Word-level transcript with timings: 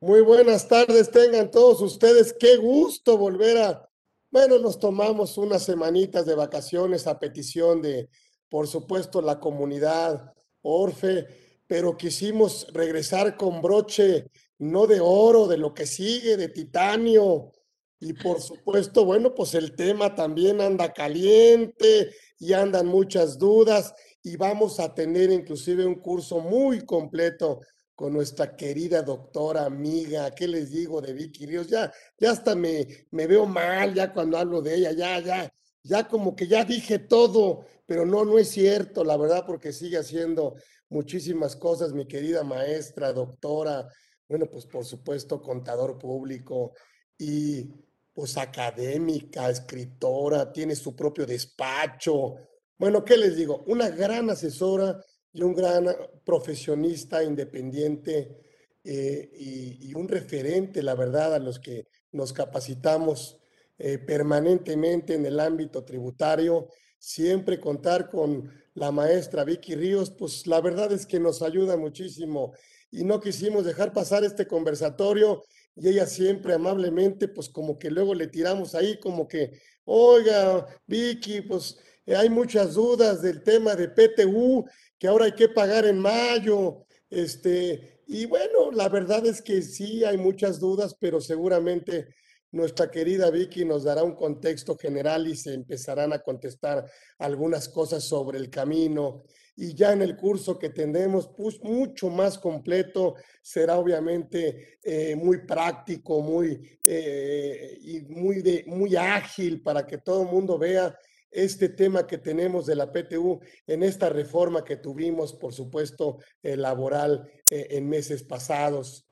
Muy 0.00 0.20
buenas 0.20 0.68
tardes, 0.68 1.10
tengan 1.10 1.50
todos 1.50 1.80
ustedes. 1.80 2.32
Qué 2.32 2.56
gusto 2.56 3.18
volver 3.18 3.58
a... 3.58 3.90
Bueno, 4.30 4.60
nos 4.60 4.78
tomamos 4.78 5.36
unas 5.36 5.64
semanitas 5.64 6.24
de 6.24 6.36
vacaciones 6.36 7.08
a 7.08 7.18
petición 7.18 7.82
de, 7.82 8.08
por 8.48 8.68
supuesto, 8.68 9.20
la 9.20 9.40
comunidad 9.40 10.32
Orfe, 10.62 11.26
pero 11.66 11.96
quisimos 11.96 12.68
regresar 12.72 13.36
con 13.36 13.60
broche 13.60 14.26
no 14.58 14.86
de 14.86 15.00
oro, 15.00 15.48
de 15.48 15.58
lo 15.58 15.74
que 15.74 15.84
sigue, 15.84 16.36
de 16.36 16.48
titanio. 16.48 17.50
Y 17.98 18.12
por 18.12 18.40
supuesto, 18.40 19.04
bueno, 19.04 19.34
pues 19.34 19.54
el 19.54 19.74
tema 19.74 20.14
también 20.14 20.60
anda 20.60 20.92
caliente 20.92 22.14
y 22.38 22.52
andan 22.52 22.86
muchas 22.86 23.36
dudas 23.36 23.92
y 24.22 24.36
vamos 24.36 24.78
a 24.78 24.94
tener 24.94 25.32
inclusive 25.32 25.84
un 25.84 25.96
curso 25.96 26.38
muy 26.38 26.86
completo 26.86 27.58
con 27.98 28.12
nuestra 28.12 28.54
querida 28.54 29.02
doctora 29.02 29.64
amiga, 29.64 30.32
¿qué 30.32 30.46
les 30.46 30.70
digo 30.70 31.00
de 31.00 31.12
Vicky 31.12 31.46
Ríos? 31.46 31.66
Ya, 31.66 31.92
ya 32.16 32.30
hasta 32.30 32.54
me, 32.54 32.86
me 33.10 33.26
veo 33.26 33.44
mal 33.44 33.92
ya 33.92 34.12
cuando 34.12 34.38
hablo 34.38 34.62
de 34.62 34.76
ella, 34.76 34.92
ya, 34.92 35.18
ya, 35.18 35.52
ya 35.82 36.06
como 36.06 36.36
que 36.36 36.46
ya 36.46 36.64
dije 36.64 37.00
todo, 37.00 37.64
pero 37.86 38.06
no, 38.06 38.24
no 38.24 38.38
es 38.38 38.50
cierto, 38.50 39.02
la 39.02 39.16
verdad, 39.16 39.42
porque 39.44 39.72
sigue 39.72 39.98
haciendo 39.98 40.54
muchísimas 40.88 41.56
cosas, 41.56 41.92
mi 41.92 42.06
querida 42.06 42.44
maestra, 42.44 43.12
doctora, 43.12 43.88
bueno, 44.28 44.46
pues 44.46 44.64
por 44.66 44.84
supuesto, 44.84 45.42
contador 45.42 45.98
público 45.98 46.74
y 47.18 47.68
pues 48.12 48.36
académica, 48.36 49.50
escritora, 49.50 50.52
tiene 50.52 50.76
su 50.76 50.94
propio 50.94 51.26
despacho. 51.26 52.36
Bueno, 52.78 53.04
¿qué 53.04 53.16
les 53.16 53.34
digo? 53.34 53.64
Una 53.66 53.88
gran 53.88 54.30
asesora 54.30 55.04
y 55.32 55.42
un 55.42 55.54
gran 55.54 55.86
profesionista 56.24 57.22
independiente 57.22 58.38
eh, 58.84 59.30
y, 59.34 59.94
un 59.94 60.08
referente, 60.08 60.82
la 60.82 60.94
verdad, 60.94 61.34
a 61.34 61.38
los 61.38 61.58
que 61.58 61.86
nos 62.12 62.32
capacitamos 62.32 63.38
eh, 63.78 63.98
permanentemente 63.98 65.14
en 65.14 65.26
el 65.26 65.40
ámbito 65.40 65.84
tributario. 65.84 66.68
Siempre 66.98 67.60
contar 67.60 68.08
con 68.08 68.50
la 68.74 68.90
maestra 68.90 69.44
Vicky 69.44 69.74
Ríos, 69.74 70.10
pues 70.10 70.46
la 70.46 70.60
verdad 70.60 70.92
es 70.92 71.06
que 71.06 71.20
nos 71.20 71.42
ayuda 71.42 71.76
muchísimo 71.76 72.54
y 72.90 73.04
no 73.04 73.20
quisimos 73.20 73.64
dejar 73.64 73.92
pasar 73.92 74.24
este 74.24 74.46
conversatorio 74.46 75.44
y 75.76 75.88
ella 75.88 76.06
siempre 76.06 76.54
amablemente, 76.54 77.28
pues 77.28 77.48
como 77.48 77.78
que 77.78 77.90
luego 77.90 78.14
le 78.14 78.26
tiramos 78.26 78.74
ahí 78.74 78.98
como 78.98 79.28
que, 79.28 79.60
oiga, 79.84 80.66
Vicky, 80.86 81.42
pues 81.42 81.78
hay 82.06 82.30
muchas 82.30 82.74
dudas 82.74 83.22
del 83.22 83.42
tema 83.42 83.74
de 83.74 83.88
PTU 83.88 84.64
que 84.98 85.08
ahora 85.08 85.26
hay 85.26 85.32
que 85.32 85.48
pagar 85.48 85.86
en 85.86 85.98
mayo. 85.98 86.84
Este, 87.10 88.02
y 88.06 88.26
bueno, 88.26 88.70
la 88.72 88.88
verdad 88.88 89.24
es 89.26 89.42
que 89.42 89.62
sí 89.62 90.04
hay 90.04 90.18
muchas 90.18 90.58
dudas, 90.58 90.96
pero 90.98 91.20
seguramente 91.20 92.08
nuestra 92.50 92.90
querida 92.90 93.30
Vicky 93.30 93.64
nos 93.64 93.84
dará 93.84 94.02
un 94.02 94.14
contexto 94.14 94.76
general 94.76 95.26
y 95.28 95.36
se 95.36 95.52
empezarán 95.52 96.12
a 96.12 96.20
contestar 96.20 96.90
algunas 97.18 97.68
cosas 97.68 98.04
sobre 98.04 98.38
el 98.38 98.48
camino. 98.48 99.24
Y 99.54 99.74
ya 99.74 99.92
en 99.92 100.02
el 100.02 100.16
curso 100.16 100.58
que 100.58 100.70
tendremos, 100.70 101.28
pues 101.36 101.60
mucho 101.62 102.08
más 102.08 102.38
completo, 102.38 103.16
será 103.42 103.76
obviamente 103.76 104.78
eh, 104.82 105.16
muy 105.16 105.44
práctico, 105.44 106.20
muy, 106.20 106.78
eh, 106.84 107.76
y 107.82 108.00
muy, 108.02 108.40
de, 108.40 108.64
muy 108.66 108.96
ágil 108.96 109.60
para 109.60 109.84
que 109.84 109.98
todo 109.98 110.22
el 110.22 110.28
mundo 110.28 110.58
vea 110.58 110.96
este 111.30 111.68
tema 111.68 112.06
que 112.06 112.18
tenemos 112.18 112.66
de 112.66 112.76
la 112.76 112.92
PTU 112.92 113.40
en 113.66 113.82
esta 113.82 114.08
reforma 114.08 114.64
que 114.64 114.76
tuvimos, 114.76 115.34
por 115.34 115.52
supuesto, 115.52 116.18
eh, 116.42 116.56
laboral 116.56 117.30
eh, 117.50 117.68
en 117.70 117.88
meses 117.88 118.22
pasados. 118.22 119.06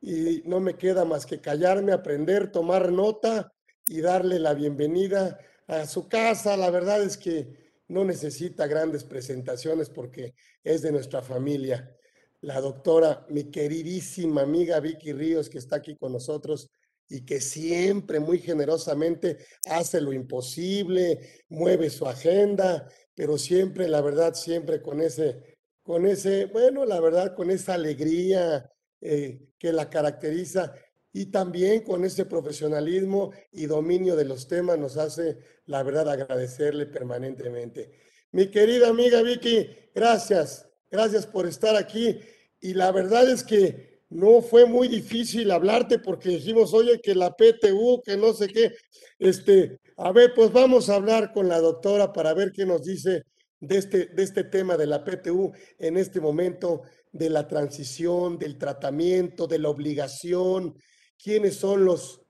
Y 0.00 0.42
no 0.46 0.60
me 0.60 0.76
queda 0.76 1.04
más 1.04 1.26
que 1.26 1.40
callarme, 1.40 1.92
aprender, 1.92 2.50
tomar 2.50 2.90
nota 2.90 3.52
y 3.86 4.00
darle 4.00 4.38
la 4.38 4.54
bienvenida 4.54 5.38
a 5.66 5.86
su 5.86 6.08
casa. 6.08 6.56
La 6.56 6.70
verdad 6.70 7.02
es 7.02 7.16
que 7.16 7.48
no 7.88 8.04
necesita 8.04 8.66
grandes 8.66 9.04
presentaciones 9.04 9.90
porque 9.90 10.34
es 10.64 10.82
de 10.82 10.92
nuestra 10.92 11.22
familia. 11.22 11.96
La 12.40 12.60
doctora, 12.60 13.26
mi 13.28 13.50
queridísima 13.50 14.42
amiga 14.42 14.80
Vicky 14.80 15.12
Ríos, 15.12 15.50
que 15.50 15.58
está 15.58 15.76
aquí 15.76 15.96
con 15.96 16.12
nosotros, 16.12 16.70
y 17.10 17.26
que 17.26 17.40
siempre 17.40 18.20
muy 18.20 18.38
generosamente 18.38 19.38
hace 19.68 20.00
lo 20.00 20.12
imposible, 20.12 21.42
mueve 21.48 21.90
su 21.90 22.06
agenda, 22.06 22.88
pero 23.16 23.36
siempre, 23.36 23.88
la 23.88 24.00
verdad, 24.00 24.34
siempre 24.34 24.80
con 24.80 25.00
ese, 25.00 25.58
con 25.82 26.06
ese, 26.06 26.46
bueno, 26.46 26.84
la 26.86 27.00
verdad, 27.00 27.34
con 27.34 27.50
esa 27.50 27.74
alegría 27.74 28.72
eh, 29.00 29.48
que 29.58 29.72
la 29.72 29.90
caracteriza 29.90 30.72
y 31.12 31.26
también 31.26 31.82
con 31.82 32.04
ese 32.04 32.26
profesionalismo 32.26 33.32
y 33.50 33.66
dominio 33.66 34.14
de 34.14 34.24
los 34.24 34.46
temas 34.46 34.78
nos 34.78 34.96
hace, 34.96 35.38
la 35.66 35.82
verdad, 35.82 36.08
agradecerle 36.08 36.86
permanentemente. 36.86 37.90
Mi 38.30 38.52
querida 38.52 38.88
amiga 38.88 39.20
Vicky, 39.22 39.68
gracias, 39.92 40.70
gracias 40.88 41.26
por 41.26 41.48
estar 41.48 41.74
aquí 41.74 42.20
y 42.60 42.74
la 42.74 42.92
verdad 42.92 43.28
es 43.28 43.42
que 43.42 43.89
no 44.10 44.42
fue 44.42 44.66
muy 44.66 44.88
difícil 44.88 45.50
hablarte 45.50 46.00
porque 46.00 46.30
dijimos, 46.30 46.74
oye, 46.74 47.00
que 47.00 47.14
la 47.14 47.30
PTU, 47.30 48.02
que 48.04 48.16
no 48.16 48.34
sé 48.34 48.48
qué. 48.48 48.72
Este, 49.18 49.78
a 49.96 50.12
ver, 50.12 50.34
pues 50.34 50.52
vamos 50.52 50.90
a 50.90 50.96
hablar 50.96 51.32
con 51.32 51.48
la 51.48 51.60
doctora 51.60 52.12
para 52.12 52.34
ver 52.34 52.50
qué 52.52 52.66
nos 52.66 52.82
dice 52.82 53.24
de 53.60 53.78
este, 53.78 54.06
de 54.06 54.22
este 54.22 54.44
tema 54.44 54.76
de 54.76 54.86
la 54.86 55.04
PTU 55.04 55.52
en 55.78 55.96
este 55.96 56.20
momento, 56.20 56.82
de 57.12 57.30
la 57.30 57.46
transición, 57.46 58.38
del 58.38 58.58
tratamiento, 58.58 59.46
de 59.46 59.58
la 59.58 59.68
obligación, 59.68 60.76
quiénes 61.22 61.56
son 61.56 61.84
los, 61.84 62.22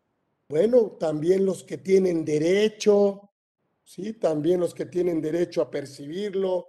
bueno, 0.48 0.96
también 0.98 1.46
los 1.46 1.64
que 1.64 1.78
tienen 1.78 2.24
derecho, 2.24 3.30
¿sí? 3.84 4.14
También 4.14 4.60
los 4.60 4.74
que 4.74 4.86
tienen 4.86 5.20
derecho 5.20 5.62
a 5.62 5.70
percibirlo, 5.70 6.66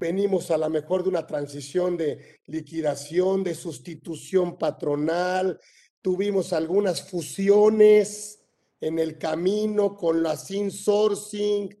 venimos 0.00 0.50
a 0.50 0.58
lo 0.58 0.68
mejor 0.68 1.04
de 1.04 1.10
una 1.10 1.26
transición 1.26 1.96
de 1.96 2.40
liquidación, 2.46 3.44
de 3.44 3.54
sustitución 3.54 4.58
patronal, 4.58 5.60
tuvimos 6.02 6.52
algunas 6.52 7.08
fusiones 7.08 8.42
en 8.80 8.98
el 8.98 9.18
camino 9.18 9.96
con 9.96 10.22
las 10.22 10.50
insourcing 10.50 11.76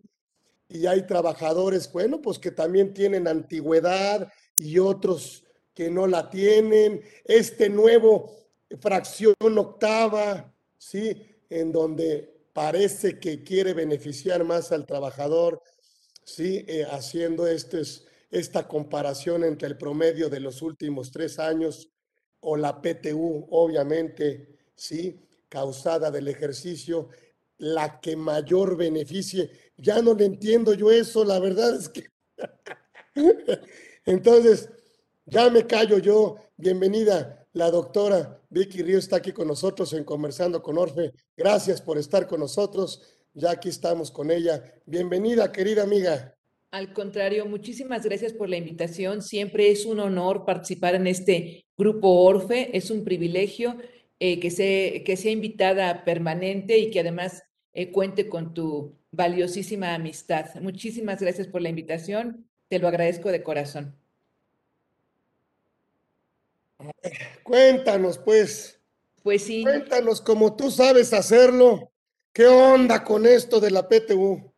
y 0.68 0.86
hay 0.86 1.06
trabajadores, 1.06 1.90
bueno, 1.90 2.20
pues 2.22 2.38
que 2.38 2.52
también 2.52 2.94
tienen 2.94 3.26
antigüedad 3.26 4.30
y 4.56 4.78
otros 4.78 5.44
que 5.74 5.90
no 5.90 6.06
la 6.06 6.30
tienen. 6.30 7.02
Este 7.24 7.68
nuevo 7.68 8.36
fracción 8.80 9.34
octava, 9.40 10.54
¿sí? 10.78 11.26
En 11.48 11.72
donde 11.72 12.40
parece 12.52 13.18
que 13.18 13.42
quiere 13.42 13.74
beneficiar 13.74 14.44
más 14.44 14.70
al 14.70 14.86
trabajador, 14.86 15.62
¿sí? 16.24 16.64
Eh, 16.68 16.86
haciendo 16.88 17.46
estos 17.46 18.06
esta 18.30 18.68
comparación 18.68 19.44
entre 19.44 19.68
el 19.68 19.76
promedio 19.76 20.28
de 20.28 20.40
los 20.40 20.62
últimos 20.62 21.10
tres 21.10 21.38
años 21.38 21.90
o 22.40 22.56
la 22.56 22.80
PTU, 22.80 23.48
obviamente, 23.50 24.58
sí, 24.74 25.20
causada 25.48 26.10
del 26.10 26.28
ejercicio, 26.28 27.08
la 27.58 28.00
que 28.00 28.16
mayor 28.16 28.76
beneficie. 28.76 29.50
Ya 29.76 30.00
no 30.00 30.14
le 30.14 30.24
entiendo 30.24 30.72
yo 30.74 30.90
eso, 30.90 31.24
la 31.24 31.38
verdad 31.38 31.74
es 31.74 31.88
que... 31.88 32.06
Entonces, 34.06 34.70
ya 35.26 35.50
me 35.50 35.66
callo 35.66 35.98
yo. 35.98 36.36
Bienvenida, 36.56 37.46
la 37.52 37.70
doctora 37.70 38.40
Vicky 38.48 38.82
Río 38.82 38.98
está 38.98 39.16
aquí 39.16 39.32
con 39.32 39.48
nosotros 39.48 39.92
en 39.92 40.04
Conversando 40.04 40.62
con 40.62 40.78
Orfe. 40.78 41.12
Gracias 41.36 41.82
por 41.82 41.98
estar 41.98 42.26
con 42.26 42.40
nosotros. 42.40 43.02
Ya 43.34 43.50
aquí 43.50 43.68
estamos 43.68 44.10
con 44.10 44.30
ella. 44.30 44.62
Bienvenida, 44.86 45.52
querida 45.52 45.82
amiga. 45.82 46.36
Al 46.70 46.92
contrario, 46.92 47.46
muchísimas 47.46 48.04
gracias 48.04 48.32
por 48.32 48.48
la 48.48 48.56
invitación. 48.56 49.22
Siempre 49.22 49.70
es 49.70 49.86
un 49.86 49.98
honor 49.98 50.44
participar 50.44 50.94
en 50.94 51.08
este 51.08 51.64
grupo 51.76 52.08
Orfe. 52.22 52.76
Es 52.76 52.92
un 52.92 53.02
privilegio 53.02 53.76
eh, 54.20 54.38
que, 54.38 54.50
se, 54.52 55.02
que 55.04 55.16
sea 55.16 55.32
invitada 55.32 56.04
permanente 56.04 56.78
y 56.78 56.90
que 56.90 57.00
además 57.00 57.42
eh, 57.72 57.90
cuente 57.90 58.28
con 58.28 58.54
tu 58.54 58.96
valiosísima 59.10 59.94
amistad. 59.94 60.54
Muchísimas 60.60 61.20
gracias 61.20 61.48
por 61.48 61.60
la 61.60 61.70
invitación. 61.70 62.48
Te 62.68 62.78
lo 62.78 62.86
agradezco 62.86 63.32
de 63.32 63.42
corazón. 63.42 63.96
Cuéntanos, 67.42 68.16
pues. 68.18 68.80
Pues 69.24 69.42
sí. 69.42 69.64
Cuéntanos 69.64 70.20
como 70.20 70.54
tú 70.54 70.70
sabes 70.70 71.12
hacerlo. 71.12 71.90
¿Qué 72.32 72.46
onda 72.46 73.02
con 73.02 73.26
esto 73.26 73.58
de 73.58 73.72
la 73.72 73.88
PTU? 73.88 74.52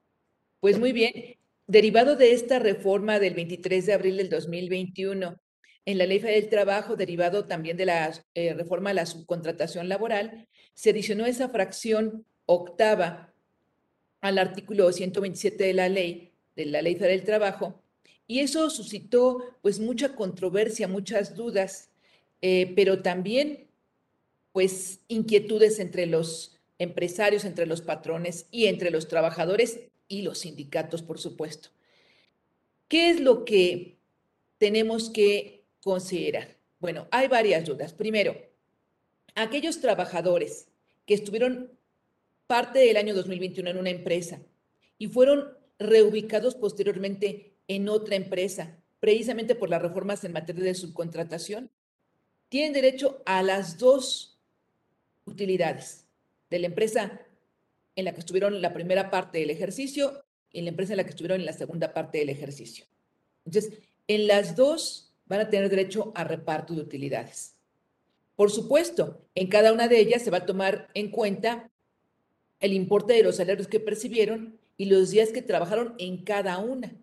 Pues 0.60 0.78
muy 0.78 0.92
bien. 0.92 1.41
Derivado 1.72 2.16
de 2.16 2.34
esta 2.34 2.58
reforma 2.58 3.18
del 3.18 3.32
23 3.32 3.86
de 3.86 3.94
abril 3.94 4.18
del 4.18 4.28
2021 4.28 5.40
en 5.86 5.96
la 5.96 6.04
Ley 6.04 6.20
Federal 6.20 6.42
del 6.42 6.50
Trabajo, 6.50 6.96
derivado 6.96 7.46
también 7.46 7.78
de 7.78 7.86
la 7.86 8.12
eh, 8.34 8.52
reforma 8.52 8.90
a 8.90 8.92
la 8.92 9.06
subcontratación 9.06 9.88
laboral, 9.88 10.46
se 10.74 10.90
adicionó 10.90 11.24
esa 11.24 11.48
fracción 11.48 12.26
octava 12.44 13.32
al 14.20 14.36
artículo 14.36 14.92
127 14.92 15.64
de 15.64 15.72
la 15.72 15.88
ley, 15.88 16.34
de 16.56 16.66
la 16.66 16.82
Ley 16.82 16.94
Federal 16.94 17.16
del 17.16 17.24
Trabajo, 17.24 17.82
y 18.26 18.40
eso 18.40 18.68
suscitó 18.68 19.56
pues 19.62 19.80
mucha 19.80 20.14
controversia, 20.14 20.88
muchas 20.88 21.34
dudas, 21.34 21.88
eh, 22.42 22.70
pero 22.76 23.00
también 23.00 23.66
pues 24.52 25.00
inquietudes 25.08 25.78
entre 25.78 26.04
los 26.04 26.60
empresarios, 26.78 27.46
entre 27.46 27.64
los 27.64 27.80
patrones 27.80 28.46
y 28.50 28.66
entre 28.66 28.90
los 28.90 29.08
trabajadores 29.08 29.80
y 30.12 30.20
los 30.20 30.40
sindicatos, 30.40 31.00
por 31.00 31.18
supuesto. 31.18 31.70
¿Qué 32.86 33.08
es 33.08 33.20
lo 33.20 33.46
que 33.46 33.96
tenemos 34.58 35.08
que 35.08 35.64
considerar? 35.82 36.58
Bueno, 36.80 37.08
hay 37.10 37.28
varias 37.28 37.64
dudas. 37.64 37.94
Primero, 37.94 38.36
aquellos 39.34 39.80
trabajadores 39.80 40.68
que 41.06 41.14
estuvieron 41.14 41.72
parte 42.46 42.80
del 42.80 42.98
año 42.98 43.14
2021 43.14 43.70
en 43.70 43.78
una 43.78 43.88
empresa 43.88 44.42
y 44.98 45.06
fueron 45.06 45.56
reubicados 45.78 46.54
posteriormente 46.56 47.54
en 47.66 47.88
otra 47.88 48.14
empresa, 48.14 48.78
precisamente 49.00 49.54
por 49.54 49.70
las 49.70 49.80
reformas 49.80 50.22
en 50.24 50.34
materia 50.34 50.64
de 50.64 50.74
subcontratación, 50.74 51.70
tienen 52.50 52.74
derecho 52.74 53.22
a 53.24 53.42
las 53.42 53.78
dos 53.78 54.38
utilidades 55.24 56.06
de 56.50 56.58
la 56.58 56.66
empresa 56.66 57.22
en 57.96 58.04
la 58.04 58.12
que 58.12 58.20
estuvieron 58.20 58.60
la 58.62 58.72
primera 58.72 59.10
parte 59.10 59.38
del 59.38 59.50
ejercicio 59.50 60.24
y 60.50 60.60
en 60.60 60.64
la 60.66 60.70
empresa 60.70 60.92
en 60.92 60.98
la 60.98 61.04
que 61.04 61.10
estuvieron 61.10 61.40
en 61.40 61.46
la 61.46 61.52
segunda 61.52 61.92
parte 61.92 62.18
del 62.18 62.30
ejercicio. 62.30 62.86
Entonces, 63.44 63.78
en 64.08 64.26
las 64.26 64.56
dos 64.56 65.14
van 65.26 65.40
a 65.40 65.50
tener 65.50 65.68
derecho 65.68 66.12
a 66.14 66.24
reparto 66.24 66.74
de 66.74 66.80
utilidades. 66.80 67.54
Por 68.36 68.50
supuesto, 68.50 69.22
en 69.34 69.48
cada 69.48 69.72
una 69.72 69.88
de 69.88 69.98
ellas 69.98 70.22
se 70.22 70.30
va 70.30 70.38
a 70.38 70.46
tomar 70.46 70.88
en 70.94 71.10
cuenta 71.10 71.70
el 72.60 72.72
importe 72.72 73.12
de 73.12 73.22
los 73.22 73.36
salarios 73.36 73.68
que 73.68 73.80
percibieron 73.80 74.58
y 74.76 74.86
los 74.86 75.10
días 75.10 75.30
que 75.30 75.42
trabajaron 75.42 75.94
en 75.98 76.24
cada 76.24 76.58
una. 76.58 76.96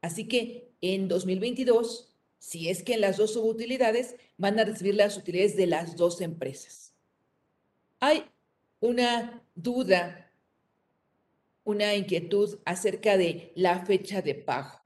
Así 0.00 0.26
que 0.26 0.68
en 0.80 1.08
2022, 1.08 2.14
si 2.38 2.68
es 2.68 2.82
que 2.82 2.94
en 2.94 3.00
las 3.00 3.16
dos 3.16 3.34
subutilidades 3.34 4.16
van 4.36 4.58
a 4.58 4.64
recibir 4.64 4.94
las 4.94 5.16
utilidades 5.16 5.56
de 5.56 5.66
las 5.66 5.96
dos 5.96 6.20
empresas. 6.20 6.92
Hay 8.00 8.24
una 8.80 9.43
duda, 9.54 10.30
una 11.64 11.94
inquietud 11.94 12.58
acerca 12.64 13.16
de 13.16 13.52
la 13.54 13.84
fecha 13.86 14.20
de 14.22 14.34
pago. 14.34 14.80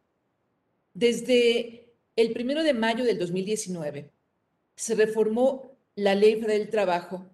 Desde 0.94 1.94
el 2.16 2.32
primero 2.32 2.62
de 2.62 2.74
mayo 2.74 3.04
del 3.04 3.18
2019 3.18 4.10
se 4.74 4.94
reformó 4.94 5.76
la 5.94 6.14
Ley 6.14 6.34
Federal 6.34 6.58
del 6.58 6.70
Trabajo 6.70 7.26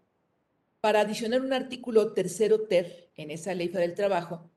para 0.80 1.00
adicionar 1.00 1.40
un 1.40 1.52
artículo 1.52 2.12
tercero 2.12 2.62
ter 2.62 3.10
en 3.16 3.30
esa 3.30 3.54
Ley 3.54 3.68
Federal 3.68 3.88
del 3.88 3.96
Trabajo, 3.96 4.50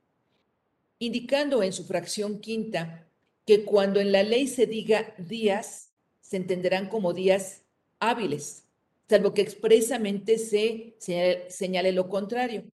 indicando 1.00 1.64
en 1.64 1.74
su 1.74 1.86
fracción 1.86 2.40
quinta 2.40 3.08
que 3.46 3.64
cuando 3.64 4.02
en 4.02 4.12
la 4.12 4.24
ley 4.24 4.48
se 4.48 4.66
diga 4.66 5.16
días, 5.18 5.94
se 6.20 6.36
entenderán 6.36 6.90
como 6.90 7.14
días 7.14 7.64
hábiles, 8.00 8.67
salvo 9.10 9.34
que 9.34 9.42
expresamente 9.42 10.38
se 10.38 10.96
señale, 11.50 11.92
lo 11.92 12.10
contrario, 12.10 12.66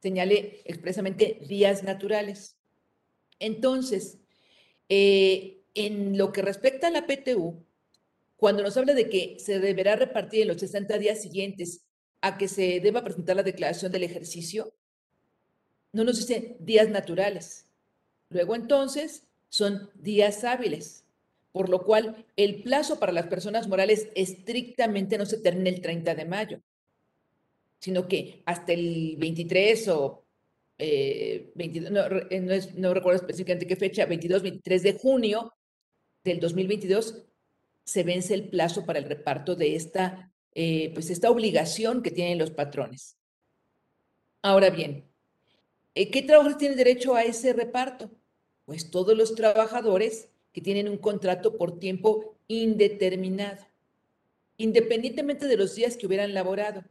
señale 0.00 0.62
expresamente 0.64 1.40
días 1.48 1.82
naturales. 1.82 2.56
Entonces, 3.38 4.18
eh, 4.88 5.62
en 5.74 6.16
lo 6.18 6.32
que 6.32 6.42
respecta 6.42 6.88
a 6.88 6.90
la 6.90 7.06
PTU, 7.06 7.64
cuando 8.36 8.62
nos 8.62 8.76
habla 8.76 8.94
de 8.94 9.08
que 9.08 9.36
se 9.38 9.60
deberá 9.60 9.96
repartir 9.96 10.42
en 10.42 10.48
los 10.48 10.58
60 10.58 10.98
días 10.98 11.22
siguientes 11.22 11.84
a 12.20 12.38
que 12.38 12.48
se 12.48 12.80
deba 12.80 13.04
presentar 13.04 13.36
la 13.36 13.42
declaración 13.42 13.90
del 13.92 14.02
ejercicio, 14.02 14.74
no 15.92 16.04
nos 16.04 16.18
dice 16.18 16.56
días 16.60 16.88
naturales. 16.88 17.66
Luego 18.30 18.54
entonces 18.54 19.24
son 19.48 19.90
días 19.94 20.44
hábiles, 20.44 21.01
por 21.52 21.68
lo 21.68 21.84
cual 21.84 22.24
el 22.36 22.62
plazo 22.62 22.98
para 22.98 23.12
las 23.12 23.26
personas 23.26 23.68
morales 23.68 24.08
estrictamente 24.14 25.18
no 25.18 25.26
se 25.26 25.38
termina 25.38 25.68
el 25.68 25.82
30 25.82 26.14
de 26.14 26.24
mayo, 26.24 26.60
sino 27.78 28.08
que 28.08 28.42
hasta 28.46 28.72
el 28.72 29.16
23 29.18 29.88
o 29.88 30.24
22, 30.78 31.90
eh, 31.90 32.26
eh, 32.30 32.40
no, 32.40 32.54
no 32.80 32.94
recuerdo 32.94 33.20
específicamente 33.20 33.66
qué 33.66 33.76
fecha, 33.76 34.06
22, 34.06 34.42
23 34.42 34.82
de 34.82 34.92
junio 34.94 35.52
del 36.24 36.40
2022, 36.40 37.22
se 37.84 38.02
vence 38.02 38.34
el 38.34 38.48
plazo 38.48 38.86
para 38.86 38.98
el 38.98 39.04
reparto 39.04 39.54
de 39.54 39.76
esta, 39.76 40.32
eh, 40.54 40.90
pues 40.94 41.10
esta 41.10 41.30
obligación 41.30 42.02
que 42.02 42.10
tienen 42.10 42.38
los 42.38 42.50
patrones. 42.50 43.18
Ahora 44.40 44.70
bien, 44.70 45.04
¿qué 45.94 46.22
trabajadores 46.22 46.58
tienen 46.58 46.78
derecho 46.78 47.14
a 47.14 47.22
ese 47.22 47.52
reparto? 47.52 48.10
Pues 48.64 48.90
todos 48.90 49.16
los 49.16 49.34
trabajadores 49.34 50.31
que 50.52 50.60
tienen 50.60 50.88
un 50.88 50.98
contrato 50.98 51.56
por 51.56 51.78
tiempo 51.78 52.36
indeterminado, 52.46 53.64
independientemente 54.56 55.46
de 55.46 55.56
los 55.56 55.74
días 55.74 55.96
que 55.96 56.06
hubieran 56.06 56.34
laborado. 56.34 56.84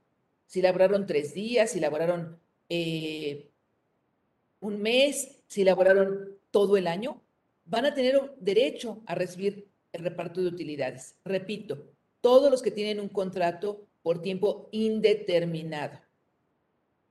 Si 0.47 0.61
laboraron 0.61 1.05
tres 1.05 1.33
días, 1.33 1.71
si 1.71 1.79
laboraron 1.79 2.39
eh, 2.69 3.49
un 4.59 4.81
mes, 4.81 5.43
si 5.47 5.63
laboraron 5.63 6.37
todo 6.49 6.77
el 6.77 6.87
año, 6.87 7.21
van 7.65 7.85
a 7.85 7.93
tener 7.93 8.19
derecho 8.39 9.01
a 9.05 9.15
recibir 9.15 9.67
el 9.93 10.03
reparto 10.03 10.41
de 10.41 10.47
utilidades. 10.47 11.15
Repito, 11.23 11.87
todos 12.19 12.51
los 12.51 12.61
que 12.61 12.71
tienen 12.71 12.99
un 12.99 13.09
contrato 13.09 13.85
por 14.01 14.21
tiempo 14.21 14.67
indeterminado 14.71 15.99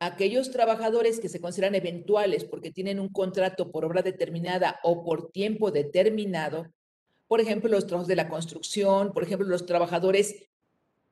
aquellos 0.01 0.51
trabajadores 0.51 1.21
que 1.21 1.29
se 1.29 1.41
consideran 1.41 1.75
eventuales 1.75 2.45
porque 2.45 2.73
tienen 2.73 2.99
un 2.99 3.11
contrato 3.11 3.71
por 3.71 3.85
obra 3.85 4.03
determinada 4.03 4.81
o 4.83 5.05
por 5.05 5.31
tiempo 5.31 5.71
determinado, 5.71 6.67
por 7.29 7.41
ejemplo, 7.41 7.71
los 7.71 7.87
trabajos 7.87 8.09
de 8.09 8.17
la 8.17 8.29
construcción, 8.29 9.13
por 9.13 9.23
ejemplo, 9.23 9.47
los 9.47 9.67
trabajadores 9.67 10.49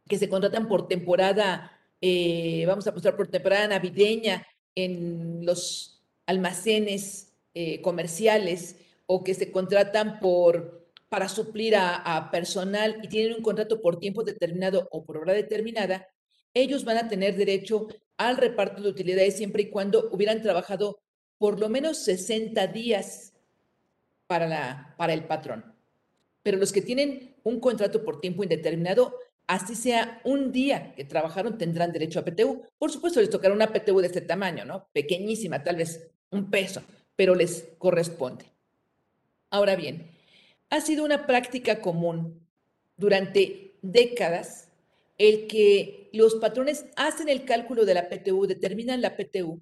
que 0.09 0.19
se 0.19 0.31
contratan 0.31 0.67
por 0.69 0.89
temporada, 0.89 1.71
eh, 2.01 2.65
vamos 2.67 2.87
a 2.87 2.91
apostar 2.91 3.15
por 3.15 3.29
temporada 3.29 3.69
navideña 3.69 4.47
en 4.75 5.45
los 5.45 6.03
almacenes 6.27 7.35
eh, 7.55 7.83
comerciales 7.83 8.77
o 9.07 9.23
que 9.23 9.35
se 9.35 9.53
contratan 9.53 10.19
por 10.19 10.79
para 11.11 11.29
suplir 11.29 11.75
a, 11.75 11.97
a 11.97 12.31
personal 12.31 13.01
y 13.03 13.09
tienen 13.09 13.35
un 13.35 13.43
contrato 13.43 13.81
por 13.81 13.99
tiempo 13.99 14.25
determinado 14.25 14.89
o 14.91 15.05
por 15.05 15.17
obra 15.17 15.33
determinada, 15.33 16.07
ellos 16.61 16.85
van 16.85 16.99
a 16.99 17.09
tener 17.09 17.37
derecho 17.37 17.89
al 18.17 18.37
reparto 18.37 18.83
de 18.83 18.89
utilidades 18.89 19.37
siempre 19.37 19.63
y 19.63 19.71
cuando 19.71 20.09
hubieran 20.13 20.43
trabajado 20.43 21.01
por 21.39 21.61
lo 21.61 21.69
menos 21.69 21.99
60 21.99 22.67
días 22.69 23.33
para, 24.27 24.47
la, 24.47 24.95
para 24.99 25.13
el 25.15 25.25
patrón. 25.25 25.65
Pero 26.43 26.59
los 26.59 26.73
que 26.73 26.83
tienen 26.83 27.37
un 27.45 27.61
contrato 27.61 28.05
por 28.05 28.21
tiempo 28.21 28.43
indeterminado, 28.43 29.15
así 29.47 29.75
sea 29.75 30.21
un 30.25 30.53
día 30.53 30.95
que 30.95 31.05
trabajaron, 31.05 31.59
tendrán 31.59 31.93
derecho 31.93 32.21
a 32.21 32.25
PTU. 32.25 32.63
Por 32.79 32.91
supuesto, 32.91 33.21
les 33.21 33.31
tocará 33.31 33.55
una 33.55 33.73
PTU 33.73 34.01
de 34.01 34.09
este 34.09 34.21
tamaño, 34.21 34.65
¿no? 34.65 34.89
Pequeñísima, 34.93 35.63
tal 35.63 35.77
vez 35.77 36.11
un 36.31 36.51
peso, 36.51 36.83
pero 37.17 37.35
les 37.35 37.69
corresponde. 37.79 38.47
Ahora 39.51 39.77
bien, 39.77 40.11
ha 40.71 40.81
sido 40.81 41.05
una 41.05 41.27
práctica 41.27 41.81
común 41.81 42.47
durante 42.97 43.75
décadas 43.81 44.68
el 45.19 45.49
que 45.49 46.09
los 46.13 46.37
patrones 46.37 46.87
hacen 46.97 47.29
el 47.29 47.45
cálculo 47.45 47.85
de 47.85 47.95
la 47.95 48.09
PTU, 48.09 48.47
determinan 48.47 49.03
la 49.03 49.17
PTU, 49.17 49.61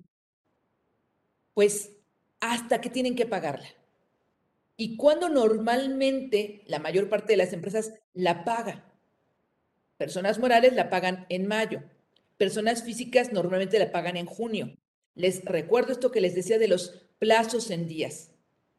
pues 1.55 1.93
hasta 2.41 2.81
que 2.81 2.91
tienen 2.91 3.17
que 3.17 3.27
pagarla. 3.27 3.69
Y 4.77 4.97
cuando 4.97 5.31
normalmente 5.31 6.63
la 6.67 6.79
mayor 6.79 7.09
parte 7.09 7.33
de 7.33 7.39
las 7.39 7.55
empresas 7.55 7.95
la 8.13 8.45
paga. 8.45 8.85
Personas 9.97 10.39
morales 10.39 10.75
la 10.75 10.91
pagan 10.91 11.25
en 11.31 11.47
mayo. 11.47 11.83
Personas 12.37 12.83
físicas 12.83 13.33
normalmente 13.33 13.79
la 13.79 13.91
pagan 13.91 14.19
en 14.19 14.27
junio. 14.27 14.77
Les 15.15 15.43
recuerdo 15.47 15.93
esto 15.93 16.13
que 16.13 16.21
les 16.21 16.35
decía 16.35 16.59
de 16.59 16.69
los 16.69 17.09
plazos 17.19 17.71
en 17.71 17.89
días. 17.89 18.33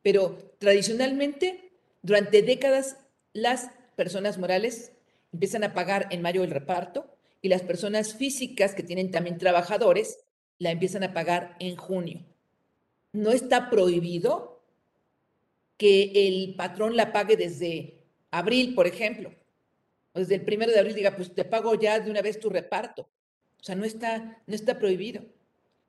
Pero 0.03 0.37
tradicionalmente, 0.59 1.71
durante 2.03 2.43
décadas, 2.43 2.97
las 3.33 3.71
personas 3.95 4.37
morales 4.37 4.91
empiezan 5.31 5.63
a 5.63 5.73
pagar 5.73 6.07
en 6.11 6.21
mayo 6.21 6.43
el 6.43 6.51
reparto 6.51 7.17
y 7.41 7.49
las 7.49 7.61
personas 7.61 8.15
físicas 8.15 8.73
que 8.73 8.83
tienen 8.83 9.11
también 9.11 9.37
trabajadores 9.37 10.19
la 10.59 10.71
empiezan 10.71 11.03
a 11.03 11.13
pagar 11.13 11.55
en 11.59 11.75
junio. 11.75 12.25
No 13.13 13.31
está 13.31 13.69
prohibido 13.69 14.63
que 15.77 16.27
el 16.27 16.55
patrón 16.55 16.95
la 16.95 17.13
pague 17.13 17.37
desde 17.37 18.03
abril, 18.31 18.73
por 18.73 18.87
ejemplo, 18.87 19.31
o 20.13 20.19
desde 20.19 20.35
el 20.35 20.41
primero 20.41 20.71
de 20.71 20.79
abril 20.79 20.95
diga, 20.95 21.15
pues 21.15 21.33
te 21.33 21.45
pago 21.45 21.75
ya 21.75 21.99
de 21.99 22.09
una 22.09 22.21
vez 22.21 22.39
tu 22.39 22.49
reparto. 22.49 23.03
O 23.59 23.63
sea, 23.63 23.75
no 23.75 23.85
está, 23.85 24.41
no 24.47 24.55
está 24.55 24.79
prohibido, 24.79 25.23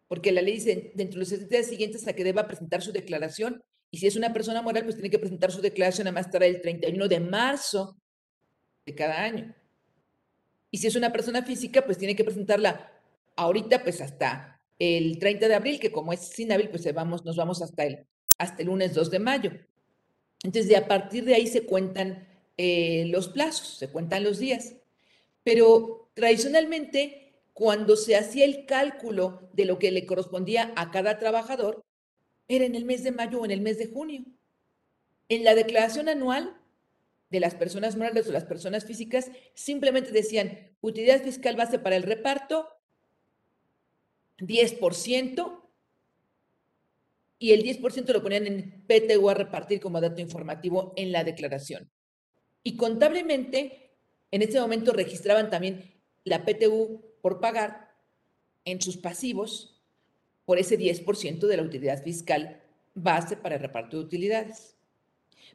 porque 0.07 0.33
la 0.33 0.43
ley 0.43 0.55
dice, 0.55 0.93
dentro 0.95 1.15
de 1.15 1.21
los 1.21 1.29
60 1.29 1.57
días 1.57 1.67
siguientes 1.67 2.07
a 2.07 2.13
que 2.13 2.25
deba 2.25 2.47
presentar 2.47 2.83
su 2.83 2.93
declaración, 2.93 3.63
y 3.91 3.99
si 3.99 4.07
es 4.07 4.17
una 4.17 4.33
persona 4.33 4.61
moral, 4.61 4.85
pues 4.85 4.97
tiene 4.97 5.11
que 5.11 5.19
presentar 5.19 5.51
su 5.51 5.63
declaración 5.63 6.09
a 6.09 6.13
más 6.13 6.31
tarde 6.31 6.49
el 6.49 6.61
31 6.61 7.09
de 7.09 7.21
marzo 7.21 7.97
cada 8.95 9.23
año. 9.23 9.55
Y 10.71 10.79
si 10.79 10.87
es 10.87 10.97
una 10.97 11.13
persona 11.13 11.43
física, 11.43 11.85
pues 11.85 11.99
tiene 11.99 12.15
que 12.15 12.25
presentarla 12.25 12.93
ahorita, 13.37 13.83
pues 13.83 14.01
hasta 14.01 14.61
el 14.79 15.19
30 15.19 15.49
de 15.49 15.55
abril, 15.55 15.81
que 15.81 15.93
como 15.93 16.13
es 16.13 16.21
sin 16.21 16.53
abril, 16.53 16.69
pues 16.69 16.93
vamos, 16.95 17.25
nos 17.25 17.37
vamos 17.37 17.63
hasta 17.63 17.85
el, 17.85 18.07
hasta 18.37 18.63
el 18.63 18.69
lunes 18.69 18.95
2 18.95 19.11
de 19.11 19.19
mayo. 19.19 19.51
Entonces, 20.43 20.69
de 20.69 20.77
a 20.77 20.87
partir 20.87 21.25
de 21.25 21.35
ahí 21.35 21.47
se 21.47 21.67
cuentan 21.67 22.29
eh, 22.57 23.07
los 23.07 23.29
plazos, 23.29 23.79
se 23.79 23.89
cuentan 23.89 24.25
los 24.25 24.39
días. 24.39 24.75
Pero 25.43 26.11
tradicionalmente, 26.15 27.41
cuando 27.55 27.97
se 27.97 28.17
hacía 28.17 28.45
el 28.45 28.67
cálculo 28.67 29.49
de 29.53 29.65
lo 29.65 29.79
que 29.79 29.91
le 29.91 30.07
correspondía 30.07 30.73
a 30.77 30.91
cada 30.91 31.19
trabajador, 31.19 31.85
era 32.47 32.65
en 32.65 32.75
el 32.75 32.85
mes 32.85 33.03
de 33.03 33.13
mayo 33.13 33.41
o 33.41 33.45
en 33.45 33.51
el 33.51 33.61
mes 33.61 33.79
de 33.79 33.87
junio. 33.87 34.25
En 35.29 35.45
la 35.45 35.55
declaración 35.55 36.09
anual 36.09 36.57
de 37.31 37.41
las 37.41 37.55
personas 37.55 37.97
morales 37.97 38.29
o 38.29 38.33
las 38.33 38.45
personas 38.45 38.85
físicas, 38.85 39.31
simplemente 39.55 40.13
decían 40.13 40.77
utilidad 40.81 41.23
fiscal 41.23 41.57
base 41.57 41.79
para 41.79 41.97
el 41.97 42.03
reparto, 42.03 42.69
10%, 44.39 45.69
y 47.39 47.53
el 47.53 47.63
10% 47.63 48.13
lo 48.13 48.23
ponían 48.23 48.47
en 48.47 48.85
PTU 48.87 49.29
a 49.29 49.35
repartir 49.35 49.81
como 49.81 50.01
dato 50.01 50.21
informativo 50.21 50.93
en 50.97 51.13
la 51.13 51.23
declaración. 51.23 51.91
Y 52.65 52.77
contablemente, 52.77 53.93
en 54.31 54.43
ese 54.43 54.61
momento 54.61 54.93
registraban 54.93 55.51
también 55.51 55.95
la 56.25 56.45
PTU 56.45 57.03
por 57.23 57.41
pagar 57.41 57.95
en 58.65 58.81
sus 58.81 58.97
pasivos 58.97 59.81
por 60.45 60.59
ese 60.59 60.79
10% 60.79 61.47
de 61.47 61.57
la 61.57 61.63
utilidad 61.63 62.03
fiscal 62.03 62.61
base 62.95 63.37
para 63.37 63.57
el 63.57 63.61
reparto 63.61 63.99
de 63.99 64.05
utilidades. 64.05 64.78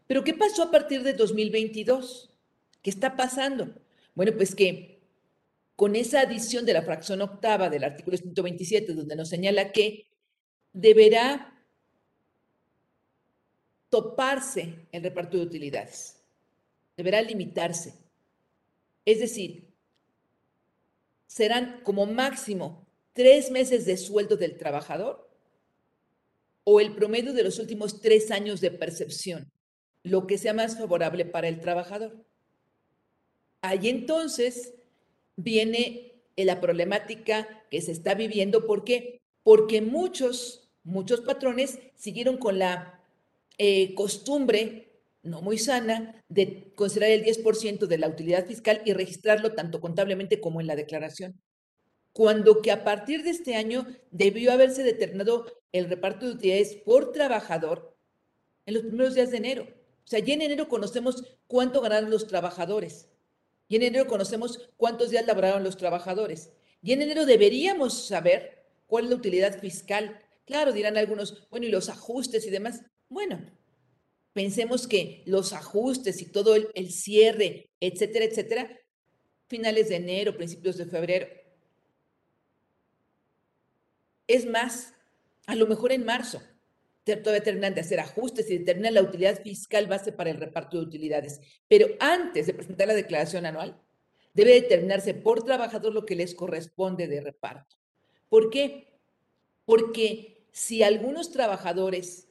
Pero 0.07 0.23
¿qué 0.23 0.33
pasó 0.33 0.63
a 0.63 0.71
partir 0.71 1.03
de 1.03 1.13
2022? 1.13 2.29
¿Qué 2.81 2.89
está 2.89 3.15
pasando? 3.15 3.73
Bueno, 4.15 4.33
pues 4.35 4.53
que 4.53 5.01
con 5.75 5.95
esa 5.95 6.21
adición 6.21 6.65
de 6.65 6.73
la 6.73 6.83
fracción 6.83 7.21
octava 7.21 7.69
del 7.69 7.83
artículo 7.83 8.17
127, 8.17 8.93
donde 8.93 9.15
nos 9.15 9.29
señala 9.29 9.71
que 9.71 10.07
deberá 10.71 11.53
toparse 13.89 14.87
el 14.91 15.03
reparto 15.03 15.37
de 15.37 15.43
utilidades, 15.43 16.19
deberá 16.97 17.21
limitarse. 17.21 17.93
Es 19.05 19.19
decir, 19.19 19.73
serán 21.27 21.81
como 21.83 22.05
máximo 22.05 22.87
tres 23.13 23.51
meses 23.51 23.85
de 23.85 23.97
sueldo 23.97 24.37
del 24.37 24.57
trabajador 24.57 25.29
o 26.63 26.79
el 26.79 26.95
promedio 26.95 27.33
de 27.33 27.43
los 27.43 27.59
últimos 27.59 28.01
tres 28.01 28.31
años 28.31 28.61
de 28.61 28.71
percepción, 28.71 29.51
lo 30.03 30.27
que 30.27 30.37
sea 30.37 30.53
más 30.53 30.77
favorable 30.77 31.25
para 31.25 31.47
el 31.47 31.59
trabajador. 31.59 32.15
Ahí 33.61 33.89
entonces 33.89 34.73
viene 35.35 36.13
la 36.35 36.61
problemática 36.61 37.47
que 37.71 37.81
se 37.81 37.91
está 37.91 38.13
viviendo. 38.13 38.65
¿Por 38.65 38.83
qué? 38.83 39.21
Porque 39.43 39.81
muchos, 39.81 40.69
muchos 40.83 41.21
patrones 41.21 41.79
siguieron 41.95 42.37
con 42.37 42.59
la 42.59 42.99
eh, 43.57 43.93
costumbre 43.95 44.93
no 45.23 45.41
muy 45.41 45.57
sana 45.57 46.21
de 46.27 46.73
considerar 46.75 47.11
el 47.11 47.23
10% 47.23 47.87
de 47.87 47.97
la 47.97 48.09
utilidad 48.09 48.45
fiscal 48.45 48.81
y 48.85 48.93
registrarlo 48.93 49.53
tanto 49.53 49.79
contablemente 49.79 50.41
como 50.41 50.59
en 50.59 50.67
la 50.67 50.75
declaración. 50.75 51.41
Cuando 52.11 52.61
que 52.61 52.71
a 52.71 52.83
partir 52.83 53.23
de 53.23 53.31
este 53.31 53.55
año 53.55 53.87
debió 54.11 54.51
haberse 54.51 54.83
determinado 54.83 55.45
el 55.71 55.89
reparto 55.89 56.25
de 56.25 56.33
utilidades 56.33 56.75
por 56.85 57.11
trabajador 57.11 57.95
en 58.65 58.75
los 58.75 58.83
primeros 58.83 59.15
días 59.15 59.31
de 59.31 59.37
enero. 59.37 59.67
O 60.05 60.07
sea, 60.07 60.19
ya 60.19 60.33
en 60.33 60.41
enero 60.41 60.67
conocemos 60.67 61.23
cuánto 61.47 61.81
ganaron 61.81 62.09
los 62.09 62.27
trabajadores. 62.27 63.09
Y 63.67 63.77
en 63.77 63.83
enero 63.83 64.07
conocemos 64.07 64.69
cuántos 64.77 65.09
días 65.09 65.25
laboraron 65.25 65.63
los 65.63 65.77
trabajadores. 65.77 66.51
Y 66.81 66.91
en 66.91 67.01
enero 67.01 67.25
deberíamos 67.25 68.07
saber 68.07 68.65
cuál 68.87 69.05
es 69.05 69.09
la 69.11 69.15
utilidad 69.15 69.59
fiscal. 69.59 70.19
Claro, 70.45 70.73
dirán 70.73 70.97
algunos, 70.97 71.47
bueno, 71.49 71.65
y 71.65 71.69
los 71.69 71.89
ajustes 71.89 72.45
y 72.45 72.49
demás. 72.49 72.81
Bueno, 73.07 73.39
pensemos 74.33 74.87
que 74.87 75.23
los 75.25 75.53
ajustes 75.53 76.21
y 76.21 76.25
todo 76.25 76.55
el, 76.55 76.91
cierre, 76.91 77.69
etcétera, 77.79 78.25
etcétera, 78.25 78.79
finales 79.47 79.89
de 79.89 79.95
enero, 79.95 80.35
principios 80.35 80.77
de 80.77 80.85
febrero. 80.85 81.27
Es 84.27 84.45
más, 84.45 84.93
a 85.47 85.55
lo 85.55 85.67
mejor 85.67 85.91
en 85.91 86.05
marzo, 86.05 86.41
todavía 87.05 87.43
terminan 87.43 87.73
de 87.73 87.81
hacer 87.81 87.99
ajustes 87.99 88.49
y 88.49 88.59
determinan 88.59 88.93
la 88.93 89.01
utilidad 89.01 89.41
fiscal 89.41 89.87
base 89.87 90.11
para 90.11 90.29
el 90.29 90.37
reparto 90.37 90.77
de 90.77 90.83
utilidades. 90.83 91.39
Pero 91.67 91.87
antes 91.99 92.47
de 92.47 92.53
presentar 92.53 92.87
la 92.87 92.93
declaración 92.93 93.45
anual, 93.45 93.81
debe 94.33 94.53
determinarse 94.53 95.13
por 95.13 95.43
trabajador 95.43 95.93
lo 95.93 96.05
que 96.05 96.15
les 96.15 96.33
corresponde 96.33 97.07
de 97.07 97.21
reparto. 97.21 97.75
¿Por 98.29 98.49
qué? 98.49 98.87
Porque 99.65 100.47
si 100.51 100.83
algunos 100.83 101.31
trabajadores 101.31 102.29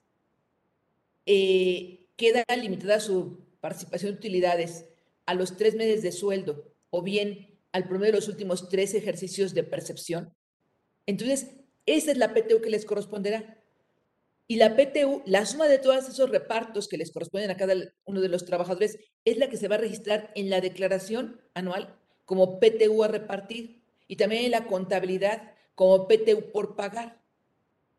eh, 1.26 2.06
queda 2.16 2.44
limitada 2.56 2.98
su 2.98 3.44
participación 3.60 4.12
de 4.12 4.18
utilidades 4.18 4.86
a 5.26 5.34
los 5.34 5.56
tres 5.56 5.74
meses 5.74 6.02
de 6.02 6.12
sueldo 6.12 6.72
o 6.90 7.02
bien 7.02 7.58
al 7.72 7.84
promedio 7.84 8.12
de 8.12 8.18
los 8.18 8.28
últimos 8.28 8.68
tres 8.68 8.94
ejercicios 8.94 9.54
de 9.54 9.62
percepción, 9.62 10.34
entonces 11.06 11.50
esa 11.86 12.10
es 12.12 12.16
la 12.16 12.34
PTU 12.34 12.60
que 12.60 12.70
les 12.70 12.84
corresponderá. 12.84 13.61
Y 14.52 14.56
la 14.56 14.76
PTU, 14.76 15.22
la 15.24 15.46
suma 15.46 15.66
de 15.66 15.78
todos 15.78 16.06
esos 16.06 16.28
repartos 16.28 16.86
que 16.86 16.98
les 16.98 17.10
corresponden 17.10 17.50
a 17.50 17.56
cada 17.56 17.72
uno 18.04 18.20
de 18.20 18.28
los 18.28 18.44
trabajadores, 18.44 18.98
es 19.24 19.38
la 19.38 19.48
que 19.48 19.56
se 19.56 19.66
va 19.66 19.76
a 19.76 19.78
registrar 19.78 20.30
en 20.34 20.50
la 20.50 20.60
declaración 20.60 21.40
anual 21.54 21.98
como 22.26 22.60
PTU 22.60 23.02
a 23.02 23.08
repartir 23.08 23.82
y 24.08 24.16
también 24.16 24.44
en 24.44 24.50
la 24.50 24.66
contabilidad 24.66 25.54
como 25.74 26.06
PTU 26.06 26.52
por 26.52 26.76
pagar. 26.76 27.18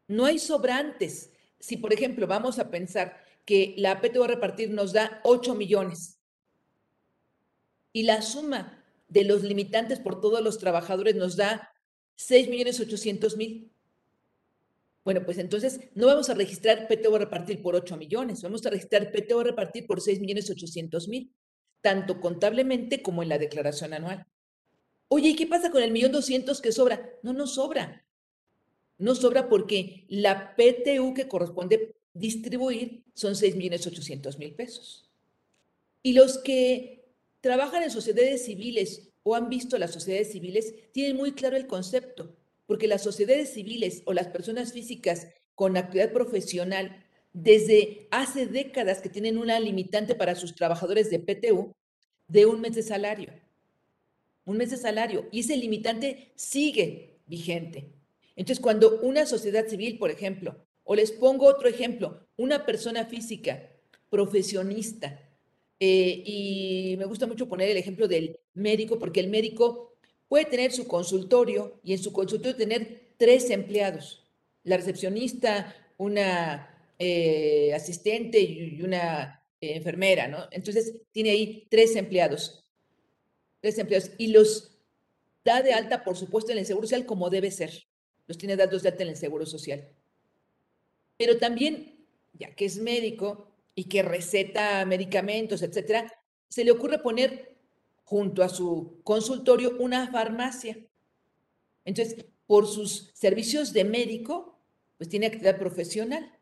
No 0.08 0.26
hay 0.26 0.38
sobrantes 0.38 1.32
si, 1.60 1.78
por 1.78 1.92
ejemplo, 1.92 2.28
vamos 2.28 2.60
a 2.60 2.70
pensar 2.70 3.18
que 3.46 3.74
la 3.80 4.00
PTU 4.00 4.24
a 4.24 4.28
repartir 4.28 4.70
nos 4.70 4.94
da 4.94 5.22
8 5.24 5.56
millones 5.56 6.20
y 7.92 8.04
la 8.04 8.22
suma 8.22 8.86
de 9.08 9.24
los 9.24 9.42
limitantes 9.42 10.00
por 10.00 10.22
todos 10.22 10.44
los 10.44 10.60
trabajadores 10.60 11.16
nos 11.16 11.36
da 11.36 11.74
6 12.16 12.48
millones 12.48 12.80
800 12.80 13.38
mil. 13.38 13.73
Bueno, 15.04 15.26
pues 15.26 15.38
entonces 15.38 15.82
no 15.96 16.08
vamos 16.08 16.30
a 16.30 16.34
registrar 16.34 16.88
PTU 16.88 17.16
a 17.16 17.20
repartir 17.20 17.62
por 17.62 17.76
8 17.76 17.98
millones, 17.98 18.42
vamos 18.42 18.66
a 18.66 18.70
registrar 18.70 19.12
PTU 19.12 19.40
a 19.40 19.44
repartir 19.44 19.86
por 19.86 20.00
6 20.00 20.20
millones 20.22 20.50
800 20.50 21.08
mil, 21.10 21.34
tanto 21.82 22.22
contablemente 22.22 23.02
como 23.02 23.22
en 23.22 23.30
la 23.30 23.38
declaración 23.38 23.94
anual. 23.94 24.26
Oye, 25.10 25.30
¿y 25.30 25.36
qué 25.36 25.46
pasa 25.46 25.72
con 25.72 25.84
el 25.84 25.92
millón 25.92 26.14
200 26.14 26.62
que 26.62 26.72
sobra? 26.72 27.12
No 27.22 27.34
nos 27.34 27.56
sobra. 27.56 28.06
No 28.98 29.14
sobra 29.16 29.50
porque 29.50 30.06
la 30.08 30.56
PTU 30.56 31.14
que 31.14 31.28
corresponde 31.28 31.96
distribuir 32.14 33.04
son 33.14 33.34
6.800.000 33.34 34.56
pesos. 34.56 35.12
Y 36.02 36.14
los 36.14 36.38
que 36.38 37.06
trabajan 37.42 37.84
en 37.84 37.92
sociedades 37.92 38.46
civiles 38.46 39.10
o 39.24 39.36
han 39.36 39.50
visto 39.50 39.78
las 39.78 39.92
sociedades 39.92 40.32
civiles 40.32 40.74
tienen 40.92 41.18
muy 41.18 41.34
claro 41.34 41.58
el 41.58 41.68
concepto, 41.68 42.38
porque 42.66 42.88
las 42.88 43.04
sociedades 43.04 43.54
civiles 43.54 44.04
o 44.06 44.14
las 44.14 44.28
personas 44.28 44.74
físicas 44.74 45.28
con 45.56 45.78
actividad 45.78 46.12
profesional 46.12 47.04
desde 47.34 48.08
hace 48.12 48.46
décadas 48.46 49.02
que 49.02 49.10
tienen 49.10 49.38
una 49.38 49.60
limitante 49.60 50.16
para 50.16 50.36
sus 50.36 50.56
trabajadores 50.56 51.10
de 51.10 51.20
PTU 51.20 51.74
de 52.28 52.46
un 52.46 52.62
mes 52.62 52.76
de 52.76 52.84
salario. 52.84 53.34
Un 54.46 54.58
mes 54.58 54.72
de 54.72 54.78
salario. 54.78 55.28
Y 55.32 55.42
ese 55.42 55.58
limitante 55.58 56.32
sigue 56.36 57.20
vigente. 57.26 57.92
Entonces, 58.36 58.62
cuando 58.62 59.00
una 59.02 59.26
sociedad 59.26 59.68
civil, 59.68 59.98
por 59.98 60.12
ejemplo, 60.12 60.66
o 60.84 60.96
les 60.96 61.12
pongo 61.12 61.46
otro 61.46 61.68
ejemplo, 61.68 62.28
una 62.36 62.66
persona 62.66 63.06
física, 63.06 63.70
profesionista, 64.10 65.20
eh, 65.80 66.24
y 66.26 66.96
me 66.98 67.06
gusta 67.06 67.28
mucho 67.28 67.48
poner 67.48 67.70
el 67.70 67.78
ejemplo 67.78 68.08
del 68.08 68.40
médico, 68.54 69.00
porque 69.00 69.20
el 69.20 69.30
médico 69.30 69.93
puede 70.34 70.46
tener 70.46 70.72
su 70.72 70.88
consultorio 70.88 71.80
y 71.84 71.94
en 71.94 72.00
su 72.00 72.12
consultorio 72.12 72.56
tener 72.56 73.14
tres 73.18 73.52
empleados, 73.52 74.26
la 74.64 74.78
recepcionista, 74.78 75.76
una 75.98 76.76
eh, 76.98 77.72
asistente 77.76 78.40
y 78.42 78.82
una 78.82 79.46
eh, 79.62 79.76
enfermera, 79.76 80.28
¿no? 80.28 80.48
Entonces 80.50 80.96
tiene 81.12 81.30
ahí 81.30 81.68
tres 81.70 81.96
empleados, 81.96 82.68
tres 83.62 83.78
empleados, 83.78 84.10
y 84.18 84.30
los 84.30 84.76
da 85.46 85.62
de 85.62 85.72
alta, 85.72 86.04
por 86.04 86.18
supuesto, 86.18 86.52
en 86.52 86.58
el 86.58 86.66
Seguro 86.66 86.88
Social 86.88 87.06
como 87.06 87.30
debe 87.30 87.52
ser 87.52 87.84
los 88.26 88.40
tiene 88.40 88.56
datos 88.56 88.82
de 88.82 88.90
alta 88.90 89.04
en 89.04 89.10
el 89.10 89.18
Seguro 89.18 89.46
Social. 89.46 89.88
Pero 91.16 91.38
también, 91.38 92.08
ya 92.34 92.56
que 92.56 92.66
es 92.66 92.80
médico 92.80 93.52
y 93.76 93.84
que 93.84 94.02
receta 94.02 94.84
medicamentos, 94.88 95.62
etcétera, 95.62 96.12
se 96.50 96.66
le 96.66 96.72
ocurre 96.72 97.04
poner 97.04 97.53
junto 98.04 98.44
a 98.44 98.50
su 98.50 99.02
consultorio 99.04 99.78
una 99.80 100.12
farmacia. 100.12 100.78
Entonces, 101.86 102.26
por 102.46 102.68
sus 102.68 103.12
servicios 103.14 103.74
de 103.74 103.84
médico, 103.84 104.60
pues 104.98 105.10
tiene 105.10 105.28
actividad 105.28 105.58
profesional. 105.58 106.38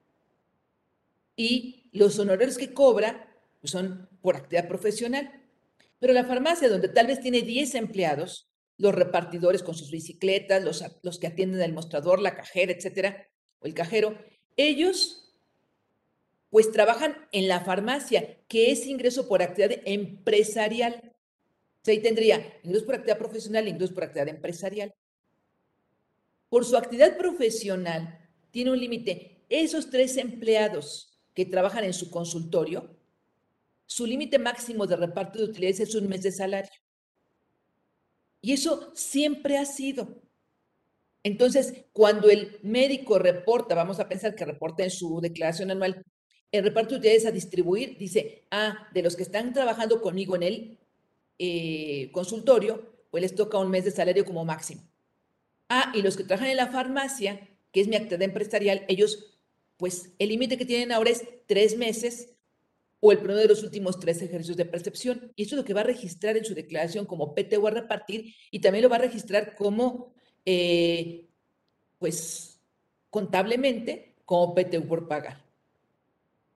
Y 1.36 1.90
los 1.94 2.20
honorarios 2.20 2.58
que 2.58 2.74
cobra 2.74 3.28
pues 3.60 3.72
son 3.72 4.10
por 4.22 4.36
actividad 4.36 4.68
profesional. 4.68 5.32
Pero 6.00 6.14
la 6.14 6.26
farmacia, 6.26 6.68
donde 6.68 6.90
tal 6.90 7.08
vez 7.08 7.22
tiene 7.22 7.42
10 7.42 7.76
empleados, 7.76 8.50
los 8.78 8.96
repartidores 8.96 9.62
con 9.62 9.76
sus 9.76 9.92
bicicletas, 9.92 10.64
los, 10.64 10.84
los 11.04 11.20
que 11.20 11.28
atienden 11.28 11.62
el 11.62 11.74
mostrador, 11.74 12.20
la 12.20 12.36
cajera, 12.36 12.72
etcétera, 12.72 13.30
o 13.60 13.68
el 13.68 13.76
cajero, 13.76 14.18
ellos 14.58 15.32
pues 16.50 16.72
trabajan 16.72 17.16
en 17.32 17.48
la 17.48 17.62
farmacia, 17.62 18.38
que 18.48 18.72
es 18.72 18.86
ingreso 18.86 19.28
por 19.28 19.42
actividad 19.42 19.82
empresarial. 19.86 21.11
Sea, 21.84 21.94
ahí 21.94 22.02
tendría 22.02 22.60
ingreso 22.64 22.86
por 22.86 22.96
actividad 22.96 23.18
profesional, 23.18 23.68
ingreso 23.68 23.94
por 23.94 24.04
actividad 24.04 24.30
empresarial. 24.30 24.94
por 26.50 26.66
su 26.66 26.76
actividad 26.76 27.18
profesional, 27.18 28.30
tiene 28.52 28.72
un 28.72 28.80
límite. 28.80 29.46
Esos 29.48 29.90
tres 29.90 30.18
empleados 30.18 31.18
que 31.34 31.46
trabajan 31.46 31.86
en 31.86 31.94
su 31.94 32.12
consultorio, 32.12 32.98
su 33.86 34.06
límite 34.06 34.38
máximo 34.38 34.86
de 34.86 34.98
reparto 34.98 35.40
de 35.40 35.46
utilidades 35.46 35.80
es 35.80 35.96
un 35.96 36.10
mes 36.10 36.24
de 36.24 36.32
salario. 36.32 36.72
Y 38.42 38.52
eso 38.54 38.92
siempre 38.96 39.58
ha 39.58 39.66
sido. 39.66 40.22
Entonces, 41.24 41.86
cuando 41.94 42.30
el 42.30 42.60
médico 42.64 43.18
reporta, 43.20 43.76
vamos 43.76 44.00
a 44.00 44.10
pensar 44.10 44.36
que 44.36 44.44
reporta 44.44 44.84
en 44.84 44.92
su 44.92 45.22
declaración 45.22 45.72
anual, 45.72 46.04
el 46.52 46.64
reparto 46.64 46.92
de 46.92 46.98
utilidades 46.98 47.26
a 47.28 47.32
distribuir, 47.32 47.98
dice, 47.98 48.46
ah, 48.52 48.90
de 48.94 49.04
los 49.04 49.16
que 49.16 49.24
están 49.24 49.54
trabajando 49.54 50.02
conmigo 50.02 50.36
en 50.36 50.44
el 50.44 50.80
eh, 51.40 52.10
consultorio, 52.12 52.92
pues 53.10 53.22
les 53.22 53.36
toca 53.36 53.58
un 53.58 53.70
mes 53.70 53.86
de 53.86 53.92
salario 53.92 54.26
como 54.26 54.46
máximo. 54.46 54.82
Ah, 55.70 55.92
y 55.96 56.02
los 56.02 56.18
que 56.18 56.24
trabajan 56.24 56.50
en 56.50 56.58
la 56.58 56.68
farmacia, 56.68 57.48
que 57.72 57.82
es 57.82 57.88
mi 57.88 57.96
actividad 57.96 58.24
empresarial, 58.24 58.86
ellos, 58.88 59.38
pues 59.78 60.12
el 60.20 60.30
límite 60.30 60.58
que 60.58 60.66
tienen 60.66 60.92
ahora 60.92 61.12
es 61.12 61.24
tres 61.48 61.78
meses 61.78 62.34
o 63.00 63.12
el 63.12 63.18
promedio 63.18 63.42
de 63.42 63.48
los 63.48 63.64
últimos 63.64 64.00
tres 64.00 64.22
ejercicios 64.22 64.58
de 64.58 64.66
percepción. 64.66 65.32
Y 65.36 65.44
eso 65.44 65.56
es 65.56 65.62
lo 65.62 65.66
que 65.66 65.74
va 65.74 65.82
a 65.82 65.86
registrar 65.86 66.38
en 66.38 66.46
su 66.46 66.54
declaración 66.54 67.06
como 67.06 67.34
PTU 67.34 67.68
a 67.68 67.72
repartir 67.72 68.36
y 68.52 68.60
también 68.60 68.84
lo 68.84 68.90
va 68.90 68.98
a 68.98 69.00
registrar 69.00 69.56
como, 69.56 70.14
eh, 70.46 71.28
pues, 72.00 72.60
contablemente 73.10 74.16
como 74.26 74.54
PTU 74.54 74.88
por 74.88 75.08
pagar. 75.08 75.44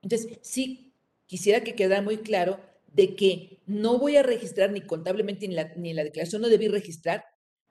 Entonces, 0.01 0.39
sí 0.41 0.94
quisiera 1.25 1.62
que 1.63 1.74
quedara 1.74 2.01
muy 2.01 2.17
claro 2.17 2.60
de 2.95 3.15
que 3.15 3.59
no 3.65 3.99
voy 3.99 4.15
a 4.15 4.23
registrar 4.23 4.71
ni 4.71 4.81
contablemente 4.81 5.47
ni, 5.47 5.55
ni 5.75 5.89
en 5.89 5.95
la 5.97 6.03
declaración 6.03 6.41
no 6.41 6.49
debí 6.49 6.67
registrar 6.67 7.25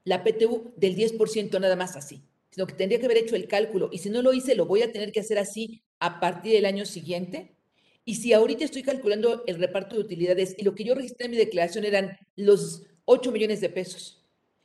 la 0.04 0.23
PTU 0.23 0.75
del 0.76 0.97
10% 0.97 1.59
nada 1.61 1.76
más 1.76 1.97
así, 1.97 2.23
sino 2.50 2.66
que 2.66 2.75
tendría 2.75 3.00
que 3.00 3.07
haber 3.07 3.19
hecho 3.19 3.35
el 3.35 3.49
cálculo 3.49 3.88
y 3.90 3.99
si 3.99 4.11
no 4.11 4.21
lo 4.21 4.35
hice 4.35 4.54
lo 4.54 4.66
voy 4.66 4.83
a 4.83 4.93
tener 4.93 5.12
que 5.12 5.21
hacer 5.21 5.38
así 5.38 5.83
a 5.99 6.21
partir 6.21 6.52
del 6.52 6.66
año 6.66 6.85
siguiente. 6.85 7.57
Y 8.04 8.16
si 8.16 8.35
ahorita 8.35 8.66
estoy 8.66 8.83
calculando 8.83 9.45
el 9.47 9.57
reparto 9.57 9.97
de 9.97 10.02
utilidades 10.02 10.54
y 10.59 10.62
lo 10.62 10.75
que 10.75 10.85
yo 10.85 10.95
registré 10.95 11.25
en 11.25 11.31
mi 11.31 11.38
declaración 11.38 11.87
eran 11.87 12.19
los 12.37 12.83
8 13.07 13.33
millones 13.33 13.62
de 13.62 13.71
pesos 13.71 14.23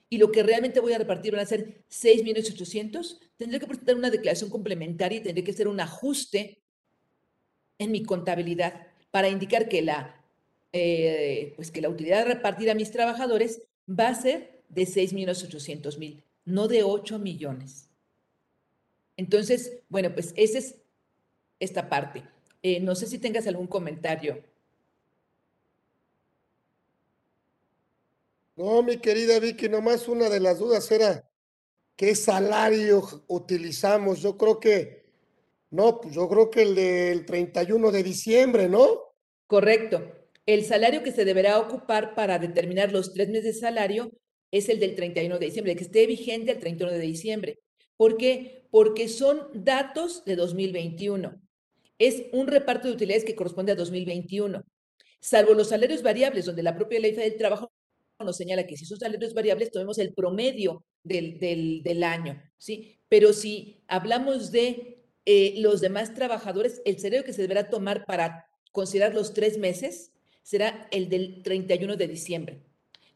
y 0.09 0.17
lo 0.17 0.29
que 0.29 0.43
realmente 0.43 0.81
voy 0.81 0.91
a 0.91 0.97
repartir 0.97 1.31
van 1.31 1.41
a 1.41 1.45
ser 1.45 1.85
6 1.87 2.23
millones 2.23 2.51
800, 2.51 3.21
tendré 3.37 3.61
que 3.61 3.67
presentar 3.67 3.95
una 3.95 4.09
declaración 4.09 4.49
complementaria 4.49 5.19
y 5.19 5.23
tendré 5.23 5.45
que 5.45 5.51
hacer 5.51 5.69
un 5.69 5.79
ajuste 5.79 6.61
en 7.77 7.91
mi 7.91 8.03
contabilidad 8.03 8.87
para 9.09 9.29
indicar 9.29 9.69
que 9.69 9.81
la, 9.81 10.18
eh, 10.71 11.53
pues 11.55 11.71
que 11.71 11.81
la 11.81 11.89
utilidad 11.89 12.25
repartida 12.25 12.73
a 12.73 12.75
mis 12.75 12.91
trabajadores 12.91 13.61
va 13.87 14.09
a 14.09 14.15
ser 14.15 14.61
de 14.69 14.85
6 14.85 15.13
millones 15.13 15.43
800 15.43 15.97
mil, 15.97 16.23
no 16.45 16.67
de 16.67 16.83
8 16.83 17.19
millones. 17.19 17.89
Entonces, 19.17 19.79
bueno, 19.89 20.13
pues 20.13 20.33
esa 20.37 20.59
es 20.59 20.75
esta 21.59 21.89
parte. 21.89 22.23
Eh, 22.61 22.79
no 22.79 22.95
sé 22.95 23.07
si 23.07 23.17
tengas 23.17 23.47
algún 23.47 23.67
comentario. 23.67 24.43
No, 28.55 28.83
mi 28.83 28.97
querida 28.97 29.39
Vicky, 29.39 29.69
nomás 29.69 30.07
una 30.07 30.29
de 30.29 30.39
las 30.39 30.59
dudas 30.59 30.91
era 30.91 31.29
qué 31.95 32.13
salario 32.15 33.23
utilizamos. 33.27 34.21
Yo 34.21 34.37
creo 34.37 34.59
que, 34.59 35.05
no, 35.69 36.01
pues 36.01 36.13
yo 36.13 36.27
creo 36.27 36.49
que 36.49 36.61
el 36.63 36.75
del 36.75 37.25
31 37.25 37.91
de 37.91 38.03
diciembre, 38.03 38.67
¿no? 38.67 39.15
Correcto. 39.47 40.18
El 40.49 40.65
salario 40.65 41.03
que 41.03 41.11
se 41.11 41.25
deberá 41.25 41.59
ocupar 41.59 42.15
para 42.15 42.39
determinar 42.39 42.91
los 42.91 43.13
tres 43.13 43.29
meses 43.29 43.43
de 43.43 43.53
salario 43.53 44.11
es 44.51 44.69
el 44.69 44.79
del 44.79 44.95
31 44.95 45.37
de 45.37 45.45
diciembre, 45.45 45.75
que 45.75 45.83
esté 45.83 46.07
vigente 46.07 46.51
el 46.51 46.59
31 46.59 46.93
de 46.93 46.99
diciembre. 46.99 47.59
¿Por 47.97 48.17
qué? 48.17 48.67
Porque 48.71 49.07
son 49.07 49.49
datos 49.53 50.23
de 50.25 50.35
2021 50.35 51.39
es 51.99 52.23
un 52.31 52.47
reparto 52.47 52.87
de 52.87 52.93
utilidades 52.93 53.25
que 53.25 53.35
corresponde 53.35 53.73
a 53.73 53.75
2021, 53.75 54.63
salvo 55.19 55.53
los 55.53 55.69
salarios 55.69 56.01
variables, 56.01 56.45
donde 56.45 56.63
la 56.63 56.75
propia 56.75 56.99
ley 56.99 57.11
del 57.11 57.35
trabajo 57.35 57.71
nos 58.23 58.37
señala 58.37 58.65
que 58.65 58.77
si 58.77 58.85
son 58.85 58.97
salarios 58.97 59.33
variables, 59.33 59.71
tomemos 59.71 59.97
el 59.97 60.13
promedio 60.13 60.85
del, 61.03 62.03
año, 62.03 62.41
¿sí? 62.57 62.99
Pero 63.09 63.33
si 63.33 63.83
hablamos 63.87 64.51
de 64.51 65.03
eh, 65.25 65.55
los 65.57 65.81
demás 65.81 66.13
trabajadores, 66.13 66.81
el 66.85 66.99
salario 66.99 67.23
que 67.23 67.33
se 67.33 67.41
deberá 67.41 67.69
tomar 67.69 68.05
para 68.05 68.47
considerar 68.71 69.13
los 69.13 69.33
tres 69.33 69.57
meses 69.57 70.11
será 70.49 70.87
el 70.89 71.09
del 71.09 71.43
31 71.43 71.95
de 71.95 72.07
diciembre. 72.07 72.65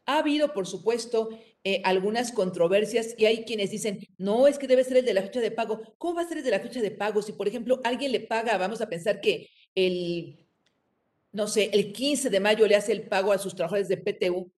Ha 0.06 0.18
habido, 0.18 0.52
por 0.52 0.68
supuesto, 0.68 1.30
eh, 1.64 1.82
algunas 1.82 2.30
controversias 2.30 3.16
y 3.18 3.24
hay 3.24 3.44
quienes 3.44 3.72
dicen, 3.72 4.06
no, 4.18 4.46
es 4.46 4.56
que 4.56 4.68
debe 4.68 4.84
ser 4.84 4.98
el 4.98 5.04
de 5.04 5.14
la 5.14 5.22
fecha 5.22 5.40
de 5.40 5.50
pago. 5.50 5.82
¿Cómo 5.98 6.14
va 6.14 6.22
a 6.22 6.28
ser 6.28 6.38
el 6.38 6.44
de 6.44 6.52
la 6.52 6.60
fecha 6.60 6.80
de 6.80 6.92
pago? 6.92 7.22
Si, 7.22 7.32
por 7.32 7.48
ejemplo, 7.48 7.80
alguien 7.82 8.12
le 8.12 8.20
paga, 8.20 8.56
vamos 8.56 8.80
a 8.80 8.88
pensar 8.88 9.20
que 9.20 9.48
el, 9.74 10.46
no 11.32 11.48
sé, 11.48 11.70
el 11.72 11.92
15 11.92 12.30
de 12.30 12.38
mayo 12.38 12.68
le 12.68 12.76
hace 12.76 12.92
el 12.92 13.08
pago 13.08 13.32
a 13.32 13.38
sus 13.38 13.56
trabajadores 13.56 13.88
de 13.88 13.96
PTU, 13.96 14.52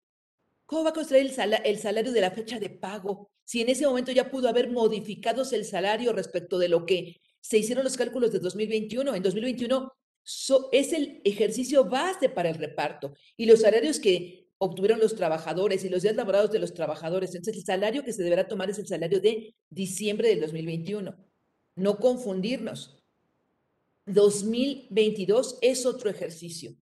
¿cómo 0.66 0.84
va 0.84 0.90
a 0.90 0.92
construir 0.92 1.24
el, 1.24 1.54
el 1.64 1.78
salario 1.78 2.12
de 2.12 2.20
la 2.20 2.30
fecha 2.30 2.58
de 2.58 2.68
pago? 2.68 3.30
Si 3.42 3.62
en 3.62 3.70
ese 3.70 3.86
momento 3.86 4.12
ya 4.12 4.30
pudo 4.30 4.50
haber 4.50 4.70
modificados 4.70 5.54
el 5.54 5.64
salario 5.64 6.12
respecto 6.12 6.58
de 6.58 6.68
lo 6.68 6.84
que 6.84 7.22
se 7.40 7.56
hicieron 7.56 7.84
los 7.84 7.96
cálculos 7.96 8.32
de 8.32 8.40
2021. 8.40 9.14
En 9.14 9.22
2021 9.22 9.92
es 10.72 10.92
el 10.92 11.20
ejercicio 11.24 11.84
base 11.84 12.28
para 12.28 12.48
el 12.48 12.56
reparto 12.56 13.14
y 13.36 13.46
los 13.46 13.60
salarios 13.60 14.00
que 14.00 14.48
obtuvieron 14.58 14.98
los 14.98 15.14
trabajadores 15.14 15.84
y 15.84 15.88
los 15.88 16.02
días 16.02 16.16
laborados 16.16 16.50
de 16.50 16.58
los 16.58 16.74
trabajadores. 16.74 17.34
Entonces, 17.34 17.56
el 17.56 17.64
salario 17.64 18.02
que 18.02 18.12
se 18.12 18.22
deberá 18.22 18.48
tomar 18.48 18.70
es 18.70 18.78
el 18.78 18.86
salario 18.86 19.20
de 19.20 19.54
diciembre 19.70 20.28
del 20.28 20.40
2021. 20.40 21.14
No 21.76 21.98
confundirnos. 21.98 23.02
2022 24.06 25.58
es 25.60 25.84
otro 25.84 26.10
ejercicio. 26.10 26.74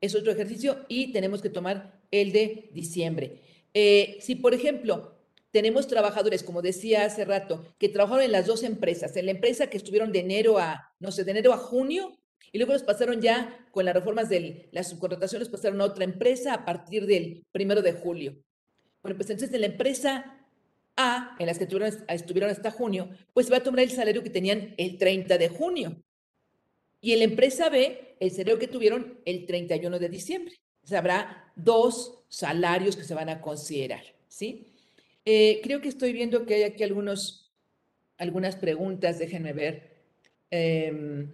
Es 0.00 0.14
otro 0.14 0.32
ejercicio 0.32 0.84
y 0.88 1.12
tenemos 1.12 1.40
que 1.40 1.50
tomar 1.50 2.02
el 2.10 2.32
de 2.32 2.70
diciembre. 2.72 3.40
Eh, 3.72 4.18
si, 4.20 4.34
por 4.34 4.52
ejemplo, 4.52 5.16
tenemos 5.52 5.86
trabajadores, 5.86 6.42
como 6.42 6.62
decía 6.62 7.04
hace 7.04 7.24
rato, 7.24 7.64
que 7.78 7.88
trabajaron 7.88 8.24
en 8.24 8.32
las 8.32 8.46
dos 8.46 8.62
empresas, 8.62 9.16
en 9.16 9.26
la 9.26 9.32
empresa 9.32 9.68
que 9.68 9.76
estuvieron 9.76 10.10
de 10.10 10.20
enero 10.20 10.58
a, 10.58 10.92
no 10.98 11.12
sé, 11.12 11.24
de 11.24 11.30
enero 11.30 11.52
a 11.52 11.58
junio 11.58 12.18
y 12.50 12.58
luego 12.58 12.72
los 12.72 12.82
pasaron 12.82 13.20
ya 13.20 13.66
con 13.70 13.84
las 13.84 13.94
reformas 13.94 14.28
de 14.28 14.68
la 14.72 14.82
subcontratación, 14.82 15.40
los 15.40 15.48
pasaron 15.48 15.80
a 15.80 15.84
otra 15.84 16.04
empresa 16.04 16.54
a 16.54 16.64
partir 16.64 17.06
del 17.06 17.44
primero 17.52 17.82
de 17.82 17.92
julio. 17.92 18.36
Bueno, 19.02 19.16
pues 19.16 19.30
entonces 19.30 19.54
en 19.54 19.60
la 19.60 19.66
empresa 19.66 20.38
A, 20.96 21.36
en 21.38 21.46
las 21.46 21.58
que 21.58 21.64
estuvieron, 21.64 22.50
hasta 22.50 22.70
junio, 22.70 23.10
pues 23.32 23.50
va 23.50 23.58
a 23.58 23.62
tomar 23.62 23.80
el 23.80 23.90
salario 23.90 24.22
que 24.22 24.30
tenían 24.30 24.74
el 24.76 24.98
30 24.98 25.38
de 25.38 25.48
junio. 25.48 26.02
Y 27.00 27.12
en 27.12 27.18
la 27.18 27.24
empresa 27.24 27.68
B, 27.68 28.16
el 28.20 28.30
salario 28.30 28.58
que 28.58 28.68
tuvieron 28.68 29.18
el 29.24 29.46
31 29.46 29.98
de 29.98 30.08
diciembre. 30.08 30.60
O 30.84 30.86
sea, 30.86 30.98
habrá 30.98 31.52
dos 31.56 32.24
salarios 32.28 32.96
que 32.96 33.04
se 33.04 33.14
van 33.14 33.28
a 33.28 33.40
considerar, 33.40 34.02
¿sí? 34.28 34.66
Eh, 35.24 35.60
creo 35.62 35.80
que 35.80 35.88
estoy 35.88 36.12
viendo 36.12 36.44
que 36.44 36.54
hay 36.54 36.62
aquí 36.64 36.82
algunos, 36.82 37.52
algunas 38.18 38.56
preguntas, 38.56 39.18
déjenme 39.18 39.52
ver. 39.52 39.92
Em, 40.50 41.30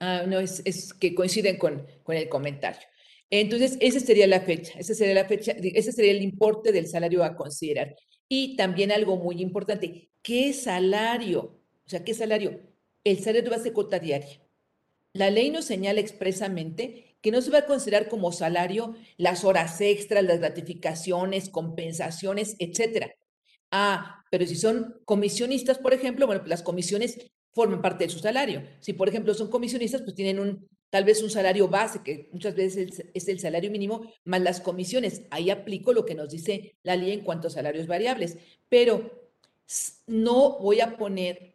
Ah, 0.00 0.24
no, 0.26 0.40
es, 0.40 0.94
que 0.94 1.14
coinciden 1.14 1.58
con, 1.58 1.86
con 2.02 2.16
el 2.16 2.28
comentario. 2.28 2.80
Entonces, 3.28 3.76
esa 3.80 4.00
sería 4.00 4.26
la 4.26 4.40
fecha, 4.40 4.78
esa 4.78 4.94
sería 4.94 5.14
la 5.14 5.26
fecha, 5.26 5.52
ese 5.52 5.92
sería 5.92 6.10
el 6.12 6.22
importe 6.22 6.72
del 6.72 6.88
salario 6.88 7.22
a 7.22 7.36
considerar. 7.36 7.94
Y 8.28 8.56
también 8.56 8.90
algo 8.92 9.16
muy 9.16 9.40
importante, 9.40 10.10
¿qué 10.22 10.52
salario? 10.52 11.60
O 11.86 11.88
sea, 11.88 12.02
¿qué 12.02 12.14
salario? 12.14 12.60
El 13.04 13.20
salario 13.22 13.50
base 13.50 13.72
cuota 13.72 13.98
diaria. 13.98 14.40
La 15.12 15.30
ley 15.30 15.50
nos 15.50 15.66
señala 15.66 16.00
expresamente 16.00 17.16
que 17.20 17.30
no 17.30 17.42
se 17.42 17.50
va 17.50 17.58
a 17.58 17.66
considerar 17.66 18.08
como 18.08 18.32
salario 18.32 18.96
las 19.16 19.44
horas 19.44 19.80
extras, 19.80 20.24
las 20.24 20.40
gratificaciones, 20.40 21.50
compensaciones, 21.50 22.56
etcétera. 22.58 23.14
Ah, 23.70 24.24
pero 24.30 24.46
si 24.46 24.56
son 24.56 25.00
comisionistas, 25.04 25.78
por 25.78 25.92
ejemplo, 25.92 26.26
bueno, 26.26 26.42
las 26.46 26.62
comisiones 26.62 27.18
forman 27.52 27.82
parte 27.82 28.04
de 28.04 28.10
su 28.10 28.18
salario. 28.18 28.62
Si, 28.80 28.92
por 28.92 29.08
ejemplo, 29.08 29.34
son 29.34 29.50
comisionistas, 29.50 30.02
pues 30.02 30.14
tienen 30.14 30.38
un, 30.38 30.68
tal 30.90 31.04
vez 31.04 31.22
un 31.22 31.30
salario 31.30 31.68
base, 31.68 32.02
que 32.04 32.28
muchas 32.32 32.54
veces 32.54 33.04
es 33.12 33.28
el 33.28 33.40
salario 33.40 33.70
mínimo, 33.70 34.02
más 34.24 34.40
las 34.40 34.60
comisiones. 34.60 35.22
Ahí 35.30 35.50
aplico 35.50 35.92
lo 35.92 36.04
que 36.04 36.14
nos 36.14 36.30
dice 36.30 36.76
la 36.82 36.96
ley 36.96 37.12
en 37.12 37.20
cuanto 37.20 37.48
a 37.48 37.50
salarios 37.50 37.86
variables. 37.86 38.38
Pero 38.68 39.30
no 40.06 40.58
voy 40.58 40.80
a 40.80 40.96
poner 40.96 41.54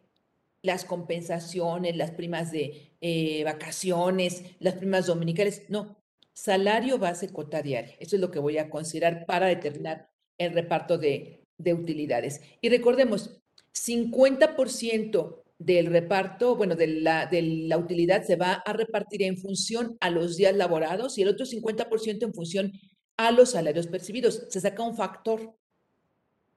las 0.62 0.84
compensaciones, 0.84 1.96
las 1.96 2.10
primas 2.10 2.50
de 2.50 2.92
eh, 3.00 3.44
vacaciones, 3.44 4.42
las 4.58 4.74
primas 4.74 5.06
dominicales. 5.06 5.62
No, 5.68 5.96
salario 6.32 6.98
base 6.98 7.30
cuota 7.30 7.62
diaria. 7.62 7.94
Eso 8.00 8.16
es 8.16 8.22
lo 8.22 8.30
que 8.30 8.38
voy 8.38 8.58
a 8.58 8.68
considerar 8.68 9.26
para 9.26 9.46
determinar 9.46 10.10
el 10.38 10.52
reparto 10.52 10.98
de, 10.98 11.44
de 11.56 11.74
utilidades. 11.74 12.40
Y 12.60 12.68
recordemos, 12.68 13.38
50% 13.74 15.42
del 15.58 15.86
reparto, 15.86 16.56
bueno, 16.56 16.74
de 16.74 16.86
la, 16.86 17.26
de 17.26 17.42
la 17.42 17.78
utilidad 17.78 18.24
se 18.24 18.36
va 18.36 18.52
a 18.52 18.72
repartir 18.72 19.22
en 19.22 19.38
función 19.38 19.96
a 20.00 20.10
los 20.10 20.36
días 20.36 20.54
laborados 20.54 21.16
y 21.16 21.22
el 21.22 21.28
otro 21.28 21.46
50% 21.46 22.22
en 22.22 22.34
función 22.34 22.72
a 23.16 23.30
los 23.30 23.52
salarios 23.52 23.86
percibidos. 23.86 24.46
Se 24.50 24.60
saca 24.60 24.82
un 24.82 24.96
factor. 24.96 25.56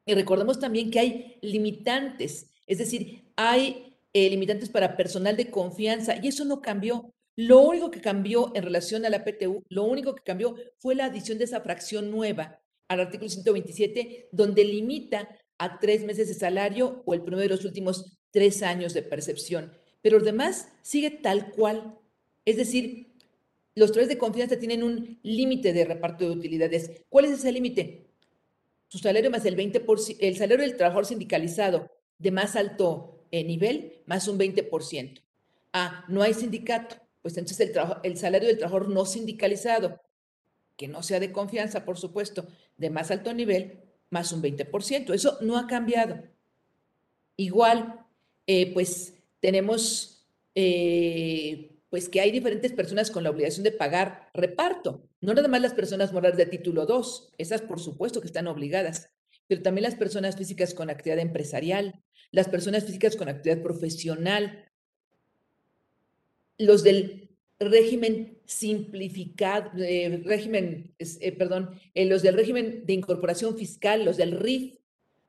Y 0.06 0.14
recordemos 0.14 0.60
también 0.60 0.92
que 0.92 1.00
hay 1.00 1.38
limitantes, 1.42 2.50
es 2.66 2.78
decir, 2.80 3.32
hay 3.36 3.96
eh, 4.12 4.30
limitantes 4.30 4.70
para 4.70 4.98
personal 4.98 5.38
de 5.38 5.52
confianza 5.52 6.16
y 6.22 6.28
eso 6.28 6.46
no 6.46 6.62
cambió. 6.62 7.14
Lo 7.36 7.60
único 7.62 7.92
que 7.92 8.02
cambió 8.02 8.52
en 8.56 8.64
relación 8.64 9.06
a 9.06 9.10
la 9.10 9.24
PTU, 9.24 9.64
lo 9.70 9.84
único 9.84 10.16
que 10.16 10.24
cambió 10.24 10.56
fue 10.78 10.96
la 10.96 11.06
adición 11.06 11.38
de 11.38 11.46
esa 11.46 11.62
fracción 11.62 12.12
nueva 12.12 12.60
al 12.90 13.00
artículo 13.00 13.30
127, 13.30 14.30
donde 14.32 14.66
limita 14.66 15.30
a 15.58 15.80
tres 15.80 16.04
meses 16.04 16.28
de 16.28 16.34
salario 16.34 17.04
o 17.06 17.14
el 17.14 17.22
promedio 17.22 17.50
de 17.50 17.56
los 17.56 17.66
últimos 17.66 18.19
tres 18.32 18.64
años 18.64 18.94
de 18.94 19.02
percepción. 19.02 19.74
Pero 20.02 20.20
lo 20.20 20.26
demás 20.26 20.70
sigue 20.82 21.12
tal 21.12 21.52
cual. 21.52 21.98
Es 22.46 22.58
decir, 22.58 23.08
los 23.76 23.92
trabajadores 23.92 24.10
de 24.10 24.18
confianza 24.18 24.60
tienen 24.60 24.84
un 24.84 25.20
límite 25.24 25.74
de 25.74 25.86
reparto 25.86 26.26
de 26.26 26.32
utilidades. 26.32 27.04
¿Cuál 27.10 27.26
es 27.26 27.32
ese 27.32 27.52
límite? 27.52 28.08
Su 28.88 28.98
salario 28.98 29.30
más 29.30 29.46
el 29.46 29.56
20%, 29.56 30.18
el 30.20 30.36
salario 30.36 30.66
del 30.66 30.76
trabajador 30.76 31.06
sindicalizado 31.06 31.90
de 32.18 32.32
más 32.32 32.56
alto 32.56 33.26
eh, 33.32 33.44
nivel, 33.44 34.02
más 34.06 34.28
un 34.28 34.40
20%. 34.40 35.22
Ah, 35.74 36.06
no 36.08 36.24
hay 36.24 36.34
sindicato. 36.34 36.96
Pues 37.22 37.38
entonces 37.38 37.70
el, 37.70 37.80
el 38.04 38.18
salario 38.18 38.48
del 38.48 38.58
trabajador 38.58 38.90
no 38.90 39.06
sindicalizado, 39.06 40.02
que 40.76 40.88
no 40.88 41.04
sea 41.04 41.20
de 41.20 41.32
confianza, 41.32 41.86
por 41.86 41.98
supuesto, 41.98 42.48
de 42.78 42.90
más 42.90 43.12
alto 43.12 43.34
nivel, 43.34 43.82
más 44.10 44.32
un 44.32 44.42
20%. 44.42 45.14
Eso 45.14 45.38
no 45.42 45.58
ha 45.58 45.68
cambiado. 45.68 46.24
Igual, 47.36 47.99
eh, 48.52 48.74
pues 48.74 49.14
tenemos 49.42 50.28
eh, 50.56 51.78
pues 51.92 52.10
que 52.10 52.20
hay 52.20 52.32
diferentes 52.32 52.74
personas 52.74 53.12
con 53.12 53.24
la 53.24 53.30
obligación 53.30 53.64
de 53.64 53.72
pagar 53.72 54.32
reparto. 54.34 55.08
No 55.22 55.36
nada 55.36 55.48
más 55.48 55.62
las 55.62 55.76
personas 55.76 56.14
morales 56.14 56.36
de 56.36 56.48
título 56.48 56.88
2, 56.88 57.36
esas 57.38 57.62
por 57.62 57.80
supuesto 57.80 58.22
que 58.22 58.26
están 58.26 58.48
obligadas, 58.48 59.12
pero 59.46 59.62
también 59.62 59.84
las 59.84 59.94
personas 59.94 60.36
físicas 60.36 60.74
con 60.74 60.90
actividad 60.90 61.20
empresarial, 61.20 62.02
las 62.32 62.50
personas 62.50 62.86
físicas 62.86 63.16
con 63.16 63.30
actividad 63.30 63.62
profesional, 63.62 64.66
los 66.58 66.82
del 66.82 67.30
régimen 67.60 68.40
simplificado, 68.46 69.74
eh, 69.78 70.24
régimen, 70.26 70.96
eh, 70.98 71.32
perdón, 71.34 71.80
los 71.94 72.24
del 72.24 72.34
régimen 72.34 72.88
de 72.88 72.94
incorporación 72.94 73.56
fiscal, 73.56 74.06
los 74.06 74.18
del 74.18 74.40
RIF. 74.40 74.80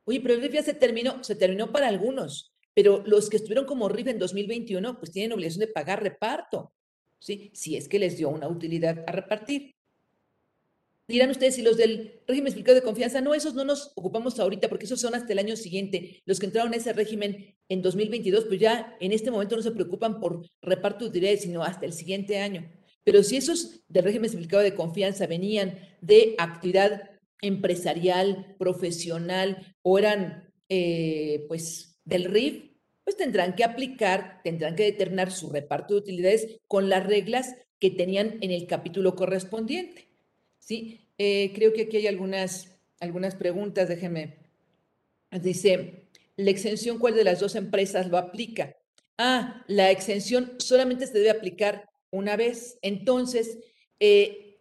Oye, 0.04 0.22
pero 0.22 0.32
el 0.32 0.40
RIF 0.40 0.54
ya 0.54 0.62
se 0.62 0.72
terminó, 0.72 1.22
se 1.22 1.34
terminó 1.34 1.70
para 1.70 1.88
algunos, 1.88 2.50
pero 2.74 3.02
los 3.06 3.28
que 3.28 3.36
estuvieron 3.36 3.66
como 3.66 3.88
RIF 3.88 4.08
en 4.08 4.18
2021, 4.18 4.98
pues 4.98 5.12
tienen 5.12 5.32
obligación 5.32 5.60
de 5.60 5.72
pagar 5.72 6.02
reparto, 6.02 6.72
¿sí? 7.18 7.50
Si 7.54 7.76
es 7.76 7.88
que 7.88 7.98
les 7.98 8.16
dio 8.16 8.28
una 8.28 8.48
utilidad 8.48 9.04
a 9.06 9.12
repartir. 9.12 9.74
Dirán 11.10 11.30
ustedes, 11.30 11.56
si 11.56 11.62
los 11.62 11.76
del 11.76 12.20
régimen 12.28 12.48
explicado 12.48 12.76
de 12.76 12.84
confianza, 12.84 13.20
no, 13.20 13.34
esos 13.34 13.54
no 13.54 13.64
nos 13.64 13.92
ocupamos 13.96 14.38
ahorita 14.38 14.68
porque 14.68 14.84
esos 14.84 15.00
son 15.00 15.16
hasta 15.16 15.32
el 15.32 15.40
año 15.40 15.56
siguiente. 15.56 16.22
Los 16.24 16.38
que 16.38 16.46
entraron 16.46 16.72
a 16.72 16.76
ese 16.76 16.92
régimen 16.92 17.56
en 17.68 17.82
2022, 17.82 18.44
pues 18.44 18.60
ya 18.60 18.96
en 19.00 19.12
este 19.12 19.32
momento 19.32 19.56
no 19.56 19.62
se 19.62 19.72
preocupan 19.72 20.20
por 20.20 20.46
reparto 20.62 21.04
de 21.04 21.10
utilidades, 21.10 21.42
sino 21.42 21.64
hasta 21.64 21.84
el 21.84 21.92
siguiente 21.92 22.38
año. 22.38 22.70
Pero 23.02 23.24
si 23.24 23.36
esos 23.36 23.80
del 23.88 24.04
régimen 24.04 24.26
explicado 24.26 24.62
de 24.62 24.76
confianza 24.76 25.26
venían 25.26 25.80
de 26.00 26.36
actividad 26.38 27.10
empresarial, 27.42 28.54
profesional 28.56 29.74
o 29.82 29.98
eran, 29.98 30.52
eh, 30.68 31.44
pues, 31.48 31.89
del 32.10 32.26
RIF, 32.26 32.70
pues 33.04 33.16
tendrán 33.16 33.54
que 33.54 33.64
aplicar, 33.64 34.40
tendrán 34.44 34.76
que 34.76 34.84
determinar 34.84 35.32
su 35.32 35.50
reparto 35.50 35.94
de 35.94 36.00
utilidades 36.00 36.60
con 36.68 36.88
las 36.90 37.06
reglas 37.06 37.56
que 37.78 37.90
tenían 37.90 38.36
en 38.42 38.50
el 38.50 38.66
capítulo 38.66 39.16
correspondiente. 39.16 40.08
¿sí? 40.58 41.00
Eh, 41.16 41.52
creo 41.54 41.72
que 41.72 41.82
aquí 41.82 41.96
hay 41.96 42.06
algunas, 42.06 42.78
algunas 43.00 43.34
preguntas, 43.34 43.88
déjenme. 43.88 44.36
Dice, 45.30 46.08
¿la 46.36 46.50
exención 46.50 46.98
cuál 46.98 47.14
de 47.14 47.24
las 47.24 47.40
dos 47.40 47.54
empresas 47.54 48.08
lo 48.08 48.18
aplica? 48.18 48.76
Ah, 49.16 49.64
la 49.68 49.90
exención 49.90 50.54
solamente 50.58 51.06
se 51.06 51.14
debe 51.14 51.30
aplicar 51.30 51.88
una 52.10 52.36
vez. 52.36 52.78
Entonces, 52.82 53.58
eh, 53.98 54.58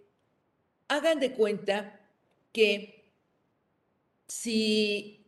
hagan 0.88 1.20
de 1.20 1.34
cuenta 1.34 2.00
que 2.52 3.14
si 4.28 5.19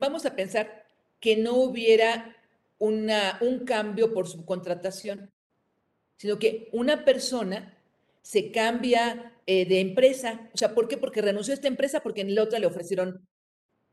vamos 0.00 0.26
a 0.26 0.34
pensar 0.34 0.86
que 1.20 1.36
no 1.36 1.54
hubiera 1.54 2.36
una, 2.78 3.38
un 3.42 3.64
cambio 3.64 4.12
por 4.12 4.26
subcontratación, 4.26 5.30
sino 6.16 6.38
que 6.38 6.68
una 6.72 7.04
persona 7.04 7.78
se 8.22 8.50
cambia 8.50 9.34
eh, 9.46 9.66
de 9.66 9.80
empresa. 9.80 10.50
O 10.52 10.58
sea, 10.58 10.74
¿por 10.74 10.88
qué? 10.88 10.96
Porque 10.96 11.22
renunció 11.22 11.52
a 11.52 11.56
esta 11.56 11.68
empresa 11.68 12.00
porque 12.00 12.22
en 12.22 12.34
la 12.34 12.42
otra 12.42 12.58
le 12.58 12.66
ofrecieron 12.66 13.26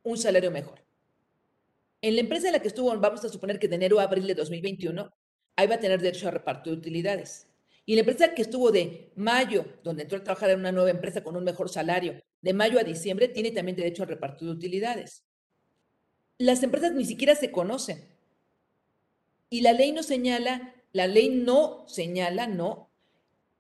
un 0.04 0.18
salario 0.18 0.52
mejor. 0.52 0.84
En 2.02 2.16
la 2.16 2.22
empresa 2.22 2.48
en 2.48 2.54
la 2.54 2.60
que 2.60 2.68
estuvo, 2.68 2.98
vamos 2.98 3.24
a 3.26 3.30
suponer 3.30 3.60
que 3.60 3.68
de 3.68 3.76
enero 3.76 4.00
a 4.00 4.04
abril 4.04 4.28
de 4.28 4.36
2021, 4.36 5.12
ahí 5.56 5.68
va 5.68 5.76
a 5.76 5.80
tener 5.80 6.00
derecho 6.00 6.28
a 6.28 6.32
reparto 6.32 6.70
de 6.70 6.78
utilidades. 6.78 7.48
Y 7.86 7.96
la 7.96 8.02
empresa 8.02 8.34
que 8.34 8.42
estuvo 8.42 8.72
de 8.72 9.12
mayo, 9.16 9.66
donde 9.84 10.04
entró 10.04 10.20
a 10.20 10.24
trabajar 10.24 10.52
en 10.52 10.60
una 10.60 10.72
nueva 10.72 10.92
empresa 10.92 11.24
con 11.24 11.36
un 11.36 11.44
mejor 11.44 11.70
salario, 11.70 12.22
de 12.42 12.54
mayo 12.54 12.80
a 12.80 12.84
diciembre, 12.84 13.30
tiene 13.30 13.52
también 13.52 13.76
derecho 13.76 14.04
a 14.04 14.06
reparto 14.06 14.46
de 14.46 14.52
utilidades. 14.52 15.27
Las 16.38 16.62
empresas 16.64 16.94
ni 16.94 17.06
siquiera 17.06 17.36
se 17.36 17.52
conocen. 17.52 18.04
Y 19.50 19.62
la 19.62 19.74
ley 19.74 19.92
no 19.92 20.04
señala, 20.04 20.76
la 20.92 21.08
ley 21.08 21.30
no 21.30 21.86
señala, 21.88 22.48
no, 22.48 22.90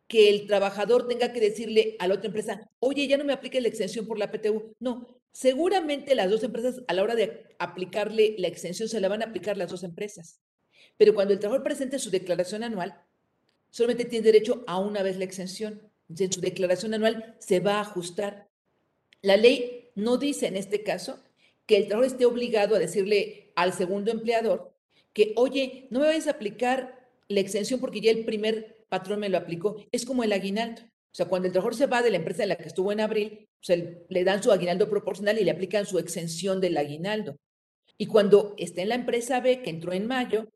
que 0.08 0.30
el 0.30 0.48
trabajador 0.48 1.08
tenga 1.08 1.34
que 1.34 1.40
decirle 1.40 1.96
a 2.00 2.08
la 2.08 2.16
otra 2.16 2.28
empresa, 2.28 2.70
oye, 2.80 3.08
ya 3.08 3.18
no 3.18 3.26
me 3.26 3.34
aplique 3.34 3.62
la 3.62 3.68
exención 3.68 4.08
por 4.08 4.18
la 4.18 4.32
PTU. 4.32 4.74
No, 4.80 5.20
seguramente 5.32 6.16
las 6.16 6.30
dos 6.30 6.44
empresas 6.44 6.82
a 6.88 6.94
la 6.94 7.04
hora 7.04 7.16
de 7.16 7.56
aplicarle 7.60 8.36
la 8.38 8.48
exención 8.48 8.88
se 8.90 9.00
la 9.00 9.10
van 9.10 9.22
a 9.22 9.26
aplicar 9.26 9.58
las 9.58 9.70
dos 9.70 9.84
empresas. 9.84 10.40
Pero 10.98 11.13
cuando 11.13 11.34
el 11.34 11.40
trabajador 11.40 11.63
presente 11.63 12.00
su 12.00 12.10
declaración 12.10 12.63
anual, 12.63 13.02
solamente 13.70 14.06
tiene 14.06 14.26
derecho 14.26 14.63
a 14.68 14.80
una 14.80 15.04
vez 15.04 15.18
la 15.18 15.26
exención. 15.26 15.82
En 16.10 16.32
su 16.32 16.42
declaración 16.42 16.94
anual 16.94 17.36
se 17.40 17.60
va 17.60 17.76
a 17.76 17.82
ajustar. 17.82 18.48
La 19.22 19.36
ley 19.36 19.92
no 19.96 20.18
dice 20.18 20.48
en 20.48 20.56
este 20.56 20.84
caso 20.84 21.20
que 21.67 21.77
el 21.77 21.88
trabajador 21.88 22.13
esté 22.13 22.25
obligado 22.25 22.75
a 22.75 22.80
decirle 22.80 23.51
al 23.56 23.73
segundo 23.73 24.10
empleador 24.10 24.73
que, 25.13 25.34
oye, 25.36 25.88
no 25.91 25.99
me 25.99 26.08
vayas 26.08 26.27
a 26.27 26.32
aplicar 26.32 27.10
la 27.27 27.41
exención 27.41 27.80
porque 27.80 28.01
ya 28.01 28.12
el 28.12 28.25
primer 28.25 28.86
patrón 28.89 29.19
me 29.19 29.30
lo 29.30 29.38
aplicó. 29.38 29.75
Es 29.91 30.06
como 30.06 30.23
el 30.23 30.32
aguinaldo. 30.32 30.82
O 30.82 31.15
sea, 31.17 31.25
cuando 31.27 31.47
el 31.47 31.51
trabajador 31.51 31.75
se 31.75 31.88
va 31.88 32.01
de 32.01 32.12
la 32.12 32.17
empresa 32.17 32.43
en 32.43 32.49
la 32.49 32.56
que 32.56 32.67
estuvo 32.67 32.91
en 32.91 33.01
abril, 33.01 33.49
le 34.10 34.23
dan 34.23 34.41
su 34.41 34.51
aguinaldo 34.51 34.89
proporcional 34.89 35.39
y 35.39 35.43
le 35.43 35.51
aplican 35.51 35.86
su 35.86 35.99
exención 35.99 36.62
del 36.62 36.77
aguinaldo. 36.77 37.38
Y 37.97 38.06
cuando 38.06 38.53
está 38.58 38.82
en 38.82 38.89
la 38.89 38.95
empresa 38.95 39.41
B, 39.41 39.62
que 39.62 39.71
entró 39.71 39.91
en 39.91 40.08
mayo, 40.08 40.47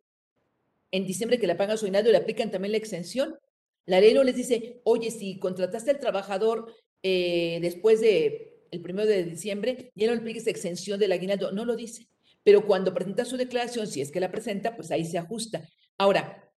en 0.92 1.06
diciembre 1.08 1.40
que 1.40 1.48
le 1.48 1.56
pagan 1.56 1.78
su 1.78 1.86
aguinaldo, 1.86 2.12
le 2.12 2.18
aplican 2.18 2.52
también 2.52 2.74
la 2.74 2.78
exención. 2.78 3.38
La 3.86 4.00
ley 4.00 4.14
no 4.14 4.24
les 4.24 4.36
dice, 4.36 4.82
oye, 4.84 5.10
si 5.10 5.40
contrataste 5.40 5.92
al 5.92 6.00
trabajador 6.00 6.72
eh, 7.02 7.58
después 7.62 8.00
de 8.00 8.51
el 8.72 8.82
primero 8.82 9.08
de 9.08 9.24
diciembre, 9.26 9.92
ya 9.96 10.08
no 10.08 10.14
le 10.14 10.20
apliques 10.20 10.48
exención 10.48 11.00
del 11.00 11.12
aguinaldo. 11.12 11.52
No 11.52 11.66
lo 11.66 11.76
dice. 11.76 12.08
Pero 12.44 12.66
cuando 12.66 12.94
presenta 12.94 13.26
su 13.26 13.38
declaración, 13.38 13.86
si 13.86 14.02
es 14.02 14.12
que 14.12 14.20
la 14.20 14.32
presenta, 14.32 14.76
pues 14.76 14.90
ahí 14.92 15.06
se 15.06 15.18
ajusta. 15.18 15.68
Ahora, 15.98 16.52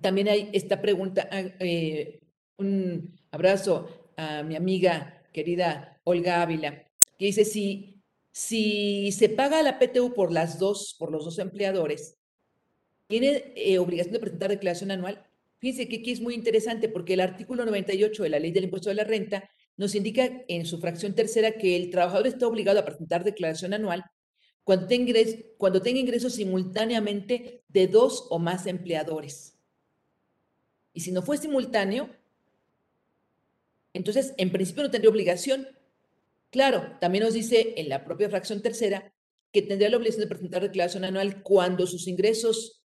también 0.00 0.28
hay 0.28 0.50
esta 0.52 0.82
pregunta, 0.82 1.28
ah, 1.30 1.42
eh, 1.60 2.20
un 2.58 3.18
abrazo 3.30 4.12
a 4.16 4.42
mi 4.42 4.56
amiga 4.56 5.22
querida 5.32 6.00
Olga 6.04 6.42
Ávila, 6.42 6.84
que 7.18 7.26
dice, 7.26 7.44
si, 7.44 8.02
si 8.32 9.12
se 9.12 9.28
paga 9.28 9.62
la 9.62 9.78
PTU 9.78 10.12
por 10.12 10.32
las 10.32 10.58
dos, 10.58 10.94
por 10.98 11.10
los 11.10 11.24
dos 11.24 11.38
empleadores, 11.38 12.18
tiene 13.06 13.52
eh, 13.56 13.78
obligación 13.78 14.12
de 14.12 14.20
presentar 14.20 14.50
declaración 14.50 14.90
anual. 14.90 15.24
Fíjense 15.58 15.88
que 15.88 15.96
aquí 15.96 16.10
es 16.10 16.20
muy 16.20 16.34
interesante 16.34 16.88
porque 16.88 17.14
el 17.14 17.20
artículo 17.20 17.64
98 17.64 18.22
de 18.22 18.28
la 18.28 18.38
ley 18.38 18.52
del 18.52 18.64
impuesto 18.64 18.90
de 18.90 18.96
la 18.96 19.04
renta 19.04 19.48
nos 19.76 19.94
indica 19.94 20.44
en 20.48 20.66
su 20.66 20.78
fracción 20.78 21.14
tercera 21.14 21.52
que 21.52 21.76
el 21.76 21.90
trabajador 21.90 22.26
está 22.26 22.46
obligado 22.46 22.78
a 22.78 22.84
presentar 22.84 23.24
declaración 23.24 23.74
anual 23.74 24.04
cuando 24.62 24.86
tenga, 24.86 25.10
ingresos, 25.10 25.40
cuando 25.58 25.82
tenga 25.82 26.00
ingresos 26.00 26.34
simultáneamente 26.34 27.62
de 27.68 27.86
dos 27.86 28.26
o 28.30 28.38
más 28.38 28.66
empleadores. 28.66 29.58
Y 30.92 31.00
si 31.00 31.12
no 31.12 31.22
fue 31.22 31.36
simultáneo, 31.36 32.08
entonces 33.92 34.32
en 34.38 34.50
principio 34.50 34.84
no 34.84 34.90
tendría 34.90 35.10
obligación. 35.10 35.68
Claro, 36.50 36.96
también 37.00 37.24
nos 37.24 37.34
dice 37.34 37.74
en 37.76 37.88
la 37.88 38.04
propia 38.04 38.30
fracción 38.30 38.62
tercera 38.62 39.12
que 39.52 39.62
tendría 39.62 39.90
la 39.90 39.98
obligación 39.98 40.22
de 40.22 40.28
presentar 40.28 40.62
declaración 40.62 41.04
anual 41.04 41.42
cuando 41.42 41.86
sus 41.86 42.08
ingresos 42.08 42.84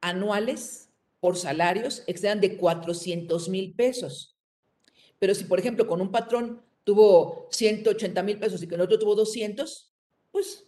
anuales 0.00 0.90
por 1.20 1.36
salarios 1.36 2.04
excedan 2.06 2.40
de 2.40 2.56
400 2.56 3.48
mil 3.48 3.74
pesos. 3.74 4.35
Pero 5.18 5.34
si, 5.34 5.44
por 5.44 5.58
ejemplo, 5.58 5.86
con 5.86 6.00
un 6.00 6.10
patrón 6.10 6.62
tuvo 6.84 7.48
180 7.50 8.22
mil 8.22 8.38
pesos 8.38 8.62
y 8.62 8.68
con 8.68 8.80
otro 8.80 8.98
tuvo 8.98 9.14
200, 9.14 9.92
pues 10.30 10.66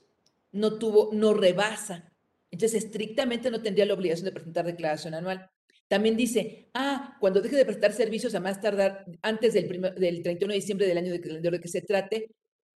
no 0.52 0.78
tuvo, 0.78 1.11
no 1.12 1.34
rebasa. 1.34 2.12
Entonces, 2.50 2.84
estrictamente 2.84 3.50
no 3.50 3.62
tendría 3.62 3.87
la 3.87 3.94
obligación 3.94 4.24
de 4.24 4.32
presentar 4.32 4.64
declaración 4.64 5.14
anual. 5.14 5.50
También 5.87 6.16
dice, 6.16 6.68
ah, 6.74 7.16
cuando 7.20 7.40
deje 7.40 7.56
de 7.56 7.64
prestar 7.64 7.92
servicios 7.92 8.34
a 8.34 8.40
más 8.40 8.61
tardar 8.61 9.06
antes 9.22 9.54
del, 9.54 9.68
del 9.96 10.22
31 10.22 10.52
de 10.52 10.61
diciembre 10.61 10.87
del 10.87 10.98
año 10.98 11.12
de 11.12 11.18
de 11.18 11.61
que 11.61 11.68
se 11.68 11.80
trate, 11.80 12.30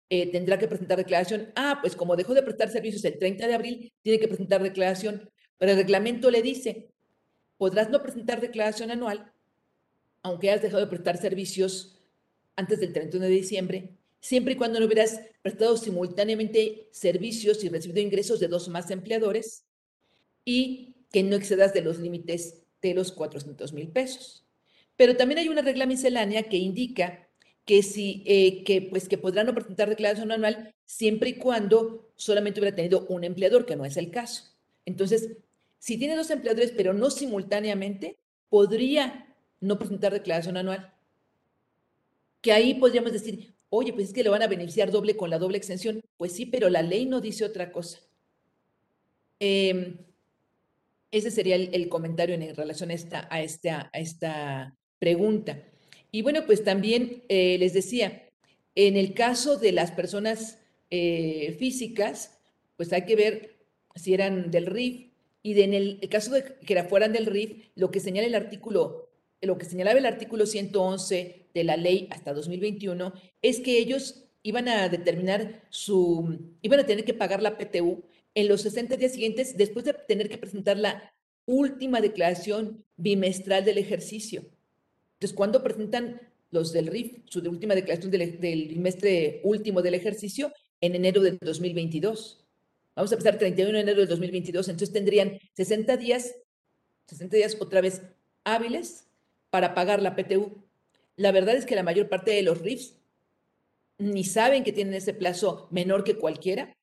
eh, 0.09 0.30
tendrá 0.30 0.59
que 0.59 0.68
presentar 0.68 0.98
declaración. 0.98 1.52
Ah, 1.56 1.78
pues 1.80 1.96
como 1.96 2.16
dejó 2.16 2.35
de 2.35 2.42
prestar 2.42 2.68
servicios 2.68 3.04
el 3.04 3.18
30 3.18 3.46
de 3.46 3.54
abril, 3.54 3.92
tiene 4.02 4.18
que 4.18 4.28
presentar 4.28 4.62
declaración. 4.62 5.30
Pero 5.59 5.72
el 5.72 5.78
reglamento 5.78 6.30
le 6.30 6.42
dice, 6.42 6.90
podrás 7.56 7.90
no 7.90 8.02
presentar 8.02 8.40
declaración 8.40 8.90
anual, 8.90 9.33
aunque 10.22 10.50
hayas 10.50 10.62
dejado 10.62 10.85
de 10.85 10.90
prestar 10.90 11.16
servicios 11.16 11.98
antes 12.56 12.80
del 12.80 12.92
31 12.92 13.26
de 13.26 13.33
diciembre, 13.33 13.90
siempre 14.20 14.54
y 14.54 14.56
cuando 14.56 14.78
no 14.78 14.87
hubieras 14.87 15.20
prestado 15.42 15.76
simultáneamente 15.76 16.88
servicios 16.90 17.64
y 17.64 17.68
recibido 17.68 18.00
ingresos 18.00 18.40
de 18.40 18.48
dos 18.48 18.68
o 18.68 18.70
más 18.70 18.90
empleadores 18.90 19.64
y 20.44 20.94
que 21.11 21.22
no 21.22 21.37
excedas 21.37 21.72
de 21.72 21.83
los 21.83 21.98
límites 21.98 22.62
de 22.83 22.94
los 22.94 23.12
400 23.12 23.72
mil 23.72 23.88
pesos. 23.88 24.44
Pero 24.96 25.16
también 25.16 25.38
hay 25.38 25.48
una 25.48 25.62
regla 25.62 25.87
miscelánea 25.87 26.44
que 26.44 26.59
indica 26.59 27.26
que, 27.64 27.83
si, 27.83 28.22
eh, 28.26 28.64
que, 28.64 28.83
pues, 28.83 29.09
que 29.09 29.18
podrán 29.18 29.46
no 29.46 29.54
presentar 29.54 29.88
declaración 29.88 30.33
anual 30.33 30.74
siempre 30.85 31.30
y 31.30 31.35
cuando 31.35 32.11
solamente 32.16 32.61
hubiera 32.61 32.76
tenido 32.76 33.06
un 33.09 33.24
empleador, 33.24 33.64
que 33.64 33.76
no 33.76 33.85
es 33.85 33.96
el 33.96 34.11
caso. 34.11 34.44
Entonces, 34.85 35.30
si 35.78 35.96
tiene 35.96 36.16
dos 36.16 36.30
empleadores, 36.30 36.72
pero 36.72 36.92
no 36.92 37.11
simultáneamente, 37.11 38.18
podría 38.48 39.30
no 39.61 39.79
presentar 39.79 40.12
declaración 40.12 40.57
anual. 40.57 40.92
Que 42.40 42.53
ahí 42.53 42.75
podríamos 42.75 43.12
decir, 43.12 43.55
oye, 43.68 43.92
pues 43.92 44.09
es 44.09 44.14
que 44.14 44.23
le 44.23 44.31
van 44.31 44.42
a 44.42 44.46
beneficiar 44.46 44.90
doble 44.90 45.16
con 45.16 45.31
la 45.31 45.38
doble 45.38 45.59
extensión. 45.59 46.03
Pues 46.16 46.33
sí, 46.33 46.46
pero 46.46 46.68
la 46.70 46.83
ley 46.83 47.07
no 47.07 47.20
dice 47.20 47.44
otra 47.44 47.70
cosa. 47.70 48.01
Em, 49.38 49.99
ese 51.11 51.31
sería 51.31 51.57
el, 51.57 51.88
comentario 51.88 52.35
en 52.35 52.55
relación 52.55 52.90
a 52.90 52.94
esta, 52.94 53.29
a 53.31 53.42
esta, 53.42 53.90
a 53.92 53.99
esta 53.99 54.77
pregunta. 54.99 55.62
Y 56.12 56.23
bueno, 56.23 56.44
pues 56.46 56.64
también 56.64 57.25
eh, 57.29 57.57
les 57.59 57.73
decía, 57.73 58.29
en 58.75 58.96
el 58.96 59.14
caso 59.14 59.57
de 59.57 59.73
las 59.73 59.90
personas 59.92 60.59
eh, 60.90 61.57
físicas, 61.59 62.38
pues 62.77 62.92
hay 62.92 63.05
que 63.05 63.16
ver 63.16 63.57
si 63.94 64.14
eran 64.14 64.51
del 64.51 64.66
RIF 64.66 65.11
y 65.42 65.61
en 65.61 65.75
el, 65.75 66.01
caso 66.11 66.33
de 66.33 66.44
que 66.44 66.83
fueran 66.85 67.12
del 67.12 67.27
RIF, 67.27 67.68
lo 67.75 67.90
que 67.90 68.01
señala 68.01 68.27
el 68.27 68.35
artículo, 68.35 69.10
lo 69.42 69.59
que 69.59 69.64
señalaba 69.64 69.98
el 69.98 70.07
artículo 70.07 70.46
111 70.46 71.46
de 71.55 71.64
la 71.64 71.76
ley 71.76 72.09
hasta 72.11 72.35
2021 72.35 73.12
es 73.42 73.61
que 73.61 73.79
ellos 73.79 74.24
iban 74.42 74.68
a 74.68 74.88
determinar 74.88 75.62
su, 75.70 76.38
iban 76.62 76.81
a 76.81 76.87
tener 76.87 77.05
que 77.05 77.14
pagar 77.14 77.42
la 77.42 77.59
PTU 77.59 78.03
en 78.35 78.48
los 78.48 78.62
60 78.62 78.96
días 78.96 79.12
siguientes 79.12 79.57
después 79.57 79.85
de 79.85 79.94
tener 79.94 80.29
que 80.29 80.38
presentar 80.38 80.76
la 80.76 81.12
última 81.46 82.00
declaración 82.00 82.85
bimestral 82.96 83.64
del 83.64 83.79
ejercicio. 83.79 84.44
Entonces, 85.14 85.37
cuando 85.37 85.62
presentan 85.62 86.20
los 86.50 86.72
del 86.72 86.87
RIF 86.88 87.18
su 87.26 87.40
última 87.40 87.74
declaración 87.74 88.11
del, 88.11 88.68
bimestre 88.68 89.40
último 89.44 89.83
del 89.83 89.94
ejercicio? 89.94 90.53
En 90.81 90.94
enero 90.94 91.20
del 91.20 91.38
2022. 91.38 92.44
Vamos 92.96 93.12
a 93.12 93.14
empezar 93.14 93.38
31 93.38 93.72
de 93.72 93.81
enero 93.81 94.00
del 94.00 94.09
2022, 94.09 94.68
entonces 94.68 94.92
tendrían 94.92 95.38
60 95.55 95.96
días, 95.96 96.35
60 97.07 97.37
días 97.37 97.57
otra 97.61 97.81
vez 97.81 98.03
hábiles 98.44 99.10
para 99.50 99.74
pagar 99.74 100.00
la 100.02 100.16
PTU. 100.16 100.64
La 101.16 101.32
verdad 101.32 101.56
es 101.56 101.66
que 101.66 101.74
la 101.74 101.82
mayor 101.82 102.08
parte 102.08 102.30
de 102.30 102.42
los 102.42 102.60
RIFs 102.60 102.96
ni 103.98 104.24
saben 104.24 104.64
que 104.64 104.72
tienen 104.72 104.94
ese 104.94 105.12
plazo 105.12 105.68
menor 105.70 106.04
que 106.04 106.16
cualquiera 106.16 106.74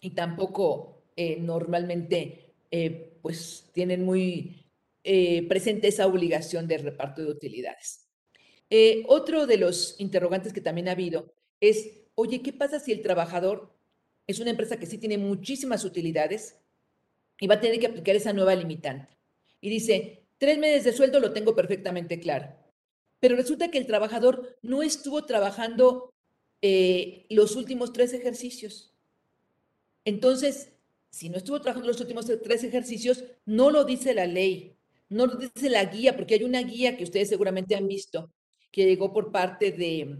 y 0.00 0.10
tampoco 0.10 1.02
eh, 1.16 1.36
normalmente 1.40 2.54
eh, 2.70 3.18
pues 3.20 3.68
tienen 3.72 4.04
muy 4.04 4.64
eh, 5.04 5.46
presente 5.48 5.88
esa 5.88 6.06
obligación 6.06 6.66
de 6.66 6.78
reparto 6.78 7.22
de 7.22 7.30
utilidades. 7.30 8.08
otro 9.06 9.46
de 9.46 9.58
los 9.58 9.96
interrogantes 9.98 10.52
que 10.52 10.60
también 10.60 10.88
ha 10.88 10.92
habido 10.92 11.34
es, 11.60 11.90
oye, 12.14 12.40
¿qué 12.42 12.52
pasa 12.52 12.80
si 12.80 12.92
el 12.92 13.02
trabajador 13.02 13.74
es 14.26 14.40
una 14.40 14.50
empresa 14.50 14.78
que 14.78 14.86
sí 14.86 14.98
tiene 14.98 15.18
muchísimas 15.18 15.84
utilidades 15.84 16.56
y 17.40 17.46
va 17.46 17.56
a 17.56 17.60
tener 17.60 17.78
que 17.78 17.86
aplicar 17.86 18.16
esa 18.16 18.32
nueva 18.32 18.54
limitante? 18.54 19.18
Y 19.60 19.70
dice, 19.70 20.27
tres 20.38 20.58
meses 20.58 20.84
de 20.84 20.92
sueldo 20.92 21.20
lo 21.20 21.32
tengo 21.32 21.54
perfectamente 21.54 22.18
claro, 22.20 22.54
pero 23.20 23.36
resulta 23.36 23.70
que 23.70 23.78
el 23.78 23.86
trabajador 23.86 24.58
no 24.62 24.82
estuvo 24.82 25.24
trabajando 25.24 26.14
los 27.30 27.56
últimos 27.56 27.92
tres 27.92 28.12
ejercicios. 28.12 28.94
Entonces, 30.04 30.72
si 31.10 31.28
no 31.28 31.36
estuvo 31.38 31.60
trabajando 31.60 31.88
los 31.88 32.00
últimos 32.00 32.26
tres 32.42 32.64
ejercicios, 32.64 33.24
no 33.44 33.70
lo 33.70 33.84
dice 33.84 34.14
la 34.14 34.26
ley, 34.26 34.76
no 35.08 35.26
lo 35.26 35.36
dice 35.36 35.70
la 35.70 35.84
guía, 35.84 36.16
porque 36.16 36.34
hay 36.34 36.44
una 36.44 36.62
guía 36.62 36.96
que 36.96 37.04
ustedes 37.04 37.28
seguramente 37.28 37.76
han 37.76 37.88
visto, 37.88 38.32
que 38.70 38.84
llegó 38.84 39.12
por 39.12 39.32
parte 39.32 39.72
de, 39.72 40.18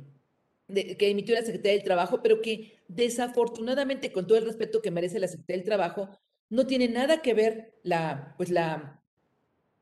que 0.97 1.11
emitió 1.11 1.35
la 1.35 1.43
Secretaría 1.43 1.73
del 1.73 1.85
Trabajo, 1.85 2.23
pero 2.23 2.41
que 2.41 2.79
desafortunadamente, 2.89 4.13
con 4.13 4.27
todo 4.27 4.39
el 4.39 4.47
respeto 4.47 4.81
que 4.81 4.91
merece 4.91 5.19
la 5.19 5.29
Secretaría 5.29 5.59
del 5.59 5.67
Trabajo, 5.67 6.09
no 6.51 6.67
tiene 6.67 6.89
nada 6.89 7.21
que 7.21 7.35
ver 7.35 7.75
la, 7.83 8.35
pues 8.39 8.51
la, 8.51 8.98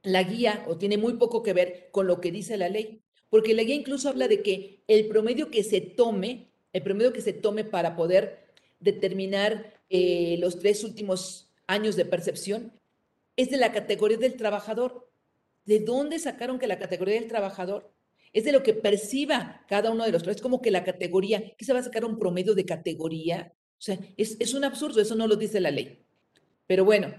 la 0.07 0.23
guía, 0.23 0.65
o 0.69 0.79
tiene 0.79 0.99
muy 0.99 1.15
poco 1.15 1.43
que 1.43 1.53
ver 1.53 1.89
con 1.91 2.07
lo 2.07 2.21
que 2.21 2.31
dice 2.31 2.57
la 2.57 2.69
ley, 2.69 3.03
porque 3.29 3.55
la 3.55 3.65
guía 3.65 3.75
incluso 3.75 4.09
habla 4.09 4.29
de 4.29 4.41
que 4.41 4.85
el 4.87 5.09
promedio 5.09 5.51
que 5.51 5.65
se 5.65 5.81
tome, 5.81 6.53
el 6.73 6.83
promedio 6.83 7.13
que 7.13 7.21
se 7.21 7.33
tome 7.33 7.65
para 7.65 7.97
poder 7.97 8.47
determinar 8.79 9.75
eh, 9.91 10.37
los 10.39 10.61
tres 10.61 10.85
últimos 10.85 11.51
años 11.67 11.97
de 11.97 12.05
percepción, 12.05 12.73
es 13.35 13.51
de 13.51 13.57
la 13.57 13.73
categoría 13.73 14.17
del 14.17 14.37
trabajador. 14.37 15.11
¿De 15.65 15.81
dónde 15.81 16.21
sacaron 16.21 16.61
que 16.61 16.69
la 16.69 16.79
categoría 16.79 17.17
del 17.17 17.27
trabajador? 17.27 17.93
Es 18.33 18.45
de 18.45 18.53
lo 18.53 18.63
que 18.63 18.75
perciba 18.75 19.65
cada 19.69 19.91
uno 19.91 20.05
de 20.05 20.13
los 20.13 20.23
tres, 20.23 20.41
como 20.41 20.63
que 20.63 20.71
la 20.71 20.85
categoría, 20.85 21.57
que 21.57 21.65
se 21.65 21.73
va 21.73 21.81
a 21.81 21.83
sacar 21.83 22.05
un 22.05 22.17
promedio 22.17 22.55
de 22.55 22.65
categoría. 22.65 23.53
O 23.73 23.83
sea, 23.83 23.99
es, 24.17 24.37
es 24.39 24.55
un 24.55 24.63
absurdo, 24.63 25.01
eso 25.01 25.17
no 25.17 25.27
lo 25.27 25.35
dice 25.35 25.61
la 25.61 25.73
ley. 25.73 25.99
Pero 26.69 26.85
bueno, 26.85 27.13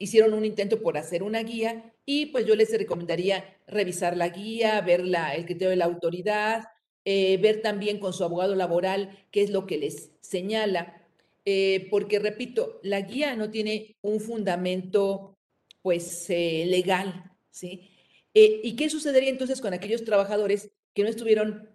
hicieron 0.00 0.34
un 0.34 0.44
intento 0.44 0.82
por 0.82 0.98
hacer 0.98 1.22
una 1.22 1.44
guía 1.44 1.94
y 2.04 2.26
pues 2.26 2.44
yo 2.46 2.56
les 2.56 2.76
recomendaría 2.76 3.56
revisar 3.68 4.16
la 4.16 4.30
guía, 4.30 4.80
ver 4.80 5.04
la, 5.04 5.36
el 5.36 5.44
criterio 5.44 5.70
de 5.70 5.76
la 5.76 5.84
autoridad, 5.84 6.64
eh, 7.04 7.36
ver 7.36 7.62
también 7.62 8.00
con 8.00 8.12
su 8.12 8.24
abogado 8.24 8.56
laboral 8.56 9.16
qué 9.30 9.42
es 9.42 9.50
lo 9.50 9.66
que 9.66 9.78
les 9.78 10.10
señala 10.20 11.00
eh, 11.44 11.88
porque 11.90 12.18
repito, 12.18 12.80
la 12.82 13.00
guía 13.00 13.34
no 13.34 13.50
tiene 13.50 13.96
un 14.02 14.20
fundamento 14.20 15.38
pues 15.82 16.28
eh, 16.28 16.64
legal, 16.66 17.32
¿sí? 17.50 17.90
Eh, 18.34 18.60
¿Y 18.62 18.76
qué 18.76 18.90
sucedería 18.90 19.30
entonces 19.30 19.60
con 19.60 19.72
aquellos 19.72 20.04
trabajadores 20.04 20.70
que 20.94 21.02
no 21.02 21.08
estuvieron 21.08 21.68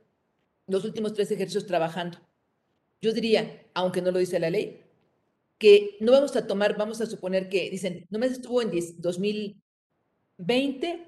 los 0.67 0.85
últimos 0.85 1.13
tres 1.13 1.31
ejercicios 1.31 1.65
trabajando? 1.65 2.19
Yo 3.01 3.11
diría, 3.11 3.65
aunque 3.73 4.01
no 4.01 4.11
lo 4.11 4.19
dice 4.19 4.39
la 4.39 4.49
ley, 4.49 4.81
que 5.57 5.97
no 5.99 6.11
vamos 6.11 6.35
a 6.35 6.47
tomar, 6.47 6.77
vamos 6.77 7.01
a 7.01 7.05
suponer 7.05 7.49
que 7.49 7.69
dicen, 7.69 8.05
nomás 8.09 8.31
estuvo 8.31 8.61
en 8.61 8.71
2020, 8.97 11.07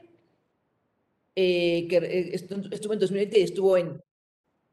que 1.35 2.31
estuvo 2.33 2.93
en 2.93 2.99
2020 2.99 3.39
y 3.39 3.43
estuvo 3.43 3.77
en 3.77 4.01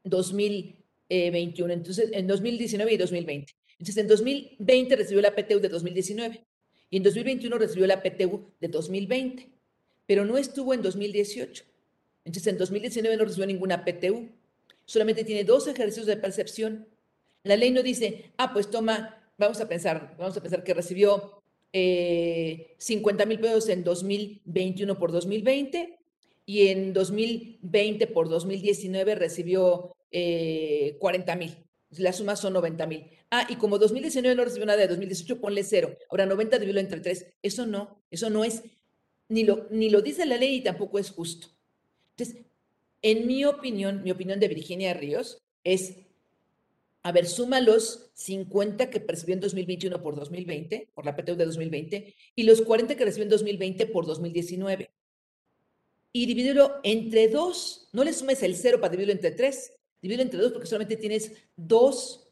2021, 0.03 1.73
entonces 1.73 2.09
en 2.13 2.27
2019 2.27 2.93
y 2.93 2.97
2020. 2.97 3.53
Entonces, 3.77 3.97
en 3.97 4.07
2020 4.07 4.95
recibió 4.95 5.21
la 5.21 5.35
PTU 5.35 5.59
de 5.59 5.69
2019 5.69 6.45
y 6.89 6.97
en 6.97 7.03
2021 7.03 7.57
recibió 7.57 7.87
la 7.87 8.01
PTU 8.01 8.53
de 8.61 8.67
2020, 8.69 9.49
pero 10.05 10.23
no 10.23 10.37
estuvo 10.37 10.73
en 10.73 10.81
2018. 10.81 11.65
Entonces, 12.23 12.53
en 12.53 12.57
2019 12.57 13.17
no 13.17 13.25
recibió 13.25 13.45
ninguna 13.45 13.83
PTU, 13.83 14.29
solamente 14.85 15.25
tiene 15.25 15.43
dos 15.43 15.67
ejercicios 15.67 16.05
de 16.05 16.15
percepción. 16.15 16.87
La 17.43 17.57
ley 17.57 17.71
no 17.71 17.83
dice, 17.83 18.31
ah, 18.37 18.53
pues 18.53 18.71
toma, 18.71 19.24
vamos 19.37 19.59
a 19.59 19.67
pensar, 19.67 20.15
vamos 20.17 20.35
a 20.37 20.41
pensar 20.41 20.63
que 20.63 20.73
recibió 20.73 21.43
50 21.73 23.23
eh, 23.23 23.25
mil 23.25 23.39
pesos 23.39 23.67
en 23.69 23.83
2021 23.83 24.97
por 24.97 25.11
2020 25.11 25.99
y 26.45 26.67
en 26.67 26.93
2020 26.93 28.07
por 28.07 28.29
2019 28.29 29.15
recibió 29.15 29.95
40 30.11 31.33
eh, 31.33 31.35
mil. 31.37 31.57
La 31.97 32.13
suma 32.13 32.35
son 32.35 32.53
90 32.53 32.87
mil. 32.87 33.05
Ah, 33.31 33.47
y 33.49 33.55
como 33.55 33.77
2019 33.77 34.35
no 34.35 34.43
recibió 34.43 34.65
nada 34.65 34.79
de 34.79 34.87
2018, 34.87 35.39
ponle 35.41 35.63
cero. 35.63 35.97
Ahora 36.09 36.25
90 36.25 36.59
dividido 36.59 36.79
entre 36.79 36.99
3. 36.99 37.33
Eso 37.41 37.65
no, 37.65 38.01
eso 38.11 38.29
no 38.29 38.43
es, 38.43 38.63
ni 39.29 39.43
lo, 39.43 39.67
ni 39.71 39.89
lo 39.89 40.01
dice 40.01 40.25
la 40.25 40.37
ley 40.37 40.55
y 40.55 40.61
tampoco 40.61 40.99
es 40.99 41.11
justo. 41.11 41.47
Entonces, 42.17 42.45
en 43.01 43.27
mi 43.27 43.45
opinión, 43.45 44.03
mi 44.03 44.11
opinión 44.11 44.39
de 44.39 44.47
Virginia 44.47 44.93
Ríos 44.93 45.39
es, 45.63 45.97
a 47.05 47.11
ver, 47.11 47.27
suma 47.27 47.61
los 47.61 48.09
50 48.15 48.89
que 48.89 48.99
percibió 48.99 49.35
en 49.35 49.39
2021 49.39 50.01
por 50.01 50.15
2020, 50.15 50.89
por 50.95 51.05
la 51.05 51.15
PTU 51.15 51.35
de 51.35 51.45
2020, 51.45 52.15
y 52.33 52.43
los 52.43 52.63
40 52.63 52.95
que 52.95 53.05
recibió 53.05 53.25
en 53.25 53.29
2020 53.29 53.85
por 53.85 54.07
2019. 54.07 54.89
Y 56.11 56.25
divídelo 56.25 56.79
entre 56.81 57.27
dos. 57.27 57.89
No 57.93 58.03
le 58.03 58.11
sumes 58.11 58.41
el 58.41 58.55
cero 58.55 58.79
para 58.81 58.89
dividirlo 58.89 59.13
entre 59.13 59.29
tres. 59.29 59.73
Divídelo 60.01 60.23
entre 60.23 60.39
dos 60.39 60.51
porque 60.51 60.65
solamente 60.65 60.97
tienes 60.97 61.31
dos 61.55 62.27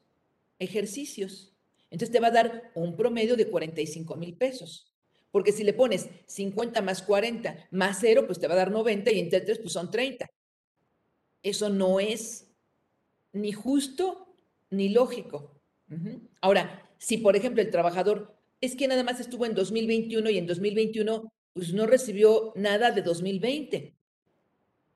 ejercicios. 0.58 1.54
Entonces 1.92 2.12
te 2.12 2.20
va 2.20 2.30
a 2.30 2.32
dar 2.32 2.72
un 2.74 2.96
promedio 2.96 3.36
de 3.36 3.48
45 3.48 4.16
mil 4.16 4.34
pesos. 4.34 4.92
Porque 5.30 5.52
si 5.52 5.64
le 5.64 5.74
pones 5.74 6.10
50 6.26 6.82
más 6.82 7.04
40 7.04 7.68
más 7.70 8.00
0, 8.02 8.24
pues 8.26 8.40
te 8.40 8.48
va 8.48 8.56
a 8.56 8.58
dar 8.58 8.72
90 8.72 9.12
y 9.12 9.20
entre 9.20 9.42
3 9.42 9.60
pues 9.60 9.74
son 9.74 9.92
30. 9.92 10.28
Eso 11.44 11.70
no 11.70 12.00
es 12.00 12.48
ni 13.34 13.52
justo 13.52 14.33
ni 14.74 14.90
lógico. 14.90 15.62
Ahora, 16.42 16.90
si 16.98 17.18
por 17.18 17.36
ejemplo 17.36 17.62
el 17.62 17.70
trabajador 17.70 18.36
es 18.62 18.76
que 18.76 18.88
nada 18.88 19.04
más 19.04 19.20
estuvo 19.20 19.46
en 19.46 19.54
2021 19.54 20.30
y 20.30 20.38
en 20.38 20.48
2021 20.48 21.32
pues 21.54 21.74
no 21.74 21.86
recibió 21.86 22.52
nada 22.56 22.92
de 22.92 23.04
2020, 23.04 23.96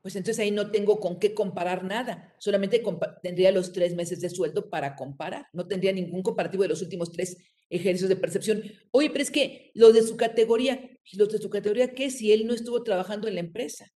pues 0.02 0.16
entonces 0.16 0.40
ahí 0.40 0.52
no 0.52 0.72
tengo 0.72 1.00
con 1.00 1.20
qué 1.20 1.34
comparar 1.34 1.84
nada. 1.84 2.34
Solamente 2.40 2.82
tendría 3.22 3.52
los 3.52 3.74
tres 3.74 3.94
meses 3.94 4.22
de 4.22 4.30
sueldo 4.30 4.70
para 4.70 4.96
comparar. 4.96 5.48
No 5.54 5.68
tendría 5.68 5.92
ningún 5.92 6.24
comparativo 6.24 6.64
de 6.64 6.70
los 6.70 6.82
últimos 6.82 7.12
tres 7.12 7.38
ejercicios 7.70 8.10
de 8.10 8.16
percepción. 8.16 8.64
Oye, 8.92 9.10
pero 9.10 9.22
es 9.22 9.32
que 9.32 9.72
lo 9.76 9.92
de 9.92 10.02
su 10.02 10.16
categoría, 10.16 10.90
los 11.14 11.30
de 11.30 11.40
su 11.40 11.50
categoría, 11.50 11.94
¿qué 11.94 12.10
si 12.10 12.32
él 12.32 12.48
no 12.48 12.54
estuvo 12.54 12.84
trabajando 12.84 13.28
en 13.28 13.36
la 13.36 13.42
empresa? 13.42 13.92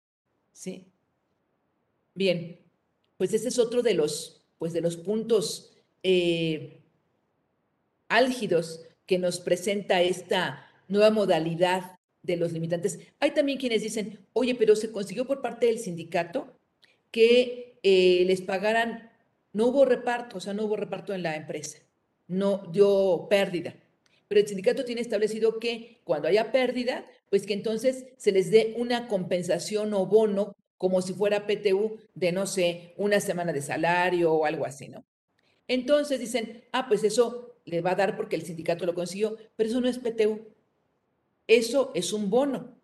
Sí. 0.52 0.92
Bien, 2.14 2.60
pues 3.16 3.32
ese 3.32 3.48
es 3.48 3.58
otro 3.58 3.82
de 3.82 3.94
los, 3.94 4.44
pues 4.58 4.72
de 4.72 4.80
los 4.80 4.96
puntos 4.96 5.69
eh, 6.02 6.80
álgidos 8.08 8.82
que 9.06 9.18
nos 9.18 9.40
presenta 9.40 10.02
esta 10.02 10.66
nueva 10.88 11.10
modalidad 11.10 11.98
de 12.22 12.36
los 12.36 12.52
limitantes. 12.52 12.98
Hay 13.18 13.32
también 13.32 13.58
quienes 13.58 13.82
dicen, 13.82 14.26
oye, 14.32 14.54
pero 14.54 14.76
se 14.76 14.92
consiguió 14.92 15.26
por 15.26 15.40
parte 15.40 15.66
del 15.66 15.78
sindicato 15.78 16.56
que 17.10 17.78
eh, 17.82 18.24
les 18.26 18.42
pagaran, 18.42 19.10
no 19.52 19.66
hubo 19.66 19.84
reparto, 19.84 20.38
o 20.38 20.40
sea, 20.40 20.54
no 20.54 20.64
hubo 20.64 20.76
reparto 20.76 21.14
en 21.14 21.22
la 21.22 21.36
empresa, 21.36 21.78
no 22.28 22.68
dio 22.72 23.26
pérdida. 23.28 23.74
Pero 24.28 24.40
el 24.40 24.46
sindicato 24.46 24.84
tiene 24.84 25.00
establecido 25.00 25.58
que 25.58 26.00
cuando 26.04 26.28
haya 26.28 26.52
pérdida, 26.52 27.04
pues 27.30 27.46
que 27.46 27.54
entonces 27.54 28.06
se 28.16 28.32
les 28.32 28.50
dé 28.50 28.74
una 28.76 29.08
compensación 29.08 29.92
o 29.94 30.06
bono 30.06 30.54
como 30.78 31.02
si 31.02 31.14
fuera 31.14 31.46
PTU 31.46 31.98
de, 32.14 32.32
no 32.32 32.46
sé, 32.46 32.94
una 32.96 33.20
semana 33.20 33.52
de 33.52 33.60
salario 33.60 34.32
o 34.32 34.44
algo 34.46 34.64
así, 34.66 34.88
¿no? 34.88 35.04
Entonces 35.70 36.18
dicen, 36.18 36.64
ah, 36.72 36.88
pues 36.88 37.04
eso 37.04 37.54
le 37.64 37.80
va 37.80 37.92
a 37.92 37.94
dar 37.94 38.16
porque 38.16 38.34
el 38.34 38.42
sindicato 38.42 38.84
lo 38.86 38.92
consiguió, 38.92 39.36
pero 39.54 39.70
eso 39.70 39.80
no 39.80 39.86
es 39.86 39.98
PTU, 39.98 40.40
eso 41.46 41.92
es 41.94 42.12
un 42.12 42.28
bono. 42.28 42.76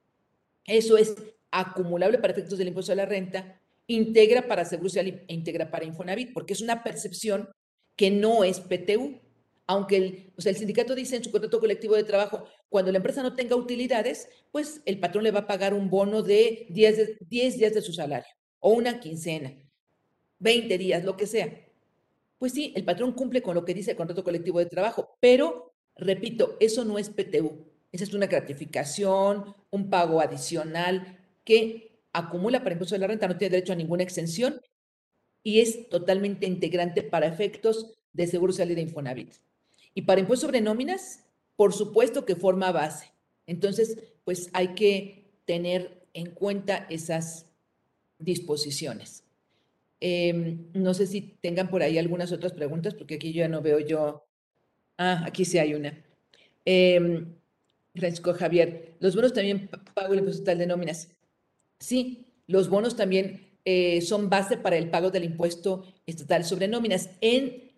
Eso 0.64 0.96
es 0.96 1.16
acumulable 1.50 2.18
para 2.18 2.32
efectos 2.32 2.58
del 2.58 2.68
impuesto 2.68 2.92
a 2.92 2.94
la 2.94 3.04
renta, 3.04 3.60
integra 3.88 4.46
para 4.46 4.64
Seguro 4.64 4.88
e 4.94 5.24
integra 5.26 5.68
para 5.68 5.84
Infonavit, 5.84 6.32
porque 6.32 6.52
es 6.52 6.60
una 6.60 6.84
percepción 6.84 7.48
que 7.96 8.12
no 8.12 8.44
es 8.44 8.60
PTU. 8.60 9.20
Aunque 9.66 9.96
el, 9.96 10.32
o 10.36 10.40
sea, 10.40 10.50
el 10.50 10.56
sindicato 10.56 10.94
dice 10.94 11.16
en 11.16 11.24
su 11.24 11.32
contrato 11.32 11.58
colectivo 11.58 11.96
de 11.96 12.04
trabajo, 12.04 12.46
cuando 12.68 12.92
la 12.92 12.98
empresa 12.98 13.20
no 13.20 13.34
tenga 13.34 13.56
utilidades, 13.56 14.28
pues 14.52 14.80
el 14.84 15.00
patrón 15.00 15.24
le 15.24 15.32
va 15.32 15.40
a 15.40 15.46
pagar 15.48 15.74
un 15.74 15.90
bono 15.90 16.22
de 16.22 16.68
10, 16.70 16.96
de, 16.96 17.18
10 17.28 17.58
días 17.58 17.74
de 17.74 17.82
su 17.82 17.92
salario 17.92 18.30
o 18.60 18.70
una 18.70 19.00
quincena, 19.00 19.56
20 20.38 20.78
días, 20.78 21.04
lo 21.04 21.16
que 21.16 21.26
sea. 21.26 21.65
Pues 22.38 22.52
sí, 22.52 22.72
el 22.76 22.84
patrón 22.84 23.12
cumple 23.12 23.42
con 23.42 23.54
lo 23.54 23.64
que 23.64 23.74
dice 23.74 23.92
el 23.92 23.96
contrato 23.96 24.24
colectivo 24.24 24.58
de 24.58 24.66
trabajo, 24.66 25.16
pero, 25.20 25.74
repito, 25.96 26.56
eso 26.60 26.84
no 26.84 26.98
es 26.98 27.10
PTU. 27.10 27.66
Esa 27.92 28.04
es 28.04 28.12
una 28.12 28.26
gratificación, 28.26 29.54
un 29.70 29.88
pago 29.88 30.20
adicional 30.20 31.18
que 31.44 32.00
acumula 32.12 32.60
para 32.60 32.72
impuesto 32.72 32.94
de 32.94 33.00
la 33.00 33.06
renta, 33.06 33.28
no 33.28 33.36
tiene 33.38 33.52
derecho 33.52 33.72
a 33.72 33.76
ninguna 33.76 34.02
exención 34.02 34.60
y 35.42 35.60
es 35.60 35.88
totalmente 35.88 36.46
integrante 36.46 37.02
para 37.02 37.26
efectos 37.26 37.94
de 38.12 38.26
seguro 38.26 38.52
social 38.52 38.70
y 38.70 38.74
de 38.74 38.82
Infonavit. 38.82 39.34
Y 39.94 40.02
para 40.02 40.20
impuesto 40.20 40.46
sobre 40.46 40.60
nóminas, 40.60 41.24
por 41.56 41.72
supuesto 41.72 42.24
que 42.24 42.36
forma 42.36 42.72
base. 42.72 43.12
Entonces, 43.46 43.96
pues 44.24 44.50
hay 44.52 44.74
que 44.74 45.40
tener 45.44 46.06
en 46.14 46.30
cuenta 46.32 46.86
esas 46.90 47.46
disposiciones. 48.18 49.25
Em, 50.00 50.70
no 50.74 50.94
sé 50.94 51.06
si 51.06 51.20
tengan 51.40 51.68
por 51.68 51.82
ahí 51.82 51.98
algunas 51.98 52.32
otras 52.32 52.52
preguntas, 52.52 52.94
porque 52.94 53.14
aquí 53.16 53.32
yo 53.32 53.40
ya 53.40 53.48
no 53.48 53.62
veo 53.62 53.80
yo. 53.80 54.26
Ah, 54.98 55.22
aquí 55.26 55.44
sí 55.44 55.58
hay 55.58 55.74
una. 55.74 56.04
Eh, 56.64 57.26
Francisco 57.94 58.34
Javier, 58.34 58.94
los 59.00 59.14
bonos 59.14 59.32
también 59.32 59.68
pago 59.94 60.12
el 60.12 60.20
impuesto 60.20 60.42
total 60.42 60.58
de 60.58 60.66
nóminas. 60.66 61.08
Sí, 61.78 62.26
los 62.46 62.68
bonos 62.68 62.96
también 62.96 63.58
eh, 63.64 64.00
son 64.02 64.30
base 64.30 64.56
para 64.56 64.76
el 64.76 64.90
pago 64.90 65.10
del 65.10 65.24
impuesto 65.24 65.84
estatal 66.06 66.44
sobre 66.44 66.68
nóminas 66.68 67.10
en 67.20 67.72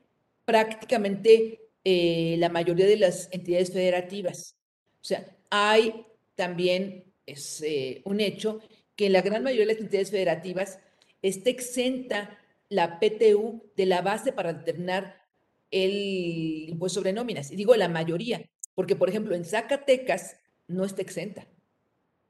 prácticamente 0.45 1.71
eh, 1.85 2.37
la 2.39 2.49
mayoría 2.49 2.87
de 2.87 2.97
las 2.97 3.29
entidades 3.33 3.73
federativas. 3.73 4.57
O 5.01 5.05
sea, 5.05 5.25
hay 5.51 6.07
también, 6.35 7.13
es 7.27 7.63
eh, 7.63 8.03
un 8.05 8.21
hecho, 8.21 8.61
que 8.97 9.07
en 9.07 9.13
la 9.13 9.23
gran 9.23 9.43
mayoría 9.43 9.67
de 9.67 9.75
las 9.75 9.83
entidades 9.83 10.11
federativas 10.11 10.81
está 11.23 11.51
exenta 11.51 12.39
la 12.69 13.01
PTU 13.01 13.71
de 13.77 13.87
la 13.87 14.03
base 14.03 14.33
para 14.33 14.53
determinar 14.53 15.23
el 15.71 16.67
impuesto 16.69 17.01
sobre 17.01 17.13
nóminas. 17.13 17.51
Y 17.51 17.57
digo 17.57 17.75
la 17.77 17.89
mayoría, 17.89 18.49
porque, 18.75 18.97
por 18.97 19.09
ejemplo, 19.09 19.35
en 19.35 19.45
Zacatecas 19.45 20.37
no 20.67 20.85
está 20.85 21.03
exenta. 21.03 21.47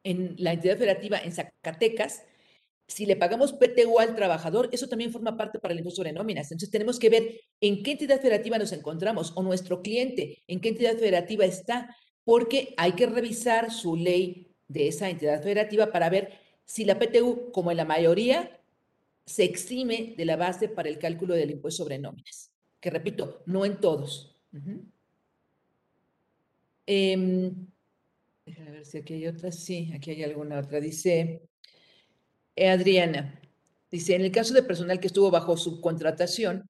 En 0.04 0.34
la 0.38 0.52
entidad 0.52 0.78
federativa, 0.78 1.18
en 1.18 1.32
Zacatecas, 1.32 2.22
si 2.86 3.04
le 3.04 3.16
pagamos 3.16 3.52
PTU 3.52 3.98
al 3.98 4.14
trabajador, 4.16 4.70
eso 4.72 4.88
también 4.88 5.12
forma 5.12 5.36
parte 5.36 5.58
para 5.58 5.72
el 5.72 5.80
impuesto 5.80 5.98
sobre 5.98 6.12
nóminas. 6.12 6.50
Entonces 6.50 6.70
tenemos 6.70 6.98
que 6.98 7.10
ver 7.10 7.40
en 7.60 7.82
qué 7.82 7.92
entidad 7.92 8.20
federativa 8.20 8.58
nos 8.58 8.72
encontramos 8.72 9.32
o 9.36 9.42
nuestro 9.42 9.82
cliente, 9.82 10.42
en 10.46 10.60
qué 10.60 10.70
entidad 10.70 10.94
federativa 10.96 11.44
está, 11.44 11.94
porque 12.24 12.74
hay 12.78 12.92
que 12.92 13.06
revisar 13.06 13.70
su 13.70 13.94
ley 13.96 14.54
de 14.68 14.88
esa 14.88 15.10
entidad 15.10 15.42
federativa 15.42 15.92
para 15.92 16.08
ver 16.08 16.32
si 16.64 16.84
la 16.84 16.98
PTU, 16.98 17.50
como 17.52 17.70
en 17.70 17.76
la 17.76 17.84
mayoría, 17.84 18.57
se 19.28 19.44
exime 19.44 20.14
de 20.16 20.24
la 20.24 20.36
base 20.36 20.70
para 20.70 20.88
el 20.88 20.98
cálculo 20.98 21.34
del 21.34 21.50
impuesto 21.50 21.82
sobre 21.82 21.98
nóminas. 21.98 22.50
Que 22.80 22.88
repito, 22.88 23.42
no 23.46 23.66
en 23.66 23.78
todos. 23.78 24.34
Eh, 26.86 27.52
déjame 28.46 28.70
ver 28.70 28.86
si 28.86 28.98
aquí 28.98 29.14
hay 29.14 29.26
otra. 29.26 29.52
Sí, 29.52 29.92
aquí 29.94 30.12
hay 30.12 30.24
alguna 30.24 30.58
otra. 30.58 30.80
Dice 30.80 31.42
eh, 32.56 32.70
Adriana. 32.70 33.38
Dice, 33.90 34.14
en 34.14 34.22
el 34.22 34.32
caso 34.32 34.54
de 34.54 34.62
personal 34.62 34.98
que 34.98 35.08
estuvo 35.08 35.30
bajo 35.30 35.56
subcontratación, 35.56 36.68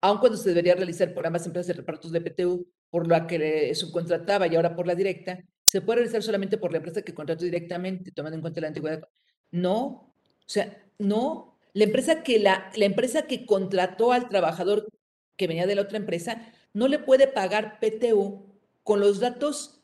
aun 0.00 0.18
cuando 0.18 0.36
se 0.36 0.48
debería 0.48 0.74
realizar 0.74 1.14
por 1.14 1.26
ambas 1.26 1.46
empresas 1.46 1.68
de 1.68 1.74
repartos 1.74 2.10
de 2.10 2.20
PTU, 2.20 2.66
por 2.90 3.06
la 3.06 3.26
que 3.26 3.72
subcontrataba 3.74 4.48
y 4.48 4.56
ahora 4.56 4.74
por 4.74 4.86
la 4.86 4.96
directa, 4.96 5.38
se 5.64 5.80
puede 5.80 5.98
realizar 5.98 6.22
solamente 6.24 6.58
por 6.58 6.72
la 6.72 6.78
empresa 6.78 7.02
que 7.02 7.14
contrató 7.14 7.44
directamente, 7.44 8.10
tomando 8.10 8.34
en 8.34 8.40
cuenta 8.40 8.60
la 8.60 8.68
antigüedad. 8.68 9.00
No, 9.52 9.76
o 9.76 10.12
sea, 10.44 10.84
no. 10.98 11.49
La 11.72 11.84
empresa 11.84 12.22
que, 12.22 12.38
la, 12.38 12.70
la 12.76 12.84
empresa 12.84 13.22
que 13.22 13.46
contrató 13.46 14.12
al 14.12 14.28
trabajador 14.28 14.88
que 15.36 15.46
venía 15.46 15.66
de 15.66 15.74
la 15.74 15.82
otra 15.82 15.98
empresa 15.98 16.52
no 16.72 16.88
le 16.88 16.98
puede 16.98 17.26
pagar 17.26 17.78
PTU 17.80 18.46
con 18.82 19.00
los 19.00 19.20
datos 19.20 19.80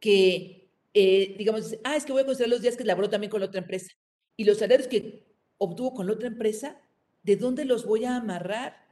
que, 0.00 0.70
eh, 0.92 1.34
digamos, 1.38 1.76
ah, 1.84 1.96
es 1.96 2.04
que 2.04 2.12
voy 2.12 2.22
a 2.22 2.26
considerar 2.26 2.50
los 2.50 2.62
días 2.62 2.76
que 2.76 2.84
laboró 2.84 3.08
también 3.08 3.30
con 3.30 3.40
la 3.40 3.46
otra 3.46 3.60
empresa. 3.60 3.92
Y 4.36 4.44
los 4.44 4.58
salarios 4.58 4.88
que 4.88 5.24
obtuvo 5.58 5.94
con 5.94 6.06
la 6.06 6.12
otra 6.12 6.28
empresa, 6.28 6.80
¿de 7.22 7.36
dónde 7.36 7.64
los 7.64 7.86
voy 7.86 8.04
a 8.04 8.16
amarrar? 8.16 8.84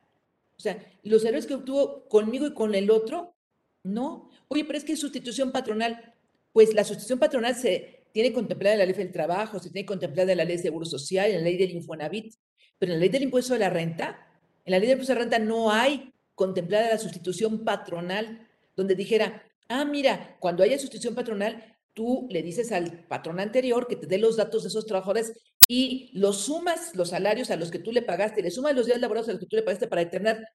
O 0.56 0.60
sea, 0.60 0.78
los 1.02 1.22
salarios 1.22 1.46
que 1.46 1.54
obtuvo 1.54 2.08
conmigo 2.08 2.46
y 2.46 2.54
con 2.54 2.74
el 2.74 2.90
otro, 2.90 3.34
no. 3.82 4.30
Oye, 4.48 4.64
pero 4.64 4.78
es 4.78 4.84
que 4.84 4.96
sustitución 4.96 5.52
patronal, 5.52 6.14
pues 6.52 6.72
la 6.74 6.84
sustitución 6.84 7.18
patronal 7.18 7.54
se 7.54 8.01
tiene 8.12 8.32
contemplada 8.32 8.76
la 8.76 8.86
ley 8.86 8.94
del 8.94 9.12
trabajo, 9.12 9.58
se 9.58 9.70
tiene 9.70 9.86
contemplada 9.86 10.34
la 10.34 10.44
ley 10.44 10.56
de 10.56 10.62
seguro 10.62 10.84
social, 10.84 11.30
en 11.30 11.38
la 11.38 11.44
ley 11.44 11.56
del 11.56 11.70
Infonavit, 11.72 12.34
pero 12.78 12.92
en 12.92 12.98
la 12.98 13.00
ley 13.00 13.08
del 13.08 13.22
impuesto 13.22 13.54
de 13.54 13.60
la 13.60 13.70
renta, 13.70 14.26
en 14.64 14.70
la 14.70 14.78
ley 14.78 14.88
del 14.88 14.98
impuesto 14.98 15.14
de 15.14 15.18
la 15.18 15.24
renta 15.24 15.38
no 15.38 15.70
hay 15.70 16.12
contemplada 16.34 16.88
la 16.88 16.98
sustitución 16.98 17.64
patronal 17.64 18.48
donde 18.76 18.94
dijera, 18.94 19.42
ah, 19.68 19.84
mira, 19.84 20.36
cuando 20.40 20.62
haya 20.62 20.78
sustitución 20.78 21.14
patronal, 21.14 21.76
tú 21.94 22.26
le 22.30 22.42
dices 22.42 22.72
al 22.72 23.06
patrón 23.06 23.40
anterior 23.40 23.86
que 23.86 23.96
te 23.96 24.06
dé 24.06 24.18
los 24.18 24.36
datos 24.36 24.62
de 24.62 24.68
esos 24.68 24.86
trabajadores 24.86 25.32
y 25.68 26.10
los 26.14 26.38
sumas 26.42 26.94
los 26.94 27.10
salarios 27.10 27.50
a 27.50 27.56
los 27.56 27.70
que 27.70 27.78
tú 27.78 27.92
le 27.92 28.02
pagaste, 28.02 28.42
le 28.42 28.50
sumas 28.50 28.74
los 28.74 28.86
días 28.86 29.00
laborados 29.00 29.28
a 29.28 29.32
los 29.32 29.40
que 29.40 29.46
tú 29.46 29.56
le 29.56 29.62
pagaste 29.62 29.86
para 29.86 30.04
determinar, 30.04 30.46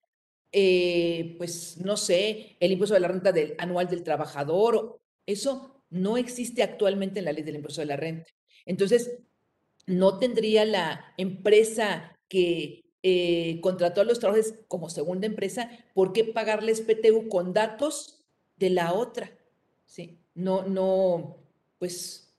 eh, 0.52 1.36
pues, 1.38 1.78
no 1.78 1.98
sé, 1.98 2.58
el 2.60 2.72
impuesto 2.72 2.94
de 2.94 3.00
la 3.00 3.08
renta 3.08 3.32
del, 3.32 3.56
anual 3.58 3.88
del 3.88 4.04
trabajador. 4.04 5.00
Eso 5.26 5.77
no 5.90 6.18
existe 6.18 6.64
actualmente 6.64 7.20
en 7.20 7.26
la 7.26 7.34
ley 7.34 7.44
del 7.44 7.56
impuesto 7.56 7.82
de 7.82 7.88
la 7.88 7.98
renta. 7.98 8.32
Entonces, 8.66 9.20
no 9.86 10.20
tendría 10.20 10.66
la 10.66 11.14
empresa 11.18 12.18
que 12.28 12.88
eh, 13.04 13.60
contrató 13.62 14.02
a 14.02 14.04
los 14.04 14.20
trabajadores 14.20 14.60
como 14.68 14.90
segunda 14.90 15.28
empresa, 15.28 15.70
¿por 15.94 16.12
qué 16.12 16.26
pagarles 16.26 16.82
PTU 16.82 17.30
con 17.30 17.54
datos 17.54 18.26
de 18.58 18.70
la 18.70 18.94
otra? 18.94 19.32
¿Sí? 19.86 20.20
No, 20.34 20.64
no, 20.64 21.38
pues 21.80 22.36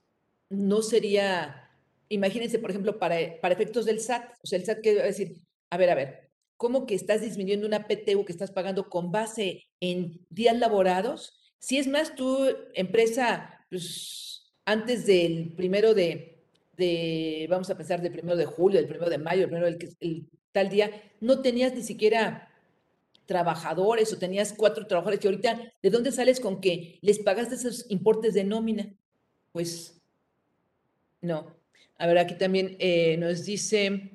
no 0.50 0.82
sería, 0.82 1.70
imagínense, 2.08 2.58
por 2.58 2.70
ejemplo, 2.70 2.98
para, 2.98 3.40
para 3.40 3.54
efectos 3.54 3.86
del 3.86 4.00
SAT, 4.00 4.34
o 4.42 4.46
sea, 4.46 4.58
el 4.58 4.64
SAT 4.64 4.82
quiere 4.82 5.02
decir, 5.02 5.40
a 5.70 5.76
ver, 5.76 5.90
a 5.90 5.94
ver, 5.94 6.30
¿cómo 6.56 6.86
que 6.86 6.94
estás 6.94 7.22
disminuyendo 7.22 7.66
una 7.66 7.86
PTU 7.86 8.24
que 8.24 8.32
estás 8.32 8.50
pagando 8.50 8.90
con 8.90 9.10
base 9.10 9.68
en 9.80 10.20
días 10.28 10.58
laborados? 10.58 11.37
Si 11.58 11.78
es 11.78 11.86
más, 11.86 12.14
tu 12.14 12.46
empresa, 12.74 13.64
pues 13.68 14.52
antes 14.64 15.06
del 15.06 15.54
primero 15.54 15.94
de, 15.94 17.46
vamos 17.48 17.70
a 17.70 17.76
pensar, 17.76 18.00
del 18.00 18.12
primero 18.12 18.36
de 18.36 18.46
julio, 18.46 18.78
del 18.78 18.88
primero 18.88 19.10
de 19.10 19.18
mayo, 19.18 19.40
del 19.40 19.48
primero 19.48 19.66
del, 19.66 19.96
el 20.00 20.28
tal 20.52 20.68
día, 20.68 20.90
no 21.20 21.40
tenías 21.40 21.74
ni 21.74 21.82
siquiera 21.82 22.48
trabajadores 23.26 24.12
o 24.12 24.18
tenías 24.18 24.54
cuatro 24.56 24.86
trabajadores 24.86 25.22
y 25.22 25.28
ahorita, 25.28 25.72
¿de 25.82 25.90
dónde 25.90 26.12
sales 26.12 26.40
con 26.40 26.60
que 26.60 26.98
les 27.02 27.18
pagaste 27.18 27.56
esos 27.56 27.84
importes 27.90 28.34
de 28.34 28.44
nómina? 28.44 28.94
Pues 29.52 30.00
no. 31.20 31.56
A 31.98 32.06
ver, 32.06 32.18
aquí 32.18 32.36
también 32.36 32.76
eh, 32.78 33.16
nos 33.18 33.44
dice 33.44 34.12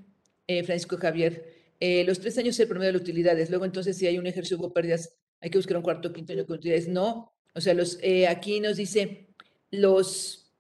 eh, 0.48 0.64
Francisco 0.64 0.98
Javier, 0.98 1.54
eh, 1.80 2.04
los 2.06 2.20
tres 2.20 2.38
años 2.38 2.56
es 2.56 2.62
el 2.62 2.68
promedio 2.68 2.94
de 2.94 2.94
las 2.94 3.02
utilidades, 3.02 3.50
luego 3.50 3.66
entonces 3.66 3.98
si 3.98 4.08
hay 4.08 4.18
un 4.18 4.26
ejercicio 4.26 4.58
hubo 4.58 4.72
pérdidas, 4.72 5.16
hay 5.42 5.50
que 5.50 5.58
buscar 5.58 5.76
un 5.76 5.84
cuarto 5.84 6.14
quinto 6.14 6.32
año 6.32 6.46
con 6.46 6.56
utilidades. 6.56 6.88
No, 6.88 7.33
o 7.54 7.62
sea, 7.62 7.74
los, 7.74 8.00
aquí 8.28 8.60
nos 8.60 8.78
dice 8.78 9.28
los 9.72 10.52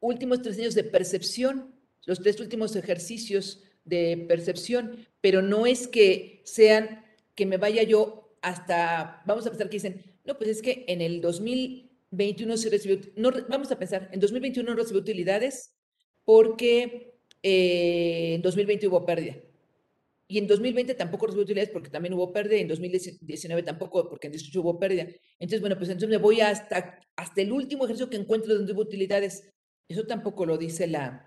últimos 0.00 0.42
tres 0.42 0.58
años 0.58 0.74
de 0.74 0.84
percepción, 0.84 1.74
los 2.06 2.20
tres 2.20 2.38
últimos 2.40 2.76
ejercicios 2.76 3.62
de 3.84 4.24
percepción, 4.28 5.06
pero 5.20 5.42
no 5.42 5.66
es 5.66 5.88
que 5.88 6.42
sean 6.44 7.04
que 7.34 7.46
me 7.46 7.56
vaya 7.56 7.82
yo 7.82 8.36
hasta, 8.42 9.22
vamos 9.26 9.46
a 9.46 9.50
pensar 9.50 9.68
que 9.68 9.76
dicen, 9.76 10.04
no, 10.24 10.36
pues 10.36 10.50
es 10.50 10.62
que 10.62 10.84
en 10.88 11.00
el 11.00 11.20
2021 11.20 12.56
se 12.56 12.70
recibió, 12.70 13.00
no, 13.16 13.30
vamos 13.48 13.70
a 13.72 13.78
pensar, 13.78 14.08
en 14.12 14.20
2021 14.20 14.70
no 14.70 14.76
recibió 14.76 15.00
utilidades 15.00 15.74
porque 16.24 17.14
eh, 17.42 18.34
en 18.34 18.42
2020 18.42 18.88
hubo 18.88 19.04
pérdida. 19.04 19.36
Y 20.34 20.38
en 20.38 20.48
2020 20.48 20.94
tampoco 20.94 21.26
recibió 21.26 21.44
utilidades 21.44 21.70
porque 21.70 21.90
también 21.90 22.12
hubo 22.14 22.32
pérdida, 22.32 22.56
y 22.56 22.62
en 22.62 22.66
2019 22.66 23.62
tampoco 23.62 24.08
porque 24.08 24.26
en 24.26 24.32
2018 24.32 24.60
hubo 24.62 24.80
pérdida. 24.80 25.06
Entonces, 25.38 25.60
bueno, 25.60 25.76
pues 25.78 25.90
entonces 25.90 26.08
me 26.08 26.16
voy 26.16 26.40
hasta, 26.40 26.98
hasta 27.14 27.40
el 27.40 27.52
último 27.52 27.84
ejercicio 27.84 28.10
que 28.10 28.16
encuentro 28.16 28.52
donde 28.52 28.72
hubo 28.72 28.80
utilidades. 28.80 29.52
Eso 29.86 30.08
tampoco 30.08 30.44
lo 30.44 30.58
dice 30.58 30.88
la, 30.88 31.24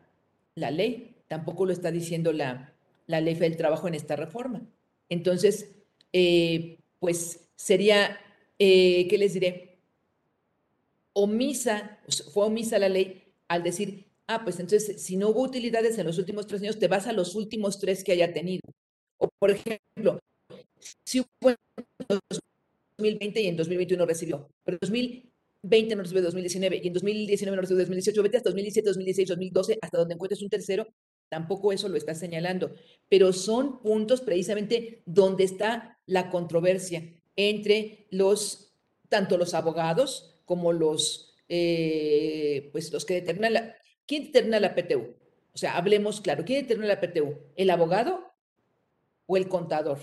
la 0.56 0.72
ley, 0.72 1.16
tampoco 1.30 1.66
lo 1.66 1.72
está 1.72 1.90
diciendo 1.90 2.34
la, 2.34 2.74
la 3.06 3.22
ley 3.22 3.36
del 3.36 3.56
trabajo 3.56 3.88
en 3.88 3.96
esta 3.96 4.18
reforma. 4.18 4.68
Entonces, 5.08 5.74
eh, 6.12 6.78
pues 7.00 7.48
sería, 7.56 8.20
eh, 8.60 9.08
¿qué 9.08 9.18
les 9.18 9.36
diré? 9.36 9.80
Omisa, 11.14 11.98
fue 12.34 12.44
omisa 12.44 12.78
la 12.78 12.90
ley 12.90 13.24
al 13.48 13.64
decir, 13.64 14.08
ah, 14.28 14.44
pues 14.44 14.60
entonces, 14.60 15.02
si 15.02 15.16
no 15.16 15.30
hubo 15.30 15.44
utilidades 15.44 15.98
en 15.98 16.08
los 16.08 16.18
últimos 16.18 16.46
tres 16.46 16.62
años, 16.62 16.78
te 16.78 16.90
vas 16.90 17.08
a 17.08 17.14
los 17.14 17.36
últimos 17.36 17.80
tres 17.80 18.04
que 18.04 18.12
haya 18.12 18.34
tenido. 18.34 18.64
O, 19.18 19.30
por 19.40 19.52
ejemplo, 19.52 20.20
si 21.06 21.20
hubo 21.20 21.50
en 21.50 21.56
2020 22.98 23.42
y 23.42 23.48
en 23.48 23.58
2021 23.58 24.06
recibió, 24.06 24.50
pero 24.64 24.76
en 24.76 24.80
2020 24.82 25.96
no 25.96 26.02
recibió 26.04 26.24
2019 26.24 26.82
y 26.84 26.88
en 26.88 26.94
2019 26.94 27.56
no 27.56 27.62
recibió 27.62 27.80
2018, 27.80 28.24
vete 28.24 28.38
hasta 28.38 28.50
2017, 28.50 28.88
2016, 28.90 29.30
2012, 29.30 29.80
hasta 29.82 29.98
donde 29.98 30.14
encuentres 30.14 30.42
un 30.42 30.50
tercero, 30.50 30.88
tampoco 31.30 31.72
eso 31.72 31.90
lo 31.90 31.98
está 31.98 32.16
señalando. 32.16 32.74
Pero 33.10 33.34
son 33.34 33.82
puntos 33.82 34.22
precisamente 34.22 35.02
donde 35.06 35.44
está 35.44 36.00
la 36.06 36.30
controversia 36.30 37.14
entre 37.36 38.08
los, 38.12 38.74
tanto 39.10 39.38
los 39.38 39.54
abogados 39.54 40.40
como 40.46 40.74
los, 40.74 41.36
eh, 41.50 42.70
pues 42.72 42.92
los 42.92 43.06
que 43.06 43.16
determinan 43.16 43.54
la, 43.54 43.76
¿quién 44.06 44.26
determina 44.26 44.60
la 44.60 44.76
PTU? 44.76 45.16
O 45.54 45.58
sea, 45.58 45.76
hablemos 45.76 46.22
claro, 46.22 46.46
¿quién 46.46 46.62
determina 46.62 46.88
la 46.88 47.02
PTU? 47.02 47.36
¿El 47.56 47.70
abogado 47.70 48.27
o 49.28 49.38
el 49.38 49.48
contador 49.48 50.00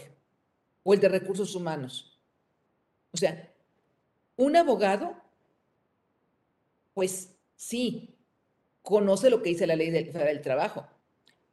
o 0.85 0.95
el 0.95 1.01
de 1.01 1.09
recursos 1.09 1.55
humanos. 1.57 2.16
O 3.12 3.16
sea, 3.16 3.51
un 4.37 4.55
abogado, 4.57 5.16
pues 6.93 7.35
sí, 7.57 8.14
conoce 8.83 9.31
lo 9.31 9.43
que 9.43 9.51
dice 9.51 9.66
la 9.66 9.77
ley 9.77 9.91
del, 9.91 10.41
trabajo, 10.43 10.87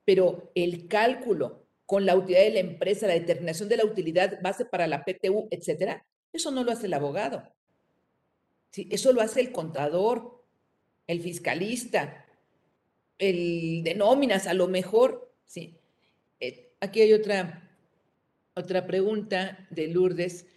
pero 0.06 0.52
el 0.54 0.88
cálculo 0.88 1.66
con 1.86 2.06
la 2.06 2.16
utilidad 2.16 2.44
de 2.44 2.52
la 2.52 2.60
empresa, 2.60 3.08
la 3.08 3.14
determinación 3.14 3.70
de 3.70 3.78
la 3.78 3.86
utilidad 3.86 4.42
base 4.42 4.66
para 4.66 4.88
la 4.88 5.04
PTU, 5.04 5.48
etcétera, 5.50 6.06
eso 6.34 6.52
no 6.52 6.64
lo 6.64 6.72
hace 6.72 6.88
el 6.88 6.94
abogado. 6.94 7.44
Sí, 8.72 8.88
eso 8.92 9.12
lo 9.12 9.22
hace 9.22 9.42
el 9.42 9.52
contador, 9.52 10.44
el 11.08 11.22
fiscalista, 11.22 12.26
el 13.18 13.84
de 13.84 13.96
nóminas, 13.96 14.48
a 14.48 14.54
lo 14.54 14.68
mejor, 14.68 15.32
sí. 15.46 15.78
Aquí 16.84 17.00
hay 17.00 17.14
otra, 17.14 17.62
otra 18.56 18.88
pregunta 18.88 19.68
de 19.70 19.88
Lourdes. 19.88 20.48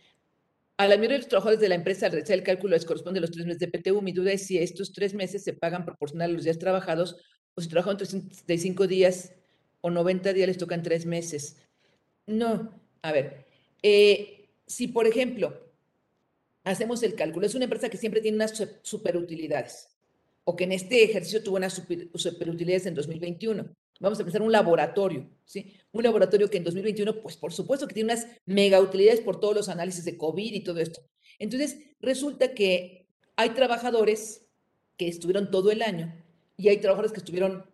A 0.79 0.89
la 0.89 0.97
mayoría 0.97 1.16
de 1.16 1.18
los 1.18 1.29
trabajadores 1.29 1.61
de 1.61 1.68
la 1.68 1.75
empresa, 1.75 2.07
al 2.07 2.12
realizar 2.12 2.39
el 2.39 2.43
cálculo, 2.43 2.75
les 2.75 2.87
corresponde 2.87 3.20
los 3.20 3.31
tres 3.31 3.45
meses 3.45 3.61
de 3.61 3.68
PTU. 3.68 4.01
Mi 4.01 4.12
duda 4.12 4.33
es 4.33 4.47
si 4.47 4.57
estos 4.57 4.95
tres 4.95 5.12
meses 5.12 5.45
se 5.45 5.53
pagan 5.53 5.85
proporcional 5.85 6.31
a 6.31 6.33
los 6.33 6.45
días 6.45 6.59
trabajados 6.59 7.16
o 7.55 7.61
si 7.61 7.68
trabajan 7.68 7.99
365 7.99 8.87
días 8.87 9.35
o 9.83 9.91
90 9.91 10.33
días 10.33 10.49
les 10.49 10.57
tocan 10.57 10.83
tres 10.83 11.05
meses. 11.05 11.59
No, 12.27 12.72
a 13.03 13.12
ver, 13.12 13.45
eh, 13.83 14.49
si 14.66 14.89
por 14.89 15.07
ejemplo 15.07 15.61
hacemos 16.64 17.03
el 17.03 17.14
cálculo, 17.16 17.45
es 17.45 17.55
una 17.55 17.64
empresa 17.64 17.91
que 17.91 17.99
siempre 17.99 18.22
tiene 18.22 18.37
unas 18.37 18.66
superutilidades 18.81 19.91
o 20.45 20.57
que 20.57 20.64
en 20.64 20.72
este 20.72 21.05
ejercicio 21.05 21.43
tuvo 21.43 21.57
unas 21.57 21.75
superutilidades 21.75 22.87
en 22.87 22.95
2021 22.95 23.77
Vamos 24.01 24.18
a 24.18 24.24
pensar 24.24 24.42
un 24.42 24.53
laboratorio, 24.53 25.30
¿sí? 25.45 25.72
Un 25.92 26.03
laboratorio 26.03 26.51
que 26.51 26.59
en 26.59 26.64
2021, 26.64 27.22
pues 27.22 27.36
por 27.36 27.53
supuesto 27.53 27.86
que 27.86 27.95
tiene 27.95 28.12
unas 28.12 28.26
mega 28.45 28.80
utilidades 28.80 29.20
por 29.20 29.38
todos 29.38 29.55
los 29.55 29.68
análisis 29.68 30.05
de 30.05 30.16
COVID 30.16 30.53
y 30.53 30.64
todo 30.64 30.80
esto. 30.80 31.01
Entonces, 31.38 31.78
resulta 32.01 32.55
que 32.55 33.07
hay 33.36 33.51
trabajadores 33.51 34.47
que 34.97 35.09
estuvieron 35.09 35.51
todo 35.51 35.70
el 35.70 35.82
año 35.82 36.12
y 36.57 36.68
hay 36.68 36.78
trabajadores 36.78 37.12
que 37.12 37.20
estuvieron 37.20 37.64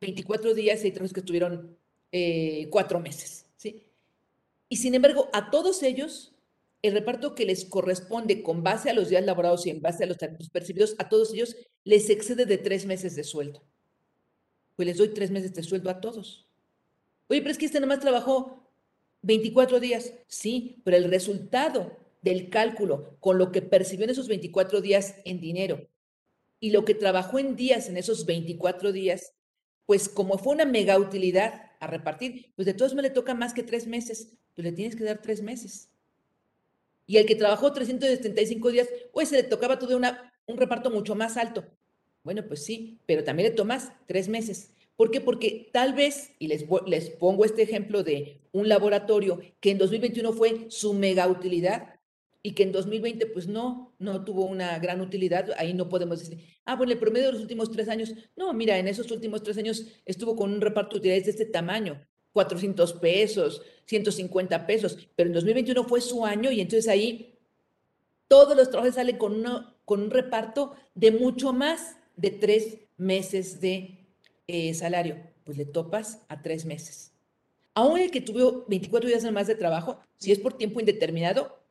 24 0.00 0.54
días 0.54 0.82
y 0.82 0.86
hay 0.86 0.92
trabajadores 0.92 1.12
que 1.14 1.20
estuvieron 1.20 1.78
eh, 2.12 2.68
cuatro 2.70 3.00
meses, 3.00 3.46
¿sí? 3.56 3.88
Y 4.68 4.76
sin 4.76 4.94
embargo, 4.94 5.28
a 5.32 5.50
todos 5.50 5.82
ellos, 5.82 6.32
el 6.82 6.92
reparto 6.92 7.34
que 7.34 7.44
les 7.44 7.64
corresponde 7.64 8.42
con 8.42 8.62
base 8.62 8.88
a 8.90 8.94
los 8.94 9.08
días 9.08 9.24
laborados 9.24 9.66
y 9.66 9.70
en 9.70 9.82
base 9.82 10.04
a 10.04 10.06
los 10.06 10.18
talentos 10.18 10.48
percibidos, 10.48 10.94
a 10.98 11.08
todos 11.08 11.32
ellos 11.34 11.56
les 11.82 12.08
excede 12.08 12.46
de 12.46 12.58
tres 12.58 12.86
meses 12.86 13.16
de 13.16 13.24
sueldo 13.24 13.62
pues 14.76 14.86
les 14.86 14.98
doy 14.98 15.08
tres 15.08 15.30
meses 15.30 15.54
de 15.54 15.62
sueldo 15.62 15.90
a 15.90 16.00
todos. 16.00 16.46
Oye, 17.28 17.40
pero 17.40 17.52
es 17.52 17.58
que 17.58 17.66
este 17.66 17.80
nomás 17.80 18.00
trabajó 18.00 18.68
24 19.22 19.80
días. 19.80 20.12
Sí, 20.26 20.82
pero 20.84 20.96
el 20.96 21.10
resultado 21.10 21.96
del 22.22 22.50
cálculo 22.50 23.16
con 23.20 23.38
lo 23.38 23.52
que 23.52 23.62
percibió 23.62 24.04
en 24.04 24.10
esos 24.10 24.28
24 24.28 24.80
días 24.80 25.16
en 25.24 25.40
dinero 25.40 25.86
y 26.64 26.70
lo 26.70 26.86
que 26.86 26.94
trabajó 26.94 27.38
en 27.38 27.56
días 27.56 27.90
en 27.90 27.98
esos 27.98 28.24
24 28.24 28.92
días, 28.92 29.34
pues 29.84 30.08
como 30.08 30.38
fue 30.38 30.54
una 30.54 30.64
mega 30.64 30.98
utilidad 30.98 31.72
a 31.78 31.86
repartir, 31.86 32.52
pues 32.56 32.64
de 32.64 32.72
todos 32.72 32.94
me 32.94 33.02
le 33.02 33.10
toca 33.10 33.34
más 33.34 33.52
que 33.52 33.62
tres 33.62 33.86
meses, 33.86 34.32
pues 34.54 34.64
le 34.64 34.72
tienes 34.72 34.96
que 34.96 35.04
dar 35.04 35.20
tres 35.20 35.42
meses. 35.42 35.90
Y 37.06 37.18
el 37.18 37.26
que 37.26 37.34
trabajó 37.34 37.70
375 37.72 38.70
días, 38.70 38.88
pues 39.12 39.28
se 39.28 39.36
le 39.36 39.42
tocaba 39.42 39.78
todo 39.78 39.94
una, 39.94 40.32
un 40.46 40.56
reparto 40.56 40.90
mucho 40.90 41.14
más 41.14 41.36
alto. 41.36 41.66
Bueno, 42.24 42.42
pues 42.48 42.64
sí, 42.64 42.98
pero 43.06 43.22
también 43.22 43.50
le 43.50 43.54
tomas 43.54 43.92
tres 44.06 44.28
meses. 44.28 44.72
¿Por 44.96 45.10
qué? 45.10 45.20
Porque 45.20 45.68
tal 45.72 45.92
vez, 45.92 46.32
y 46.38 46.48
les, 46.48 46.64
les 46.86 47.10
pongo 47.10 47.44
este 47.44 47.62
ejemplo 47.62 48.02
de 48.02 48.40
un 48.52 48.68
laboratorio 48.68 49.40
que 49.60 49.70
en 49.70 49.78
2021 49.78 50.32
fue 50.32 50.66
su 50.70 50.94
mega 50.94 51.28
utilidad 51.28 52.00
y 52.42 52.52
que 52.52 52.62
en 52.62 52.72
2020 52.72 53.26
pues 53.26 53.46
no, 53.46 53.94
no 53.98 54.24
tuvo 54.24 54.44
una 54.44 54.78
gran 54.78 55.00
utilidad, 55.00 55.50
ahí 55.58 55.74
no 55.74 55.88
podemos 55.88 56.20
decir, 56.20 56.38
ah, 56.64 56.76
bueno, 56.76 56.92
el 56.92 56.98
promedio 56.98 57.26
de 57.26 57.32
los 57.32 57.42
últimos 57.42 57.70
tres 57.70 57.88
años, 57.88 58.14
no, 58.36 58.52
mira, 58.52 58.78
en 58.78 58.86
esos 58.88 59.10
últimos 59.10 59.42
tres 59.42 59.58
años 59.58 59.86
estuvo 60.04 60.36
con 60.36 60.52
un 60.52 60.60
reparto 60.60 60.94
de 60.94 60.98
utilidades 60.98 61.24
de 61.24 61.30
este 61.30 61.46
tamaño, 61.46 62.06
400 62.32 62.92
pesos, 62.94 63.62
150 63.86 64.66
pesos, 64.66 65.08
pero 65.16 65.28
en 65.28 65.34
2021 65.34 65.84
fue 65.84 66.00
su 66.00 66.24
año 66.24 66.50
y 66.50 66.60
entonces 66.60 66.88
ahí 66.88 67.38
todos 68.28 68.56
los 68.56 68.68
trabajadores 68.68 68.94
salen 68.94 69.16
con, 69.16 69.34
uno, 69.34 69.74
con 69.84 70.02
un 70.02 70.10
reparto 70.10 70.74
de 70.94 71.12
mucho 71.12 71.52
más 71.52 71.96
de 72.16 72.30
tres 72.30 72.78
meses 72.96 73.60
de 73.60 74.06
eh, 74.46 74.74
salario, 74.74 75.16
pues 75.44 75.58
le 75.58 75.64
topas 75.64 76.20
a 76.28 76.42
tres 76.42 76.64
meses. 76.64 77.12
Aún 77.74 77.98
el 77.98 78.10
que 78.10 78.20
tuvo 78.20 78.64
24 78.68 79.08
días 79.08 79.30
más 79.32 79.46
de 79.46 79.56
trabajo, 79.56 79.98
si 80.16 80.30
es 80.30 80.38
por 80.38 80.56
tiempo 80.56 80.80
indeterminado, 80.80 81.64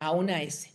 a 0.00 0.42
ese. 0.42 0.70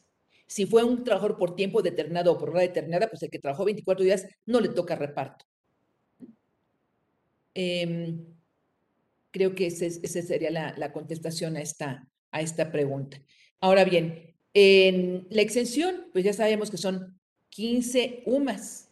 Si 0.47 0.65
fue 0.65 0.83
un 0.83 1.03
trabajador 1.03 1.37
por 1.37 1.55
tiempo 1.55 1.81
determinado 1.81 2.31
o 2.31 2.37
por 2.37 2.51
hora 2.51 2.61
determinada, 2.61 3.09
pues 3.09 3.23
el 3.23 3.31
que 3.31 3.39
trabajó 3.39 3.65
24 3.65 4.03
días 4.03 4.27
no 4.45 4.59
le 4.59 4.69
toca 4.69 4.95
reparto. 4.95 5.45
Em, 7.55 8.23
creo 9.31 9.55
que 9.55 9.67
esa 9.67 10.21
sería 10.21 10.51
la, 10.51 10.75
la, 10.77 10.91
contestación 10.91 11.57
a 11.57 11.61
esta, 11.61 12.07
a 12.31 12.41
esta 12.41 12.71
pregunta. 12.71 13.19
Ahora 13.59 13.83
bien, 13.85 14.35
en 14.53 15.25
la 15.29 15.41
exención, 15.41 16.07
pues 16.11 16.23
ya 16.23 16.33
sabemos 16.33 16.69
que 16.69 16.77
son 16.77 17.19
15 17.49 18.23
UMAS. 18.25 18.91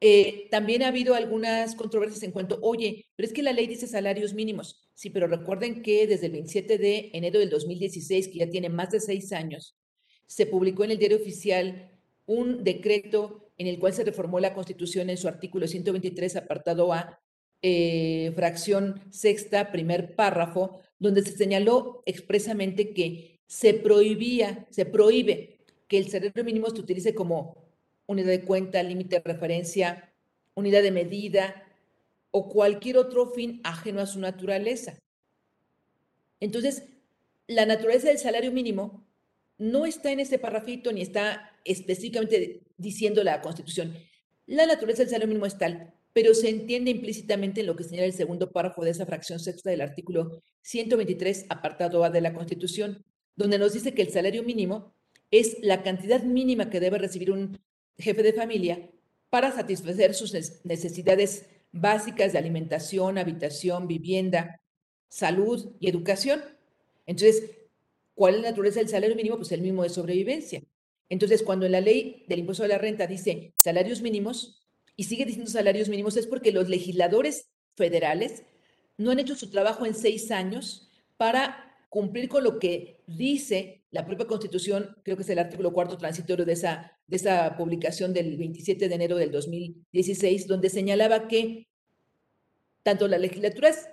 Eh, 0.00 0.48
también 0.50 0.82
ha 0.82 0.88
habido 0.88 1.14
algunas 1.14 1.74
controversias 1.74 2.22
en 2.22 2.32
cuanto, 2.32 2.58
oye, 2.62 3.06
pero 3.16 3.26
es 3.26 3.32
que 3.32 3.42
la 3.42 3.52
ley 3.52 3.66
dice 3.66 3.86
salarios 3.86 4.34
mínimos. 4.34 4.90
Sí, 4.94 5.10
pero 5.10 5.26
recuerden 5.26 5.82
que 5.82 6.06
desde 6.06 6.26
el 6.26 6.32
27 6.32 6.78
de 6.78 7.10
enero 7.14 7.38
del 7.38 7.50
2016, 7.50 8.28
que 8.28 8.38
ya 8.38 8.50
tiene 8.50 8.68
más 8.68 8.90
de 8.90 9.00
seis 9.00 9.32
años, 9.32 9.76
se 10.26 10.46
publicó 10.46 10.84
en 10.84 10.92
el 10.92 10.98
diario 10.98 11.16
oficial 11.16 11.90
un 12.26 12.64
decreto 12.64 13.52
en 13.56 13.66
el 13.66 13.78
cual 13.78 13.92
se 13.92 14.04
reformó 14.04 14.40
la 14.40 14.54
Constitución 14.54 15.10
en 15.10 15.16
su 15.16 15.28
artículo 15.28 15.66
123, 15.66 16.36
apartado 16.36 16.92
A, 16.92 17.20
eh, 17.62 18.32
fracción 18.34 19.00
sexta, 19.10 19.72
primer 19.72 20.14
párrafo, 20.16 20.80
donde 20.98 21.22
se 21.22 21.36
señaló 21.36 22.02
expresamente 22.04 22.92
que 22.92 23.40
se 23.46 23.74
prohibía, 23.74 24.66
se 24.70 24.84
prohíbe 24.86 25.58
que 25.88 25.98
el 25.98 26.08
salario 26.08 26.44
mínimo 26.44 26.68
se 26.70 26.80
utilice 26.80 27.14
como 27.14 27.63
unidad 28.06 28.28
de 28.28 28.44
cuenta, 28.44 28.82
límite 28.82 29.16
de 29.16 29.22
referencia, 29.22 30.12
unidad 30.54 30.82
de 30.82 30.90
medida 30.90 31.64
o 32.30 32.48
cualquier 32.48 32.98
otro 32.98 33.30
fin 33.30 33.60
ajeno 33.64 34.00
a 34.00 34.06
su 34.06 34.18
naturaleza. 34.18 34.98
Entonces, 36.40 36.84
la 37.46 37.66
naturaleza 37.66 38.08
del 38.08 38.18
salario 38.18 38.52
mínimo 38.52 39.06
no 39.58 39.86
está 39.86 40.10
en 40.10 40.20
ese 40.20 40.38
parrafito 40.38 40.92
ni 40.92 41.02
está 41.02 41.52
específicamente 41.64 42.62
diciendo 42.76 43.22
la 43.22 43.40
Constitución. 43.40 43.96
La 44.46 44.66
naturaleza 44.66 45.02
del 45.02 45.10
salario 45.10 45.28
mínimo 45.28 45.46
es 45.46 45.58
tal, 45.58 45.94
pero 46.12 46.34
se 46.34 46.48
entiende 46.48 46.90
implícitamente 46.90 47.60
en 47.60 47.66
lo 47.66 47.76
que 47.76 47.84
señala 47.84 48.06
el 48.06 48.12
segundo 48.12 48.50
párrafo 48.50 48.84
de 48.84 48.90
esa 48.90 49.06
fracción 49.06 49.38
sexta 49.38 49.70
del 49.70 49.80
artículo 49.80 50.42
123, 50.62 51.46
apartado 51.48 52.04
A 52.04 52.10
de 52.10 52.20
la 52.20 52.34
Constitución, 52.34 53.04
donde 53.36 53.58
nos 53.58 53.72
dice 53.72 53.94
que 53.94 54.02
el 54.02 54.10
salario 54.10 54.42
mínimo 54.42 54.94
es 55.30 55.56
la 55.62 55.82
cantidad 55.82 56.22
mínima 56.22 56.70
que 56.70 56.80
debe 56.80 56.98
recibir 56.98 57.32
un 57.32 57.58
jefe 57.98 58.22
de 58.22 58.32
familia 58.32 58.90
para 59.30 59.52
satisfacer 59.52 60.14
sus 60.14 60.32
necesidades 60.64 61.46
básicas 61.72 62.32
de 62.32 62.38
alimentación, 62.38 63.18
habitación, 63.18 63.88
vivienda, 63.88 64.60
salud 65.08 65.74
y 65.80 65.88
educación. 65.88 66.42
Entonces, 67.06 67.50
¿cuál 68.14 68.36
es 68.36 68.42
la 68.42 68.50
naturaleza 68.50 68.80
del 68.80 68.88
salario 68.88 69.16
mínimo? 69.16 69.36
Pues 69.36 69.52
el 69.52 69.60
mínimo 69.60 69.82
de 69.82 69.88
sobrevivencia. 69.88 70.62
Entonces, 71.08 71.42
cuando 71.42 71.66
en 71.66 71.72
la 71.72 71.80
ley 71.80 72.24
del 72.28 72.40
impuesto 72.40 72.64
a 72.64 72.68
la 72.68 72.78
renta 72.78 73.06
dice 73.06 73.52
salarios 73.56 74.02
mínimos 74.02 74.64
y 74.96 75.04
sigue 75.04 75.24
diciendo 75.24 75.50
salarios 75.50 75.88
mínimos, 75.88 76.16
es 76.16 76.26
porque 76.26 76.52
los 76.52 76.68
legisladores 76.68 77.48
federales 77.76 78.44
no 78.96 79.10
han 79.10 79.18
hecho 79.18 79.34
su 79.34 79.50
trabajo 79.50 79.86
en 79.86 79.94
seis 79.94 80.30
años 80.30 80.90
para 81.16 81.76
cumplir 81.90 82.28
con 82.28 82.44
lo 82.44 82.58
que 82.58 83.00
dice 83.06 83.83
la 83.94 84.04
propia 84.04 84.26
Constitución, 84.26 84.96
creo 85.04 85.16
que 85.16 85.22
es 85.22 85.30
el 85.30 85.38
artículo 85.38 85.72
cuarto 85.72 85.96
transitorio 85.96 86.44
de 86.44 86.52
esa, 86.52 86.98
de 87.06 87.14
esa 87.14 87.56
publicación 87.56 88.12
del 88.12 88.36
27 88.36 88.88
de 88.88 88.94
enero 88.94 89.16
del 89.16 89.30
2016, 89.30 90.48
donde 90.48 90.68
señalaba 90.68 91.28
que 91.28 91.68
tanto 92.82 93.06
las 93.06 93.20
legislaturas 93.20 93.88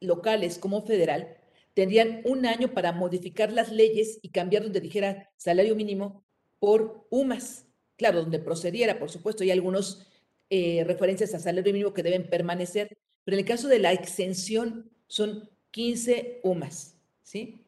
locales 0.00 0.58
como 0.58 0.84
federal 0.84 1.36
tendrían 1.74 2.22
un 2.24 2.44
año 2.44 2.74
para 2.74 2.90
modificar 2.90 3.52
las 3.52 3.70
leyes 3.70 4.18
y 4.20 4.30
cambiar 4.30 4.64
donde 4.64 4.80
dijera 4.80 5.30
salario 5.36 5.76
mínimo 5.76 6.24
por 6.58 7.06
UMAS. 7.10 7.66
Claro, 7.96 8.22
donde 8.22 8.40
procediera, 8.40 8.98
por 8.98 9.10
supuesto, 9.10 9.44
hay 9.44 9.52
algunas 9.52 10.08
eh, 10.50 10.82
referencias 10.84 11.32
a 11.34 11.38
salario 11.38 11.72
mínimo 11.72 11.94
que 11.94 12.02
deben 12.02 12.28
permanecer, 12.28 12.98
pero 13.22 13.36
en 13.36 13.44
el 13.44 13.46
caso 13.46 13.68
de 13.68 13.78
la 13.78 13.92
exención 13.92 14.90
son 15.06 15.48
15 15.70 16.40
UMAS, 16.42 16.96
¿sí? 17.22 17.65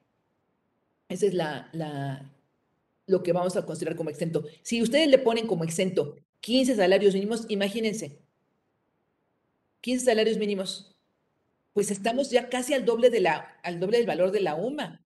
Esa 1.09 1.27
es 1.27 1.35
lo 3.07 3.23
que 3.23 3.33
vamos 3.33 3.57
a 3.57 3.65
considerar 3.65 3.97
como 3.97 4.11
exento. 4.11 4.45
Si 4.63 4.83
ustedes 4.83 5.09
le 5.09 5.19
ponen 5.19 5.47
como 5.47 5.65
exento 5.65 6.17
15 6.41 6.77
salarios 6.77 7.15
mínimos, 7.15 7.47
imagínense, 7.49 8.19
15 9.81 10.05
salarios 10.05 10.39
mínimos, 10.39 10.95
pues 11.73 11.91
estamos 11.91 12.31
ya 12.31 12.49
casi 12.49 12.75
al 12.75 12.85
doble, 12.85 13.11
al 13.63 13.81
doble 13.81 13.99
del 13.99 14.07
valor 14.07 14.33
de 14.33 14.41
la 14.41 14.55
UMA. 14.55 15.05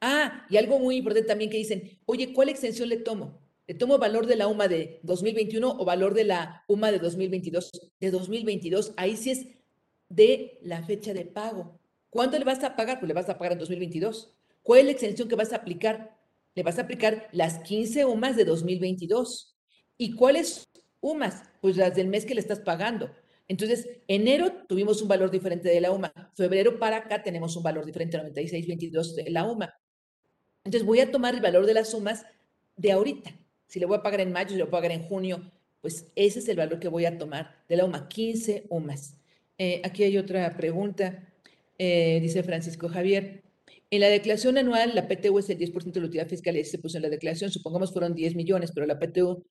Ah, 0.00 0.46
y 0.48 0.56
algo 0.56 0.78
muy 0.78 0.96
importante 0.96 1.28
también 1.28 1.50
que 1.50 1.58
dicen, 1.58 1.98
oye, 2.06 2.32
¿cuál 2.32 2.48
extensión 2.48 2.88
le 2.88 2.96
tomo? 2.96 3.40
¿Le 3.66 3.74
tomo 3.74 3.98
valor 3.98 4.26
de 4.26 4.36
la 4.36 4.48
UMA 4.48 4.66
de 4.68 5.00
2021 5.02 5.76
o 5.78 5.84
valor 5.84 6.14
de 6.14 6.24
la 6.24 6.64
UMA 6.66 6.90
de 6.90 6.98
2022? 6.98 7.70
De 8.00 8.10
2022, 8.10 8.94
ahí 8.96 9.16
sí 9.16 9.30
es 9.30 9.46
de 10.08 10.58
la 10.62 10.82
fecha 10.82 11.14
de 11.14 11.24
pago. 11.24 11.78
¿Cuándo 12.10 12.38
le 12.38 12.44
vas 12.44 12.62
a 12.64 12.74
pagar? 12.74 12.98
Pues 12.98 13.08
le 13.08 13.14
vas 13.14 13.28
a 13.28 13.38
pagar 13.38 13.52
en 13.52 13.58
2022. 13.60 14.34
¿Cuál 14.62 14.80
es 14.80 14.84
la 14.86 14.92
extensión 14.92 15.28
que 15.28 15.34
vas 15.34 15.52
a 15.52 15.56
aplicar? 15.56 16.16
Le 16.54 16.62
vas 16.62 16.78
a 16.78 16.82
aplicar 16.82 17.28
las 17.32 17.58
15 17.60 18.04
UMAS 18.04 18.36
de 18.36 18.44
2022. 18.44 19.56
¿Y 19.98 20.14
cuáles 20.14 20.68
UMAS? 21.00 21.42
Pues 21.60 21.76
las 21.76 21.94
del 21.94 22.08
mes 22.08 22.24
que 22.24 22.34
le 22.34 22.40
estás 22.40 22.60
pagando. 22.60 23.10
Entonces, 23.48 23.88
enero 24.08 24.52
tuvimos 24.68 25.02
un 25.02 25.08
valor 25.08 25.30
diferente 25.30 25.68
de 25.68 25.80
la 25.80 25.90
UMA. 25.90 26.12
Febrero 26.34 26.78
para 26.78 26.98
acá 26.98 27.22
tenemos 27.22 27.56
un 27.56 27.62
valor 27.62 27.84
diferente, 27.84 28.18
96.22 28.18 29.14
de 29.14 29.30
la 29.30 29.44
UMA. 29.44 29.74
Entonces 30.64 30.86
voy 30.86 31.00
a 31.00 31.10
tomar 31.10 31.34
el 31.34 31.40
valor 31.40 31.66
de 31.66 31.74
las 31.74 31.90
sumas 31.90 32.24
de 32.76 32.92
ahorita. 32.92 33.30
Si 33.66 33.80
le 33.80 33.86
voy 33.86 33.98
a 33.98 34.02
pagar 34.02 34.20
en 34.20 34.32
mayo, 34.32 34.50
si 34.50 34.56
le 34.56 34.62
voy 34.62 34.68
a 34.68 34.72
pagar 34.72 34.92
en 34.92 35.02
junio, 35.02 35.50
pues 35.80 36.06
ese 36.14 36.38
es 36.38 36.48
el 36.48 36.56
valor 36.56 36.78
que 36.78 36.88
voy 36.88 37.04
a 37.04 37.18
tomar 37.18 37.64
de 37.68 37.76
la 37.76 37.84
UMA, 37.84 38.08
15 38.08 38.66
UMAS. 38.68 39.18
Eh, 39.58 39.82
aquí 39.84 40.04
hay 40.04 40.16
otra 40.18 40.56
pregunta, 40.56 41.28
eh, 41.78 42.20
dice 42.20 42.42
Francisco 42.42 42.88
Javier. 42.88 43.41
En 43.92 44.00
la 44.00 44.08
declaración 44.08 44.56
anual, 44.56 44.94
la 44.94 45.06
PTU 45.06 45.38
es 45.38 45.50
el 45.50 45.58
10% 45.58 45.92
de 45.92 46.00
la 46.00 46.06
utilidad 46.06 46.26
fiscal 46.26 46.56
y 46.56 46.64
se 46.64 46.78
puso 46.78 46.96
en 46.96 47.02
la 47.02 47.10
declaración, 47.10 47.50
supongamos 47.50 47.92
fueron 47.92 48.14
10 48.14 48.34
millones, 48.36 48.72
pero 48.72 48.86
la 48.86 48.98
PTU 48.98 49.44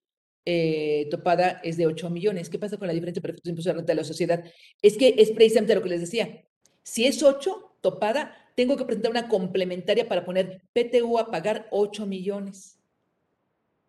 eh, 0.45 1.07
topada 1.11 1.61
es 1.63 1.77
de 1.77 1.85
8 1.85 2.09
millones. 2.09 2.49
¿Qué 2.49 2.57
pasa 2.57 2.77
con 2.77 2.87
la 2.87 2.93
diferencia 2.95 3.21
de 3.21 3.49
impuesto 3.51 3.69
de 3.69 3.75
renta 3.75 3.91
de 3.91 3.97
la 3.97 4.03
sociedad? 4.03 4.43
Es 4.81 4.97
que 4.97 5.13
es 5.19 5.29
precisamente 5.29 5.75
lo 5.75 5.83
que 5.83 5.89
les 5.89 6.01
decía. 6.01 6.43
Si 6.81 7.05
es 7.05 7.21
8 7.21 7.75
topada, 7.81 8.35
tengo 8.55 8.77
que 8.77 8.85
presentar 8.85 9.11
una 9.11 9.29
complementaria 9.29 10.07
para 10.07 10.25
poner 10.25 10.63
PTU 10.73 11.19
a 11.19 11.29
pagar 11.29 11.67
8 11.69 12.07
millones. 12.07 12.79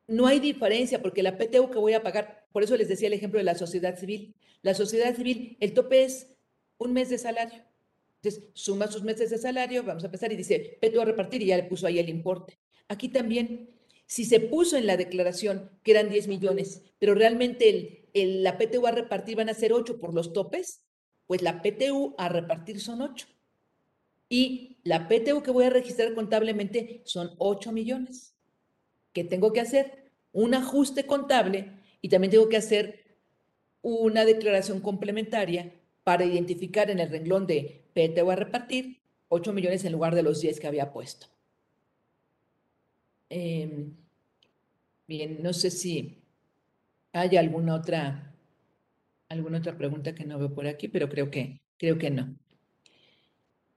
No 0.07 0.26
hay 0.26 0.38
diferencia 0.38 1.00
porque 1.00 1.22
la 1.22 1.38
PTU 1.38 1.70
que 1.70 1.78
voy 1.78 1.94
a 1.94 2.03
pagar, 2.03 2.46
por 2.53 2.62
eso 2.62 2.76
les 2.76 2.88
decía 2.88 3.07
el 3.07 3.14
ejemplo 3.14 3.38
de 3.38 3.44
la 3.44 3.55
sociedad 3.55 3.98
civil. 3.98 4.34
La 4.61 4.74
sociedad 4.74 5.16
civil, 5.16 5.57
el 5.61 5.72
tope 5.72 6.05
es 6.05 6.36
un 6.76 6.92
mes 6.92 7.09
de 7.09 7.16
salario. 7.16 7.71
Entonces, 8.22 8.50
suma 8.54 8.86
sus 8.86 9.02
meses 9.02 9.30
de 9.30 9.38
salario, 9.38 9.82
vamos 9.82 10.04
a 10.04 10.06
empezar 10.06 10.32
y 10.32 10.36
dice 10.36 10.78
PTU 10.80 11.00
a 11.00 11.04
repartir 11.04 11.42
y 11.42 11.46
ya 11.46 11.56
le 11.56 11.64
puso 11.64 11.88
ahí 11.88 11.98
el 11.98 12.08
importe. 12.08 12.60
Aquí 12.86 13.08
también, 13.08 13.70
si 14.06 14.24
se 14.24 14.38
puso 14.38 14.76
en 14.76 14.86
la 14.86 14.96
declaración 14.96 15.70
que 15.82 15.90
eran 15.90 16.08
10 16.08 16.28
millones, 16.28 16.82
pero 17.00 17.14
realmente 17.14 17.68
el, 17.68 18.08
el, 18.14 18.44
la 18.44 18.58
PTU 18.58 18.86
a 18.86 18.92
repartir 18.92 19.36
van 19.36 19.48
a 19.48 19.54
ser 19.54 19.72
8 19.72 19.98
por 19.98 20.14
los 20.14 20.32
topes, 20.32 20.84
pues 21.26 21.42
la 21.42 21.62
PTU 21.62 22.14
a 22.16 22.28
repartir 22.28 22.80
son 22.80 23.02
8 23.02 23.26
y 24.28 24.78
la 24.84 25.08
PTU 25.08 25.42
que 25.42 25.50
voy 25.50 25.64
a 25.64 25.70
registrar 25.70 26.14
contablemente 26.14 27.02
son 27.04 27.32
8 27.38 27.70
millones. 27.70 28.34
¿Qué 29.12 29.24
tengo 29.24 29.52
que 29.52 29.60
hacer? 29.60 30.10
Un 30.32 30.54
ajuste 30.54 31.06
contable 31.06 31.72
y 32.00 32.08
también 32.08 32.30
tengo 32.30 32.48
que 32.48 32.56
hacer 32.56 33.18
una 33.82 34.24
declaración 34.24 34.80
complementaria 34.80 35.74
para 36.05 36.24
identificar 36.24 36.90
en 36.90 37.00
el 37.00 37.11
renglón 37.11 37.46
de 37.46 37.84
PTU 37.94 38.30
a 38.30 38.36
repartir 38.36 39.00
8 39.28 39.53
millones 39.53 39.84
en 39.84 39.92
lugar 39.92 40.14
de 40.14 40.22
los 40.22 40.40
10 40.40 40.61
que 40.61 40.66
había 40.66 40.92
puesto. 40.92 41.26
Em, 43.30 43.94
bien, 45.07 45.42
no 45.42 45.53
sé 45.53 45.70
si 45.70 46.22
hay 47.12 47.36
alguna 47.36 47.74
otra, 47.76 48.34
alguna 49.28 49.59
otra 49.59 49.76
pregunta 49.76 50.14
que 50.14 50.24
no 50.24 50.38
veo 50.38 50.53
por 50.53 50.66
aquí, 50.66 50.88
pero 50.88 51.09
creo 51.09 51.30
que, 51.30 51.61
creo 51.78 51.96
que 51.98 52.11
no. 52.11 52.36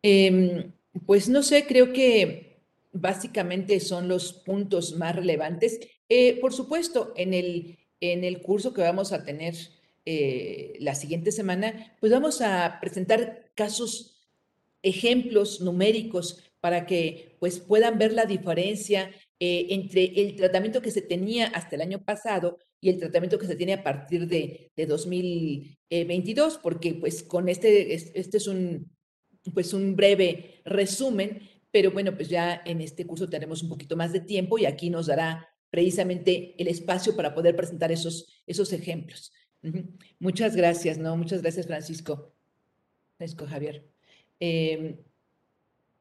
Em, 0.01 0.73
pues 1.05 1.29
no 1.29 1.41
sé, 1.41 1.65
creo 1.65 1.93
que 1.93 2.61
básicamente 2.91 3.79
son 3.79 4.07
los 4.07 4.33
puntos 4.33 4.95
más 4.95 5.15
relevantes. 5.15 5.79
Eh, 6.09 6.39
por 6.39 6.53
supuesto, 6.53 7.13
en 7.15 7.33
el, 7.33 7.79
en 7.99 8.23
el 8.23 8.41
curso 8.41 8.73
que 8.73 8.81
vamos 8.81 9.11
a 9.11 9.23
tener 9.23 9.55
eh, 10.05 10.77
la 10.79 10.95
siguiente 10.95 11.31
semana, 11.31 11.95
pues 11.99 12.11
vamos 12.11 12.41
a 12.41 12.77
presentar 12.79 13.51
casos, 13.55 14.29
ejemplos 14.83 15.61
numéricos 15.61 16.43
para 16.59 16.85
que 16.85 17.37
pues 17.39 17.59
puedan 17.59 17.97
ver 17.97 18.13
la 18.13 18.25
diferencia 18.25 19.11
eh, 19.39 19.67
entre 19.69 20.05
el 20.15 20.35
tratamiento 20.35 20.81
que 20.81 20.91
se 20.91 21.01
tenía 21.01 21.47
hasta 21.47 21.75
el 21.75 21.81
año 21.81 22.03
pasado 22.03 22.57
y 22.79 22.89
el 22.89 22.99
tratamiento 22.99 23.39
que 23.39 23.47
se 23.47 23.55
tiene 23.55 23.73
a 23.73 23.83
partir 23.83 24.27
de, 24.27 24.71
de 24.75 24.85
2022, 24.85 26.59
porque 26.59 26.93
pues 26.93 27.23
con 27.23 27.49
este, 27.49 27.93
este 27.93 28.37
es 28.37 28.47
un, 28.47 28.95
pues 29.53 29.73
un 29.73 29.95
breve 29.95 30.61
resumen, 30.65 31.41
pero 31.71 31.91
bueno, 31.91 32.15
pues 32.15 32.29
ya 32.29 32.61
en 32.65 32.81
este 32.81 33.05
curso 33.05 33.27
tenemos 33.27 33.63
un 33.63 33.69
poquito 33.69 33.95
más 33.95 34.13
de 34.13 34.21
tiempo 34.21 34.57
y 34.57 34.65
aquí 34.65 34.89
nos 34.89 35.07
dará 35.07 35.49
precisamente 35.69 36.55
el 36.57 36.67
espacio 36.67 37.15
para 37.15 37.33
poder 37.33 37.55
presentar 37.55 37.91
esos, 37.91 38.43
esos 38.47 38.71
ejemplos. 38.71 39.31
Muchas 40.19 40.55
gracias, 40.55 40.97
¿no? 40.97 41.15
Muchas 41.17 41.41
gracias, 41.41 41.67
Francisco. 41.67 42.31
Francisco 43.17 43.45
Javier. 43.47 43.85
Em, 44.39 44.97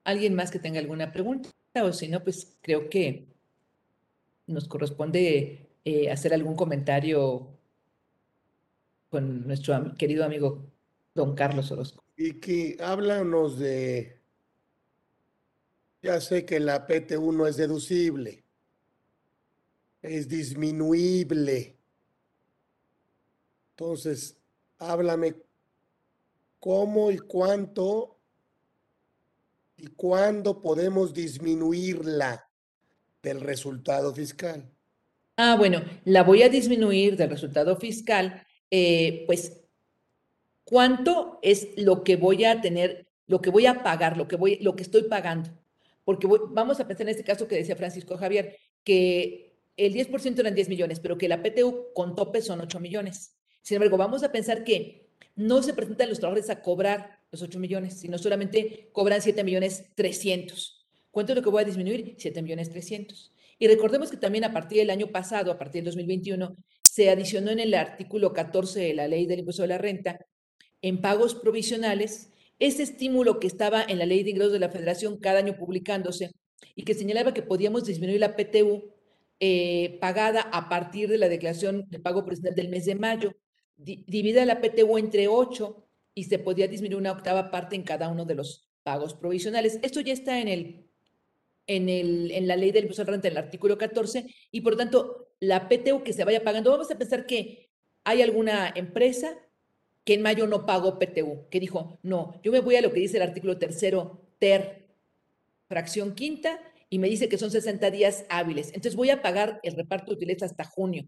¿Alguien 0.05 0.35
más 0.35 0.51
que 0.51 0.59
tenga 0.59 0.81
alguna 0.81 1.13
pregunta? 1.13 1.51
O 1.75 1.93
si 1.93 2.09
no, 2.09 2.23
pues 2.23 2.57
creo 2.61 2.91
que 2.91 3.27
nos 4.47 4.69
corresponde 4.69 5.71
eh, 5.85 6.11
hacer 6.11 6.35
algún 6.35 6.57
comentario 6.57 7.49
con 9.09 9.47
nuestro 9.47 9.95
querido 9.97 10.25
amigo 10.25 10.67
don 11.15 11.35
Carlos 11.35 11.71
Orozco. 11.71 12.05
Y 12.17 12.35
que 12.35 12.77
háblanos 12.81 13.59
de, 13.59 14.19
ya 16.03 16.21
sé 16.21 16.45
que 16.45 16.61
la 16.61 16.87
PTU 16.87 17.33
no 17.33 17.47
es 17.47 17.57
deducible, 17.57 18.45
es 20.03 20.29
disminuible. 20.29 21.74
Entonces, 23.77 24.41
háblame 24.79 25.35
cómo 26.61 27.11
y 27.11 27.19
cuánto 27.19 28.15
y 29.77 29.89
cuándo 29.89 30.63
podemos 30.63 31.13
disminuirla 31.13 32.49
del 33.21 33.41
resultado 33.41 34.15
fiscal. 34.15 34.71
Ah, 35.37 35.57
bueno, 35.59 35.83
la 36.05 36.23
voy 36.23 36.43
a 36.43 36.49
disminuir 36.49 37.17
del 37.17 37.31
resultado 37.31 37.77
fiscal, 37.77 38.47
eh, 38.71 39.25
pues, 39.27 39.65
¿cuánto 40.63 41.41
es 41.43 41.69
lo 41.77 42.05
que 42.05 42.15
voy 42.15 42.45
a 42.45 42.61
tener, 42.61 43.09
lo 43.27 43.41
que 43.41 43.51
voy 43.51 43.67
a 43.67 43.83
pagar, 43.83 44.17
lo 44.17 44.29
que 44.29 44.37
voy, 44.37 44.59
lo 44.61 44.77
que 44.77 44.85
estoy 44.85 45.03
pagando? 45.05 45.51
Porque 46.05 46.29
vamos 46.51 46.79
a 46.79 46.87
pensar 46.87 47.09
en 47.09 47.11
este 47.11 47.25
caso 47.25 47.49
que 47.49 47.57
decía 47.57 47.75
Francisco 47.75 48.17
Javier, 48.17 48.57
que 48.85 49.57
el 49.77 49.93
10% 49.93 50.39
eran 50.39 50.55
10 50.55 50.69
millones, 50.69 51.01
pero 51.01 51.19
que 51.19 51.29
la 51.29 51.43
PTU 51.43 51.93
con 51.95 52.15
tope 52.15 52.41
son 52.41 52.61
8 52.61 52.79
millones. 52.79 53.35
Sin 53.65 53.77
embargo, 53.77 53.97
vamos 53.97 54.23
a 54.23 54.31
pensar 54.31 54.63
que 54.63 55.09
no 55.37 55.63
se 55.63 55.73
presentan 55.73 56.11
los 56.11 56.21
trabajadores 56.21 56.51
a 56.51 56.61
cobrar 56.61 57.19
los 57.33 57.41
8 57.41 57.59
millones, 57.59 57.95
sino 57.95 58.19
solamente 58.19 58.91
cobran 58.93 59.23
7 59.23 59.43
millones 59.43 59.87
300. 59.95 60.87
¿Cuánto 61.11 61.33
es 61.33 61.37
lo 61.37 61.43
que 61.43 61.49
voy 61.49 61.63
a 61.63 61.65
disminuir? 61.65 62.15
7 62.19 62.43
millones 62.43 62.69
300. 62.69 63.33
Y 63.59 63.67
recordemos 63.67 64.11
que 64.11 64.19
también 64.19 64.45
a 64.45 64.53
partir 64.53 64.79
del 64.79 64.91
año 64.91 65.07
pasado, 65.07 65.51
a 65.51 65.59
partir 65.59 65.83
del 65.83 65.87
2021, 65.87 66.55
se 66.83 67.09
adicionó 67.09 67.53
en 67.53 67.61
el 67.61 67.73
artículo 67.73 68.35
14 68.35 68.81
de 68.81 68.93
la 68.93 69.09
ley 69.09 69.25
del 69.25 69.39
impuesto 69.39 69.63
de 69.63 69.69
la 69.69 69.79
renta, 69.79 70.19
en 70.83 71.01
pagos 71.01 71.35
provisionales, 71.35 72.33
ese 72.59 72.83
estímulo 72.83 73.41
que 73.41 73.47
estaba 73.47 73.83
en 73.83 73.99
la 73.99 74.05
ley 74.05 74.25
de 74.25 74.31
ingresos 74.31 74.53
de 74.53 74.59
la 74.59 74.69
federación 74.69 75.17
cada 75.17 75.39
año 75.39 75.57
publicándose 75.57 76.33
y 76.77 76.83
que 76.83 76.93
señalaba 76.93 77.33
que 77.33 77.43
podíamos 77.43 77.87
disminuir 77.87 78.21
la 78.21 78.37
PTU 78.37 78.93
eh, 79.41 79.97
pagada 80.03 80.43
a 80.43 80.69
partir 80.69 81.09
de 81.09 81.17
la 81.17 81.31
declaración 81.31 81.87
de 81.89 81.99
pago 81.99 82.25
provisional 82.25 82.55
del 82.55 82.69
mes 82.69 82.85
de 82.85 82.95
mayo, 82.95 83.35
divida 83.77 84.45
la 84.45 84.61
PTU 84.61 84.99
entre 84.99 85.29
8 85.29 85.87
y 86.15 86.25
se 86.25 86.39
podía 86.39 86.69
disminuir 86.69 87.01
una 87.01 87.13
octava 87.13 87.51
parte 87.51 87.77
en 87.77 87.83
cada 87.83 88.09
uno 88.09 88.25
de 88.25 88.35
los 88.35 88.71
pagos 88.83 89.15
provisionales. 89.15 89.79
Esto 89.83 90.01
ya 90.01 90.13
está 90.13 90.41
en 90.41 90.49
el 90.49 90.85
en, 91.67 91.89
el, 91.89 92.31
en 92.31 92.47
la 92.47 92.57
ley 92.57 92.73
del 92.73 92.85
impuesto 92.85 93.05
de 93.05 93.13
renta, 93.13 93.29
en 93.29 93.33
el 93.33 93.39
artículo 93.39 93.79
14, 93.79 94.27
y 94.51 94.61
por 94.61 94.77
tanto, 94.77 95.29
la 95.41 95.69
PTU 95.69 96.03
que 96.03 96.13
se 96.13 96.25
vaya 96.25 96.45
pagando, 96.45 96.71
vamos 96.71 96.91
a 96.91 96.99
pensar 96.99 97.27
que 97.27 97.71
hay 98.05 98.23
alguna 98.23 98.73
empresa 98.75 99.39
que 100.05 100.15
en 100.15 100.23
mayo 100.23 100.47
no 100.47 100.67
pagó 100.67 100.99
PTU, 100.99 101.49
que 101.51 101.61
dijo, 101.61 101.99
no, 102.03 102.41
yo 102.43 102.53
me 102.53 102.61
voy 102.61 102.77
a 102.77 102.83
lo 102.83 102.93
que 102.93 103.01
dice 103.01 103.17
el 103.17 103.23
artículo 103.23 103.59
tercero, 103.59 104.21
ter, 104.39 104.87
fracción 105.67 106.15
quinta, 106.15 106.61
y 106.91 106.99
me 106.99 107.09
dice 107.09 107.29
que 107.29 107.39
son 107.39 107.51
60 107.51 107.91
días 107.91 108.27
hábiles. 108.29 108.69
Entonces 108.69 108.95
voy 108.95 109.11
a 109.11 109.23
pagar 109.23 109.61
el 109.63 109.75
reparto 109.75 110.11
de 110.11 110.17
utilidades 110.17 110.43
hasta 110.43 110.65
junio. 110.65 111.07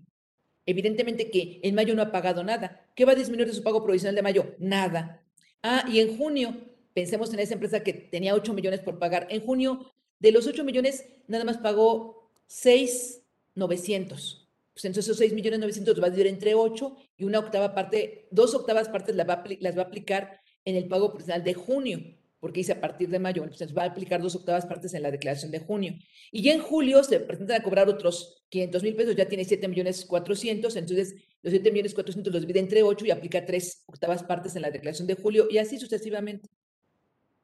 Evidentemente 0.67 1.31
que 1.31 1.61
en 1.63 1.75
mayo 1.75 1.95
no 1.95 2.03
ha 2.03 2.13
pagado 2.13 2.43
nada. 2.43 2.85
¿Qué 2.95 3.05
va 3.05 3.13
a 3.13 3.17
disminuir 3.17 3.49
de 3.49 3.55
su 3.55 3.63
pago 3.63 3.85
provisional 3.85 4.17
de 4.17 4.23
mayo? 4.23 4.55
Nada. 4.59 5.23
Ah, 5.63 5.85
y 5.89 6.01
en 6.01 6.19
junio, 6.19 6.57
pensemos 6.93 7.33
en 7.33 7.39
esa 7.39 7.55
empresa 7.55 7.83
que 7.83 7.93
tenía 7.93 8.35
8 8.35 8.53
millones 8.53 8.81
por 8.81 8.99
pagar. 8.99 9.29
En 9.31 9.41
junio 9.41 9.93
de 10.19 10.33
los 10.33 10.47
8 10.47 10.65
millones, 10.65 11.07
nada 11.29 11.45
más 11.45 11.59
pagó 11.59 12.31
6,900. 12.49 14.49
Pues 14.73 14.85
entonces 14.85 15.07
esos 15.07 15.19
6 15.19 15.33
millones 15.33 15.61
900 15.61 16.03
va 16.03 16.09
a 16.09 16.11
dividir 16.11 16.27
entre 16.27 16.55
8 16.55 16.97
y 17.17 17.25
una 17.25 17.39
octava 17.39 17.75
parte, 17.75 18.29
dos 18.31 18.55
octavas 18.55 18.89
partes 18.89 19.17
las 19.17 19.27
va 19.27 19.43
las 19.61 19.77
va 19.77 19.83
a 19.83 19.85
aplicar 19.87 20.41
en 20.67 20.77
el 20.77 20.87
pago 20.87 21.13
personal 21.13 21.43
de 21.43 21.55
junio, 21.55 22.01
porque 22.47 22.61
dice 22.61 22.75
a 22.75 22.81
partir 22.81 23.09
de 23.09 23.19
mayo, 23.19 23.43
entonces 23.43 23.77
va 23.77 23.83
a 23.83 23.87
aplicar 23.87 24.23
dos 24.23 24.37
octavas 24.37 24.67
partes 24.67 24.95
en 24.95 25.03
la 25.03 25.11
declaración 25.11 25.51
de 25.51 25.59
junio. 25.59 25.95
Y 26.31 26.43
ya 26.43 26.55
en 26.55 26.61
julio 26.61 27.03
se 27.03 27.19
presentan 27.19 27.61
a 27.61 27.65
cobrar 27.65 27.89
otros 27.89 28.45
500 28.51 28.85
mil 28.85 28.95
pesos, 28.95 29.17
ya 29.17 29.27
tiene 29.27 29.45
7 29.45 29.67
millones 29.67 30.05
400, 30.05 30.77
entonces 30.77 31.17
los 31.43 31.51
7 31.51 31.73
millones 31.73 31.93
400 31.93 32.33
los 32.33 32.43
divide 32.43 32.61
entre 32.61 32.85
8 32.85 33.05
y 33.05 33.11
aplica 33.11 33.45
tres 33.45 33.83
octavas 33.87 34.23
partes 34.23 34.55
en 34.55 34.63
la 34.63 34.71
declaración 34.71 35.09
de 35.09 35.17
julio 35.17 35.49
y 35.51 35.59
así 35.59 35.77
sucesivamente. 35.77 36.49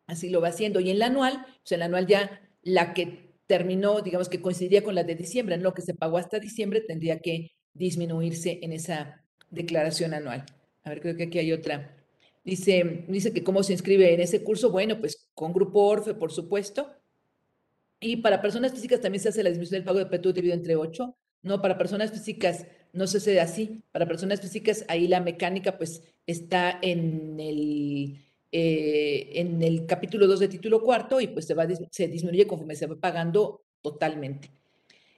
Así 0.06 0.30
lo 0.30 0.40
va 0.40 0.50
haciendo. 0.50 0.78
Y 0.78 0.90
en 0.90 1.00
la 1.00 1.06
anual, 1.06 1.46
pues 1.64 1.72
en 1.72 1.80
la 1.80 1.86
anual 1.86 2.06
ya 2.06 2.40
la 2.62 2.94
que 2.94 3.34
terminó, 3.48 4.02
digamos 4.02 4.28
que 4.28 4.40
coincidía 4.40 4.84
con 4.84 4.94
la 4.94 5.02
de 5.02 5.16
diciembre, 5.16 5.56
en 5.56 5.64
lo 5.64 5.74
que 5.74 5.82
se 5.82 5.94
pagó 5.94 6.16
hasta 6.16 6.38
diciembre 6.38 6.80
tendría 6.80 7.18
que 7.18 7.56
disminuirse 7.74 8.60
en 8.62 8.72
esa 8.72 9.24
declaración 9.50 10.14
anual. 10.14 10.46
A 10.84 10.90
ver, 10.90 11.00
creo 11.00 11.16
que 11.16 11.24
aquí 11.24 11.40
hay 11.40 11.50
otra. 11.50 12.01
Dice, 12.44 13.04
dice 13.08 13.32
que 13.32 13.44
cómo 13.44 13.62
se 13.62 13.72
inscribe 13.72 14.12
en 14.12 14.20
ese 14.20 14.42
curso. 14.42 14.70
Bueno, 14.70 14.98
pues 14.98 15.28
con 15.34 15.52
Grupo 15.52 15.84
Orfe, 15.84 16.14
por 16.14 16.32
supuesto. 16.32 16.90
Y 18.00 18.16
para 18.16 18.42
personas 18.42 18.72
físicas 18.72 19.00
también 19.00 19.22
se 19.22 19.28
hace 19.28 19.42
la 19.42 19.50
disminución 19.50 19.78
del 19.78 19.84
pago 19.84 19.98
de 19.98 20.06
PTU 20.06 20.32
dividido 20.32 20.54
entre 20.54 20.76
8. 20.76 21.16
No, 21.42 21.62
para 21.62 21.78
personas 21.78 22.10
físicas 22.10 22.66
no 22.92 23.06
se 23.06 23.18
hace 23.18 23.40
así. 23.40 23.82
Para 23.92 24.06
personas 24.06 24.40
físicas 24.40 24.84
ahí 24.88 25.06
la 25.06 25.20
mecánica 25.20 25.78
pues 25.78 26.02
está 26.26 26.78
en 26.82 27.38
el 27.38 28.18
eh, 28.54 29.30
en 29.40 29.62
el 29.62 29.86
capítulo 29.86 30.26
2 30.26 30.40
de 30.40 30.48
título 30.48 30.82
cuarto 30.82 31.22
y 31.22 31.28
pues 31.28 31.46
se, 31.46 31.54
va, 31.54 31.66
se 31.90 32.06
disminuye 32.06 32.46
conforme 32.46 32.76
se 32.76 32.86
va 32.86 32.96
pagando 32.96 33.62
totalmente. 33.80 34.50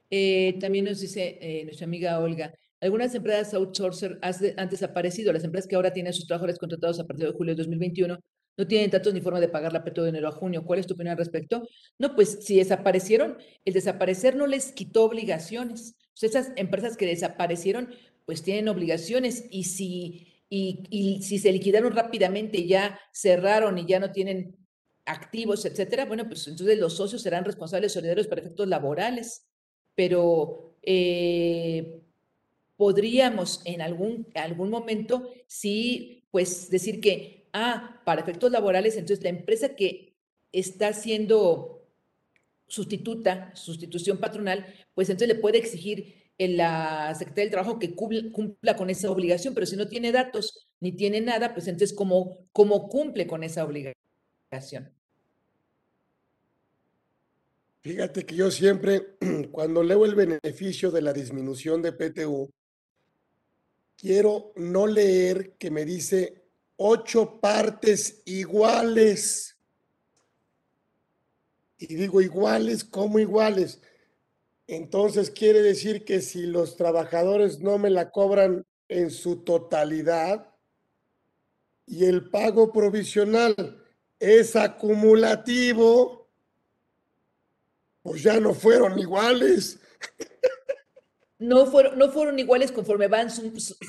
Eh, 0.08 0.56
también 0.60 0.84
nos 0.84 1.00
dice 1.00 1.38
eh, 1.40 1.64
nuestra 1.64 1.86
amiga 1.86 2.20
Olga, 2.20 2.54
algunas 2.84 3.14
empresas 3.14 3.54
outsourcer 3.54 4.18
han 4.22 4.68
desaparecido, 4.68 5.32
las 5.32 5.44
empresas 5.44 5.68
que 5.68 5.76
ahora 5.76 5.92
tienen 5.92 6.12
sus 6.12 6.26
trabajadores 6.26 6.58
contratados 6.58 7.00
a 7.00 7.06
partir 7.06 7.26
de 7.26 7.32
julio 7.32 7.54
de 7.54 7.62
2021 7.62 8.18
no 8.56 8.66
tienen 8.68 8.90
datos 8.90 9.12
ni 9.12 9.20
forma 9.20 9.40
de 9.40 9.48
pagar 9.48 9.72
la 9.72 9.82
PTO 9.82 10.04
de 10.04 10.10
enero 10.10 10.28
a 10.28 10.32
junio. 10.32 10.64
¿Cuál 10.64 10.78
es 10.78 10.86
tu 10.86 10.94
opinión 10.94 11.12
al 11.12 11.18
respecto? 11.18 11.66
No, 11.98 12.14
pues 12.14 12.38
si 12.42 12.56
desaparecieron, 12.56 13.36
el 13.64 13.74
desaparecer 13.74 14.36
no 14.36 14.46
les 14.46 14.70
quitó 14.70 15.04
obligaciones. 15.04 15.96
esas 16.22 16.52
empresas 16.54 16.96
que 16.96 17.06
desaparecieron, 17.06 17.92
pues 18.26 18.42
tienen 18.44 18.68
obligaciones 18.68 19.44
y 19.50 19.64
si 19.64 20.34
y, 20.48 21.20
si 21.22 21.38
se 21.38 21.52
liquidaron 21.52 21.92
rápidamente 21.92 22.58
y 22.58 22.68
ya 22.68 22.98
cerraron 23.12 23.76
y 23.78 23.86
ya 23.86 23.98
no 23.98 24.12
tienen 24.12 24.56
activos, 25.04 25.64
etcétera, 25.64 26.04
bueno, 26.06 26.26
pues 26.28 26.46
entonces 26.46 26.78
los 26.78 26.94
socios 26.94 27.22
serán 27.22 27.44
responsables 27.44 27.92
solidarios 27.92 28.26
para 28.26 28.40
efectos 28.40 28.68
laborales, 28.68 29.48
pero 29.94 30.76
eh, 30.82 32.03
podríamos 32.76 33.60
en 33.64 33.80
algún, 33.80 34.26
algún 34.34 34.70
momento 34.70 35.30
sí, 35.46 36.24
pues 36.30 36.70
decir 36.70 37.00
que, 37.00 37.48
ah, 37.52 38.00
para 38.04 38.22
efectos 38.22 38.50
laborales, 38.50 38.96
entonces 38.96 39.22
la 39.22 39.30
empresa 39.30 39.76
que 39.76 40.14
está 40.52 40.92
siendo 40.92 41.86
sustituta, 42.66 43.54
sustitución 43.54 44.18
patronal, 44.18 44.66
pues 44.94 45.08
entonces 45.10 45.36
le 45.36 45.40
puede 45.40 45.58
exigir 45.58 46.24
la 46.38 47.14
Secretaría 47.14 47.44
del 47.44 47.52
Trabajo 47.52 47.78
que 47.78 47.94
cumpla, 47.94 48.76
con 48.76 48.90
esa 48.90 49.10
obligación, 49.10 49.54
pero 49.54 49.66
si 49.66 49.76
no 49.76 49.86
tiene 49.88 50.12
datos 50.12 50.68
ni 50.80 50.92
tiene 50.92 51.20
nada, 51.20 51.54
pues 51.54 51.68
entonces, 51.68 51.96
¿cómo, 51.96 52.38
cómo 52.52 52.88
cumple 52.88 53.26
con 53.26 53.44
esa 53.44 53.64
obligación? 53.64 54.92
Fíjate 57.80 58.24
que 58.24 58.34
yo 58.34 58.50
siempre, 58.50 59.16
cuando 59.52 59.82
leo 59.82 60.04
el 60.04 60.14
beneficio 60.14 60.90
de 60.90 61.02
la 61.02 61.12
disminución 61.12 61.82
de 61.82 61.92
PTU, 61.92 62.50
quiero 64.04 64.52
no 64.56 64.86
leer 64.86 65.56
que 65.56 65.70
me 65.70 65.86
dice 65.86 66.44
ocho 66.76 67.40
partes 67.40 68.20
iguales. 68.26 69.56
Y 71.78 71.94
digo 71.94 72.20
iguales, 72.20 72.84
¿cómo 72.84 73.18
iguales? 73.18 73.80
Entonces 74.66 75.30
quiere 75.30 75.62
decir 75.62 76.04
que 76.04 76.20
si 76.20 76.42
los 76.42 76.76
trabajadores 76.76 77.60
no 77.60 77.78
me 77.78 77.88
la 77.88 78.10
cobran 78.10 78.66
en 78.88 79.10
su 79.10 79.36
totalidad 79.36 80.54
y 81.86 82.04
el 82.04 82.28
pago 82.28 82.74
provisional 82.74 83.82
es 84.18 84.54
acumulativo, 84.54 86.28
pues 88.02 88.22
ya 88.22 88.38
no 88.38 88.52
fueron 88.52 88.98
iguales. 88.98 89.80
No 91.44 91.66
fueron, 91.66 91.98
no 91.98 92.10
fueron 92.10 92.38
iguales 92.38 92.72
conforme 92.72 93.06
van 93.06 93.28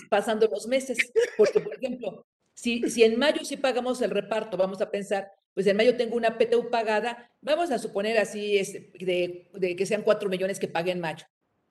pasando 0.10 0.48
los 0.48 0.68
meses. 0.68 0.98
Porque, 1.38 1.60
por 1.60 1.76
ejemplo, 1.76 2.26
si, 2.54 2.90
si 2.90 3.04
en 3.04 3.18
mayo 3.20 3.44
sí 3.44 3.58
pagamos 3.58 4.02
el 4.02 4.12
reparto, 4.12 4.58
vamos 4.58 4.82
a 4.82 4.90
pensar, 4.90 5.32
pues 5.54 5.68
en 5.68 5.78
mayo 5.78 5.96
tengo 5.96 6.16
una 6.16 6.38
PTU 6.38 6.70
pagada, 6.70 7.32
vamos 7.42 7.72
a 7.72 7.80
suponer 7.80 8.18
así 8.18 8.58
es 8.58 8.74
de, 8.74 9.76
que 9.78 9.86
sean 9.86 10.04
4 10.04 10.30
millones 10.30 10.60
que 10.60 10.68
pague 10.68 10.92
en 10.92 11.00
mayo. 11.00 11.26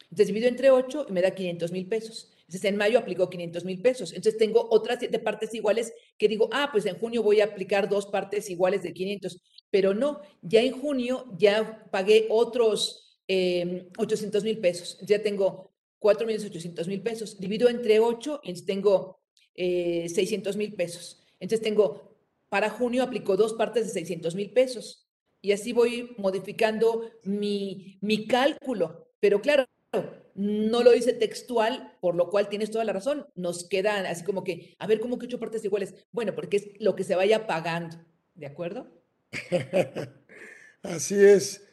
Entonces 0.05 0.29
divido 0.29 0.49
entre 0.49 0.71
8 0.71 1.07
y 1.09 1.13
me 1.13 1.23
da 1.23 1.33
500 1.33 1.73
mil 1.73 1.89
pesos. 1.89 2.31
Entonces 2.41 2.65
en 2.65 2.77
mayo 2.77 2.99
aplicó 2.99 3.29
500 3.29 3.65
mil 3.65 3.81
pesos. 3.81 4.13
Entonces 4.13 4.39
tengo 4.39 4.67
otras 4.71 4.99
siete 5.01 5.19
partes 5.19 5.55
iguales 5.55 5.93
que 6.19 6.29
digo, 6.29 6.49
ah, 6.53 6.69
pues 6.71 6.87
en 6.87 6.99
junio 6.99 7.23
voy 7.23 7.41
a 7.41 7.47
aplicar 7.47 7.89
dos 7.89 8.07
partes 8.07 8.49
iguales 8.49 8.83
de 8.83 8.93
500. 8.93 9.41
Pero 9.71 9.95
no, 9.95 10.21
ya 10.41 10.61
en 10.61 10.79
junio 10.81 11.27
ya 11.39 11.89
pagué 11.91 12.27
otros 12.31 13.19
800 13.27 14.43
em, 14.43 14.45
mil 14.45 14.59
pesos. 14.61 14.99
Ya 15.03 15.23
tengo 15.23 15.74
4 16.05 16.27
millones 16.27 16.45
800 16.45 16.87
mil 16.87 17.01
pesos. 17.01 17.41
Divido 17.41 17.67
entre 17.71 17.99
8 17.99 18.41
y 18.43 18.67
tengo 18.67 19.23
600 19.57 20.55
eh, 20.55 20.59
mil 20.59 20.75
pesos. 20.75 21.25
Entonces 21.41 21.65
tengo 21.65 22.15
para 22.51 22.69
junio 22.69 23.03
aplicó 23.03 23.39
dos 23.39 23.55
partes 23.55 23.87
de 23.87 23.93
600 23.95 24.35
mil 24.35 24.53
pesos. 24.53 25.09
Y 25.41 25.53
así 25.53 25.73
voy 25.73 26.15
modificando 26.19 27.11
mi, 27.23 27.97
mi 28.03 28.27
cálculo. 28.27 29.15
Pero 29.19 29.41
claro, 29.41 29.65
no 30.35 30.83
lo 30.83 30.91
dice 30.91 31.15
textual, 31.15 31.97
por 32.03 32.17
lo 32.17 32.29
cual 32.29 32.51
tienes 32.51 32.71
toda 32.71 32.85
la 32.85 32.93
razón. 32.93 33.27
Nos 33.35 33.67
quedan 33.67 34.05
así 34.05 34.25
como 34.25 34.45
que, 34.45 34.77
a 34.79 34.87
ver, 34.87 35.01
¿cómo 35.01 35.19
que 35.19 35.25
ocho 35.25 35.41
partes 35.41 35.65
iguales? 35.65 35.95
Bueno, 36.13 36.35
porque 36.35 36.59
es 36.59 36.69
lo 36.81 36.95
que 36.95 37.05
se 37.05 37.15
vaya 37.15 37.47
pagando, 37.47 37.97
¿de 38.35 38.45
acuerdo? 38.45 38.93
así 40.83 41.15
es. 41.15 41.67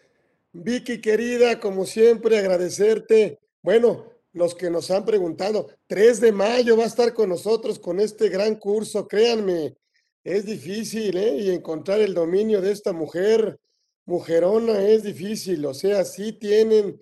Vicky, 0.53 1.01
querida, 1.01 1.59
como 1.59 1.85
siempre, 1.85 2.37
agradecerte. 2.37 3.37
Bueno, 3.61 4.10
los 4.33 4.55
que 4.55 4.69
nos 4.69 4.89
han 4.91 5.05
preguntado, 5.05 5.67
3 5.87 6.21
de 6.21 6.31
mayo 6.31 6.77
va 6.77 6.83
a 6.83 6.87
estar 6.87 7.13
con 7.13 7.29
nosotros 7.29 7.79
con 7.79 7.99
este 7.99 8.29
gran 8.29 8.55
curso, 8.55 9.07
créanme, 9.07 9.75
es 10.23 10.45
difícil, 10.45 11.17
¿eh? 11.17 11.35
Y 11.37 11.49
encontrar 11.49 11.99
el 11.99 12.13
dominio 12.13 12.61
de 12.61 12.71
esta 12.71 12.93
mujer, 12.93 13.59
mujerona, 14.05 14.87
es 14.87 15.03
difícil, 15.03 15.65
o 15.65 15.73
sea, 15.73 16.05
sí 16.05 16.33
tienen 16.33 16.99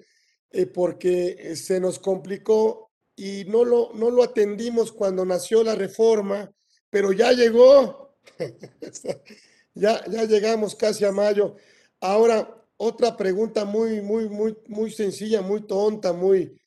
eh, 0.51 0.65
porque 0.65 1.35
eh, 1.37 1.55
se 1.55 1.79
nos 1.79 1.99
complicó 1.99 2.91
y 3.15 3.43
no 3.45 3.65
lo, 3.65 3.91
no 3.93 4.09
lo 4.09 4.23
atendimos 4.23 4.91
cuando 4.91 5.25
nació 5.25 5.63
la 5.63 5.75
reforma, 5.75 6.51
pero 6.89 7.11
ya 7.11 7.31
llegó, 7.33 8.17
ya, 9.75 10.03
ya 10.05 10.23
llegamos 10.23 10.75
casi 10.75 11.05
a 11.05 11.11
mayo. 11.11 11.55
Ahora, 11.99 12.55
otra 12.77 13.17
pregunta 13.17 13.65
muy, 13.65 14.01
muy, 14.01 14.29
muy, 14.29 14.57
muy 14.67 14.89
sencilla, 14.91 15.41
muy 15.41 15.67
tonta, 15.67 16.13
muy, 16.13 16.57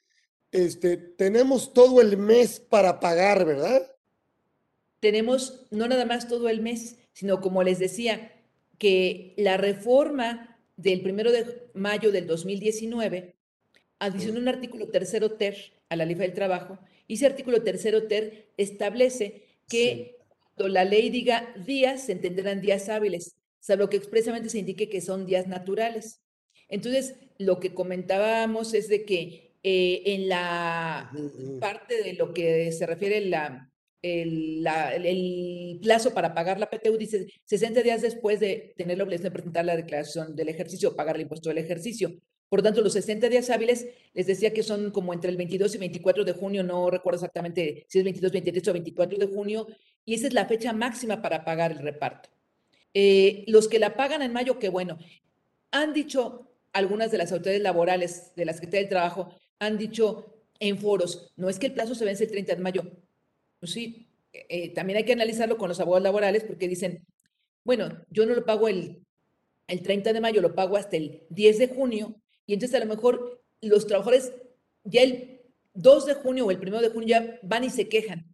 este, 0.52 0.96
tenemos 0.96 1.72
todo 1.72 2.00
el 2.00 2.16
mes 2.18 2.60
para 2.60 3.00
pagar, 3.00 3.44
¿verdad? 3.44 3.90
Tenemos 5.00 5.66
no 5.70 5.88
nada 5.88 6.04
más 6.04 6.28
todo 6.28 6.48
el 6.48 6.60
mes, 6.60 6.98
sino 7.12 7.40
como 7.40 7.62
les 7.62 7.78
decía, 7.78 8.32
que 8.78 9.34
la 9.36 9.56
reforma 9.56 10.58
del 10.76 11.02
primero 11.02 11.32
de 11.32 11.70
mayo 11.74 12.12
del 12.12 12.26
2019 12.26 13.34
adicionó 13.98 14.40
un 14.40 14.48
artículo 14.48 14.88
tercero 14.88 15.32
ter 15.32 15.72
a 15.88 15.96
la 15.96 16.04
ley 16.04 16.16
del 16.16 16.34
trabajo 16.34 16.78
y 17.06 17.14
ese 17.14 17.26
artículo 17.26 17.62
tercero 17.62 18.08
ter 18.08 18.48
establece 18.56 19.44
que 19.68 20.18
cuando 20.54 20.68
la 20.74 20.84
ley 20.84 21.10
diga 21.10 21.54
días, 21.64 22.06
se 22.06 22.12
entenderán 22.12 22.60
días 22.60 22.88
hábiles, 22.88 23.36
salvo 23.60 23.88
que 23.88 23.96
expresamente 23.96 24.50
se 24.50 24.58
indique 24.58 24.88
que 24.88 25.00
son 25.00 25.26
días 25.26 25.46
naturales. 25.46 26.20
Entonces, 26.68 27.14
lo 27.38 27.60
que 27.60 27.74
comentábamos 27.74 28.74
es 28.74 28.88
de 28.88 29.04
que 29.04 29.51
eh, 29.62 30.02
en 30.06 30.28
la 30.28 31.10
parte 31.60 32.02
de 32.02 32.14
lo 32.14 32.32
que 32.32 32.72
se 32.72 32.86
refiere 32.86 33.20
la, 33.20 33.70
el, 34.02 34.66
el, 34.66 35.78
plazo 35.80 36.12
para 36.12 36.34
pagar 36.34 36.58
la 36.58 36.68
PTU 36.68 36.96
dice 36.96 37.26
60 37.44 37.82
días 37.82 38.02
después 38.02 38.40
de 38.40 38.74
tener 38.76 38.98
la 38.98 39.04
obligación 39.04 39.24
de 39.24 39.30
presentar 39.30 39.64
la 39.64 39.76
declaración 39.76 40.34
del 40.34 40.48
ejercicio 40.48 40.90
o 40.90 40.96
pagar 40.96 41.16
el 41.16 41.22
impuesto 41.22 41.48
del 41.48 41.58
ejercicio. 41.58 42.12
Por 42.52 42.58
lo 42.58 42.64
tanto, 42.64 42.82
los 42.82 42.92
60 42.92 43.30
días 43.30 43.48
hábiles, 43.48 43.86
les 44.12 44.26
decía 44.26 44.52
que 44.52 44.62
son 44.62 44.90
como 44.90 45.14
entre 45.14 45.30
el 45.30 45.38
22 45.38 45.74
y 45.74 45.78
24 45.78 46.24
de 46.24 46.32
junio, 46.32 46.62
no 46.62 46.90
recuerdo 46.90 47.16
exactamente 47.16 47.86
si 47.88 47.98
es 47.98 48.04
22, 48.04 48.30
23 48.30 48.68
o 48.68 48.72
24 48.74 49.18
de 49.18 49.26
junio, 49.26 49.66
y 50.04 50.12
esa 50.12 50.26
es 50.26 50.34
la 50.34 50.44
fecha 50.44 50.74
máxima 50.74 51.22
para 51.22 51.46
pagar 51.46 51.72
el 51.72 51.78
reparto. 51.78 52.28
Eh, 52.92 53.44
los 53.46 53.68
que 53.68 53.78
la 53.78 53.96
pagan 53.96 54.20
en 54.20 54.34
mayo, 54.34 54.58
qué 54.58 54.68
bueno. 54.68 54.98
Han 55.70 55.94
dicho 55.94 56.52
algunas 56.74 57.10
de 57.10 57.16
las 57.16 57.32
autoridades 57.32 57.62
laborales 57.62 58.32
de 58.36 58.44
la 58.44 58.52
Secretaría 58.52 58.80
del 58.80 58.90
Trabajo, 58.90 59.34
han 59.62 59.78
dicho 59.78 60.26
en 60.58 60.76
foros, 60.76 61.32
no 61.36 61.48
es 61.48 61.58
que 61.58 61.66
el 61.66 61.72
plazo 61.72 61.94
se 61.94 62.04
vence 62.04 62.24
el 62.24 62.30
30 62.30 62.56
de 62.56 62.62
mayo. 62.62 62.82
Pues 63.60 63.72
sí, 63.72 64.08
eh, 64.32 64.70
también 64.74 64.96
hay 64.96 65.04
que 65.04 65.12
analizarlo 65.12 65.56
con 65.56 65.68
los 65.68 65.78
abogados 65.78 66.02
laborales 66.02 66.42
porque 66.42 66.68
dicen, 66.68 67.06
bueno, 67.64 68.04
yo 68.10 68.26
no 68.26 68.34
lo 68.34 68.44
pago 68.44 68.66
el, 68.66 69.04
el 69.68 69.82
30 69.82 70.12
de 70.12 70.20
mayo, 70.20 70.40
lo 70.40 70.54
pago 70.54 70.76
hasta 70.76 70.96
el 70.96 71.22
10 71.30 71.58
de 71.58 71.68
junio 71.68 72.16
y 72.46 72.54
entonces 72.54 72.80
a 72.80 72.84
lo 72.84 72.92
mejor 72.92 73.40
los 73.60 73.86
trabajadores 73.86 74.32
ya 74.84 75.02
el 75.02 75.40
2 75.74 76.06
de 76.06 76.14
junio 76.14 76.46
o 76.46 76.50
el 76.50 76.58
1 76.58 76.80
de 76.80 76.88
junio 76.88 77.08
ya 77.08 77.38
van 77.42 77.64
y 77.64 77.70
se 77.70 77.88
quejan. 77.88 78.26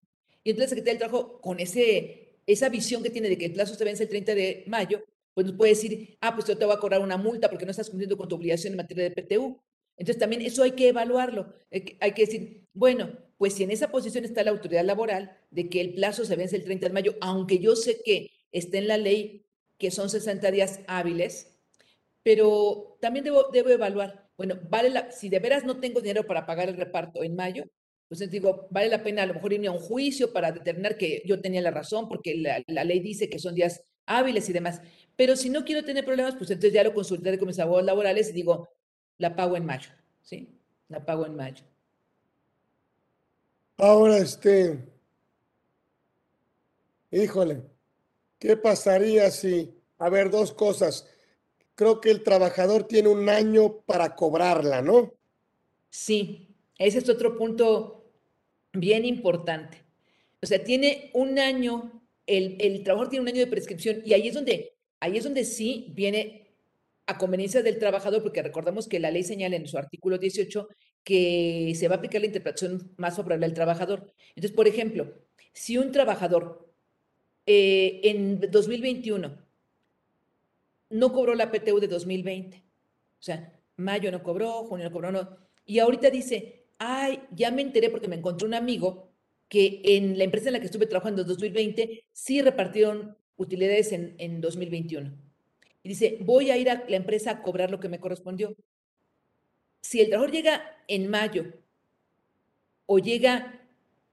Y 0.45 0.51
entonces 0.51 0.71
la 0.71 0.77
Secretaría 0.77 0.99
del 0.99 1.11
Trabajo, 1.11 1.41
con 1.43 1.61
ese, 1.61 2.39
esa 2.47 2.71
visión 2.71 3.03
que 3.03 3.11
tiene 3.11 3.29
de 3.29 3.37
que 3.37 3.47
el 3.47 3.53
plazo 3.53 3.75
se 3.75 3.85
vence 3.85 4.05
el 4.05 4.09
30 4.09 4.35
de 4.35 4.65
mayo, 4.67 5.05
pues 5.35 5.47
nos 5.47 5.57
puede 5.57 5.73
decir, 5.73 6.17
ah, 6.21 6.35
pues 6.35 6.47
yo 6.47 6.57
te 6.57 6.65
voy 6.65 6.75
a 6.75 6.79
cobrar 6.79 7.03
una 7.03 7.19
multa 7.19 7.51
porque 7.51 7.67
no 7.67 7.71
estás 7.71 7.91
cumpliendo 7.91 8.17
con 8.17 8.29
tu 8.29 8.37
obligación 8.37 8.73
en 8.73 8.79
materia 8.79 9.05
de 9.05 9.11
PTU. 9.11 9.61
Entonces 9.99 10.19
también 10.19 10.43
eso 10.43 10.63
hay 10.63 10.73
que 10.73 10.89
evaluarlo. 10.89 11.53
Hay 11.71 12.13
que 12.13 12.25
decir, 12.25 12.67
bueno, 12.73 13.19
pues 13.37 13.55
si 13.55 13.65
en 13.65 13.71
esa 13.71 13.91
posición 13.91 14.25
está 14.25 14.43
la 14.43 14.53
autoridad 14.53 14.85
laboral 14.85 15.37
de 15.51 15.69
que 15.69 15.81
el 15.81 15.95
plazo 15.95 16.25
se 16.25 16.37
vence 16.37 16.57
el 16.57 16.65
30 16.65 16.89
de 16.89 16.93
mayo, 16.95 17.17
aunque 17.21 17.59
yo 17.59 17.77
sé 17.77 18.01
que 18.05 18.31
está 18.53 18.79
en 18.79 18.89
la 18.89 18.97
ley 18.97 19.45
que 19.77 19.91
son 19.91 20.09
60 20.09 20.51
días 20.51 20.81
hábiles, 20.87 21.61
pero 22.23 22.99
también 23.01 23.25
debo, 23.25 23.49
debo 23.53 23.71
evaluar, 23.71 24.29
bueno, 24.37 24.59
vale 24.69 24.91
la, 24.91 25.13
si 25.13 25.29
de 25.29 25.39
veras 25.39 25.65
no 25.65 25.81
tengo 25.81 26.01
dinero 26.01 26.27
para 26.27 26.47
pagar 26.47 26.69
el 26.69 26.77
reparto 26.77 27.23
en 27.23 27.37
mayo, 27.37 27.65
pues 28.09 28.29
digo, 28.31 28.67
vale 28.71 28.89
la 28.89 29.03
pena 29.03 29.23
a 29.23 29.27
lo 29.27 29.35
mejor 29.35 29.53
irme 29.53 29.69
a 29.69 29.73
un 29.73 29.79
juicio 29.79 30.33
para 30.33 30.51
determinar 30.51 30.97
que 30.97 31.23
yo 31.27 31.41
tenía 31.41 31.61
la 31.61 31.71
razón, 31.71 32.09
porque 32.09 32.37
la, 32.37 32.63
la, 32.67 32.85
ley 32.85 33.01
dice 33.01 33.29
que 33.29 33.39
son 33.39 33.55
días 33.55 33.83
hábiles 34.07 34.49
y 34.49 34.53
demás. 34.55 34.81
Pero 35.15 35.37
si 35.37 35.51
no 35.51 35.65
quiero 35.65 35.85
tener 35.85 36.05
problemas, 36.05 36.35
pues 36.37 36.51
entonces 36.51 36.73
ya 36.73 36.83
lo 36.83 36.95
consultaré 36.95 37.39
con 37.39 37.49
mis 37.49 37.59
abogados 37.59 37.85
laborales 37.85 38.31
y 38.31 38.33
digo, 38.33 38.69
la 39.19 39.37
pago 39.37 39.57
en 39.57 39.67
mayo, 39.67 39.91
¿sí? 40.23 40.49
La 40.89 41.05
pago 41.05 41.27
en 41.27 41.37
mayo. 41.37 41.65
Ahora, 43.77 44.17
este, 44.19 44.79
híjole, 47.11 47.63
¿qué 48.39 48.57
pasaría 48.57 49.31
si, 49.31 49.73
a 49.99 50.09
ver, 50.09 50.31
dos 50.31 50.53
cosas 50.53 51.07
creo 51.79 52.01
que 52.01 52.11
el 52.11 52.25
trabajador 52.25 52.89
tiene 52.89 53.09
un 53.09 53.29
año 53.29 53.83
para 53.87 54.17
cobrarla, 54.17 54.83
¿no? 54.83 55.15
Sí, 55.91 56.57
ese 56.77 56.99
es 56.99 57.09
otro 57.09 57.39
punto 57.39 58.11
bien 58.73 59.05
importante. 59.05 59.85
O 60.43 60.47
sea, 60.47 60.65
tiene 60.65 61.13
un 61.15 61.39
año, 61.39 62.03
el, 62.27 62.57
el, 62.59 62.83
trabajador 62.83 63.11
tiene 63.11 63.23
un 63.23 63.29
año 63.29 63.45
de 63.45 63.47
prescripción 63.47 64.03
y 64.05 64.13
ahí 64.13 64.27
es 64.27 64.35
donde, 64.35 64.75
ahí 64.99 65.19
es 65.19 65.23
donde 65.23 65.45
sí 65.45 65.93
viene 65.95 66.48
a 67.09 67.19
conveniencia 67.19 67.63
del 67.63 67.79
trabajador, 67.79 68.23
porque 68.23 68.43
recordamos 68.43 68.87
que 68.87 69.01
la 69.01 69.11
ley 69.11 69.25
señala 69.25 69.57
en 69.57 69.67
su 69.67 69.79
artículo 69.79 70.19
18 70.19 70.69
que 71.03 71.73
se 71.75 71.89
va 71.89 71.95
a 71.95 71.99
aplicar 71.99 72.21
la 72.21 72.27
interpretación 72.27 72.93
más 72.99 73.17
favorable 73.17 73.47
al 73.47 73.55
trabajador. 73.55 74.13
Entonces, 74.37 74.53
por 74.53 74.69
ejemplo, 74.69 75.15
si 75.53 75.79
un 75.79 75.91
trabajador 75.91 76.71
eh, 77.47 78.01
en 78.05 78.41
2021 78.51 79.39
no 80.91 81.13
cobró 81.13 81.35
la 81.35 81.51
PTU 81.51 81.81
de 81.81 81.89
2020. 81.89 82.59
O 82.59 83.23
sea, 83.23 83.59
mayo 83.77 84.13
no 84.13 84.23
cobró, 84.23 84.65
junio 84.65 84.85
no 84.85 84.93
cobró. 84.93 85.39
Y 85.65 85.79
ahorita 85.79 86.11
dice, 86.11 86.67
ay, 86.79 87.21
ya 87.33 87.51
me 87.51 87.63
enteré 87.63 87.89
porque 87.89 88.09
me 88.09 88.17
encontré 88.17 88.47
un 88.47 88.55
amigo 88.55 89.11
que 89.49 89.81
en 89.83 90.19
la 90.19 90.25
empresa 90.25 90.49
en 90.49 90.55
la 90.55 90.61
que 90.61 90.67
estuve 90.67 90.87
trabajando 90.87 91.23
en 91.23 91.29
2020 91.29 92.05
sí 92.13 92.43
repartieron 92.43 93.17
utilidades 93.37 93.93
en, 93.93 94.15
en 94.19 94.43
2021. 94.43 95.28
Y 95.83 95.91
dice, 95.91 96.19
voy 96.21 96.51
a 96.51 96.57
ir 96.57 96.71
a 96.71 96.85
la 96.89 96.97
empresa 96.97 97.31
a 97.31 97.43
cobrar 97.43 97.71
lo 97.71 97.81
que 97.81 97.89
me 97.89 98.01
correspondió. 98.01 98.55
Si 99.81 100.01
el 100.01 100.09
trabajador 100.09 100.35
llega 100.35 100.77
en 100.89 101.09
mayo 101.09 101.47
o 102.87 102.99
llega 102.99 103.61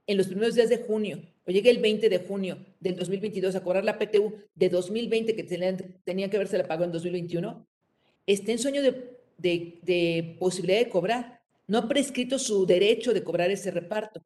en 0.07 0.18
los 0.18 0.28
primeros 0.28 0.55
días 0.55 0.70
de 0.70 0.78
junio 0.78 1.22
o 1.47 1.51
llegue 1.51 1.70
el 1.70 1.80
20 1.80 2.09
de 2.09 2.20
junio 2.20 2.57
del 2.80 2.95
2022 2.95 3.55
a 3.55 3.63
cobrar 3.63 3.84
la 3.84 3.97
PTU 3.97 4.36
de 4.53 4.70
2020 4.70 5.36
que 5.36 5.43
tenía 6.03 6.30
que 6.30 6.38
haberse 6.38 6.57
la 6.57 6.63
pagado 6.68 6.86
en 6.86 6.91
2021, 6.91 7.68
está 8.26 8.51
en 8.51 8.59
sueño 8.59 8.82
de, 8.82 9.16
de, 9.38 10.38
posibilidad 10.39 10.80
de 10.80 10.89
cobrar. 10.89 11.41
No 11.68 11.80
ha 11.80 11.88
prescrito 11.88 12.39
su 12.39 12.66
derecho 12.66 13.13
de 13.13 13.24
cobrar 13.24 13.51
ese 13.51 13.72
reparto. 13.72 14.24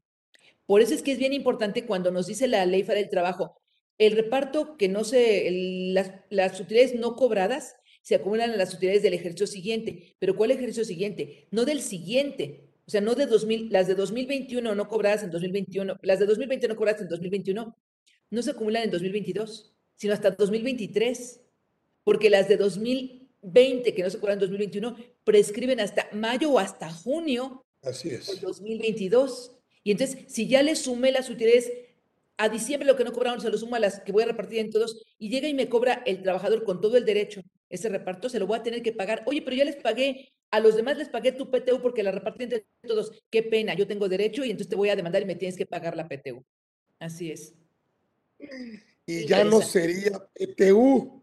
Por 0.65 0.81
eso 0.81 0.93
es 0.93 1.01
que 1.01 1.11
es 1.11 1.17
bien 1.17 1.33
importante 1.33 1.85
cuando 1.85 2.11
nos 2.11 2.27
dice 2.27 2.47
la 2.47 2.65
ley 2.65 2.83
del 2.83 3.09
trabajo, 3.09 3.58
el 3.99 4.13
reparto 4.13 4.77
que 4.77 4.87
no 4.87 5.03
se, 5.03 5.47
las, 5.93 6.13
las 6.29 6.59
utilidades 6.59 6.95
no 6.95 7.15
cobradas 7.15 7.75
se 8.01 8.15
acumulan 8.15 8.51
a 8.51 8.57
las 8.57 8.73
utilidades 8.73 9.03
del 9.03 9.13
ejercicio 9.13 9.45
siguiente. 9.45 10.15
¿Pero 10.17 10.35
cuál 10.35 10.51
ejercicio 10.51 10.85
siguiente? 10.85 11.47
No 11.51 11.65
del 11.65 11.81
siguiente, 11.81 12.69
o 12.87 12.89
sea, 12.89 13.01
no 13.01 13.13
de 13.13 13.27
2000, 13.27 13.71
las 13.71 13.87
de 13.87 13.93
2021 13.93 14.73
no 14.73 14.87
cobradas 14.87 15.21
en 15.21 15.29
2021, 15.29 15.99
las 16.01 16.17
de 16.17 16.25
2020 16.25 16.69
no 16.69 16.75
cobradas 16.75 17.01
en 17.01 17.07
2021, 17.07 17.77
no 18.31 18.41
se 18.41 18.49
acumulan 18.49 18.83
en 18.83 18.89
2022, 18.89 19.75
sino 19.95 20.13
hasta 20.13 20.31
2023, 20.31 21.41
porque 22.03 22.31
las 22.31 22.47
de 22.47 22.57
2020 22.57 23.93
que 23.93 24.01
no 24.01 24.09
se 24.09 24.17
cobran 24.17 24.37
en 24.37 24.39
2021 24.39 24.95
prescriben 25.23 25.79
hasta 25.81 26.09
mayo 26.13 26.51
o 26.51 26.57
hasta 26.57 26.89
junio 26.89 27.63
Así 27.83 28.09
es. 28.09 28.27
del 28.27 28.39
2022. 28.39 29.51
Y 29.83 29.91
entonces, 29.91 30.25
si 30.27 30.47
ya 30.47 30.63
le 30.63 30.75
sumé 30.75 31.11
las 31.11 31.29
utilidades 31.29 31.71
a 32.39 32.49
diciembre 32.49 32.87
lo 32.87 32.95
que 32.95 33.03
no 33.03 33.13
cobraron, 33.13 33.39
se 33.39 33.49
lo 33.49 33.57
sumo 33.57 33.75
a 33.75 33.79
las 33.79 33.99
que 33.99 34.11
voy 34.11 34.23
a 34.23 34.27
repartir 34.27 34.59
en 34.59 34.71
todos, 34.71 35.05
y 35.19 35.29
llega 35.29 35.47
y 35.47 35.53
me 35.53 35.69
cobra 35.69 36.01
el 36.05 36.23
trabajador 36.23 36.63
con 36.63 36.81
todo 36.81 36.97
el 36.97 37.05
derecho 37.05 37.41
ese 37.69 37.87
reparto, 37.89 38.29
se 38.29 38.39
lo 38.39 38.47
voy 38.47 38.57
a 38.57 38.63
tener 38.63 38.81
que 38.81 38.93
pagar. 38.93 39.23
Oye, 39.27 39.43
pero 39.43 39.55
ya 39.55 39.65
les 39.65 39.75
pagué 39.75 40.31
a 40.49 40.59
los 40.59 40.75
demás 40.75 40.97
les 40.97 41.09
pagué 41.09 41.31
tu 41.31 41.51
PTU 41.51 41.79
porque 41.79 42.01
la 42.01 42.11
repartí 42.11 42.45
entre 42.45 42.65
todos. 42.81 43.11
Qué 43.29 43.43
pena, 43.43 43.75
yo 43.75 43.85
tengo 43.85 44.09
derecho 44.09 44.43
y 44.43 44.49
entonces 44.49 44.69
te 44.69 44.75
voy 44.75 44.89
a 44.89 44.95
demandar 44.95 45.21
y 45.21 45.25
me 45.25 45.35
tienes 45.35 45.55
que 45.55 45.67
pagar 45.67 45.95
la 45.95 46.07
PTU. 46.07 46.43
Así 46.97 47.31
es. 47.31 47.53
Y 49.05 49.27
ya 49.27 49.43
no 49.43 49.61
sería 49.61 50.11
PTU. 50.33 51.21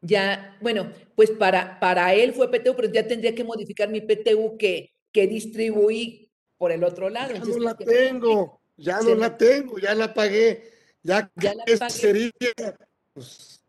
Ya, 0.00 0.56
bueno, 0.60 0.92
pues 1.16 1.32
para, 1.32 1.80
para 1.80 2.14
él 2.14 2.32
fue 2.32 2.48
PTU, 2.48 2.76
pero 2.76 2.92
ya 2.92 3.04
tendría 3.04 3.34
que 3.34 3.42
modificar 3.42 3.88
mi 3.88 4.00
PTU 4.00 4.56
que 4.56 4.92
que 5.12 5.26
distribuí 5.26 6.30
por 6.56 6.72
el 6.72 6.84
otro 6.84 7.08
lado. 7.08 7.34
Ya 7.34 7.40
no 7.40 7.58
la 7.58 7.76
tengo, 7.76 8.57
ya 8.78 9.00
no 9.00 9.14
la 9.14 9.36
tengo, 9.36 9.78
ya 9.78 9.94
la 9.94 10.14
pagué, 10.14 10.72
ya, 11.02 11.30
ya 11.36 11.54
la 11.54 11.64
pagué. 11.64 11.90
sería. 11.90 12.32
Pues, 13.12 13.60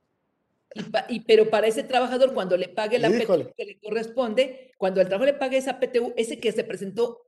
y, 1.09 1.21
pero 1.21 1.49
para 1.49 1.67
ese 1.67 1.83
trabajador, 1.83 2.33
cuando 2.33 2.55
le 2.55 2.69
pague 2.69 2.99
la 2.99 3.09
PTU 3.09 3.51
que 3.57 3.65
le 3.65 3.79
corresponde, 3.79 4.71
cuando 4.77 5.01
el 5.01 5.07
trabajador 5.07 5.33
le 5.33 5.39
pague 5.39 5.57
esa 5.57 5.79
PTU, 5.79 6.13
ese 6.15 6.39
que 6.39 6.51
se 6.51 6.63
presentó 6.63 7.25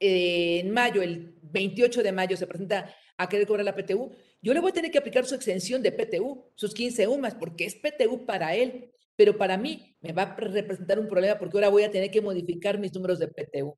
en 0.00 0.70
mayo, 0.70 1.02
el 1.02 1.34
28 1.42 2.02
de 2.02 2.12
mayo, 2.12 2.36
se 2.36 2.46
presenta 2.46 2.94
a 3.16 3.28
querer 3.28 3.46
cobrar 3.46 3.64
la 3.64 3.76
PTU, 3.76 4.10
yo 4.42 4.54
le 4.54 4.60
voy 4.60 4.70
a 4.70 4.74
tener 4.74 4.90
que 4.90 4.98
aplicar 4.98 5.26
su 5.26 5.34
exención 5.34 5.82
de 5.82 5.92
PTU, 5.92 6.50
sus 6.54 6.74
15 6.74 7.06
UMAS, 7.06 7.34
porque 7.34 7.66
es 7.66 7.76
PTU 7.76 8.24
para 8.24 8.54
él, 8.56 8.90
pero 9.14 9.36
para 9.36 9.56
mí 9.56 9.94
me 10.00 10.12
va 10.12 10.22
a 10.22 10.36
representar 10.36 10.98
un 10.98 11.06
problema 11.06 11.38
porque 11.38 11.58
ahora 11.58 11.68
voy 11.68 11.82
a 11.82 11.90
tener 11.90 12.10
que 12.10 12.22
modificar 12.22 12.78
mis 12.78 12.92
números 12.94 13.18
de 13.18 13.28
PTU. 13.28 13.76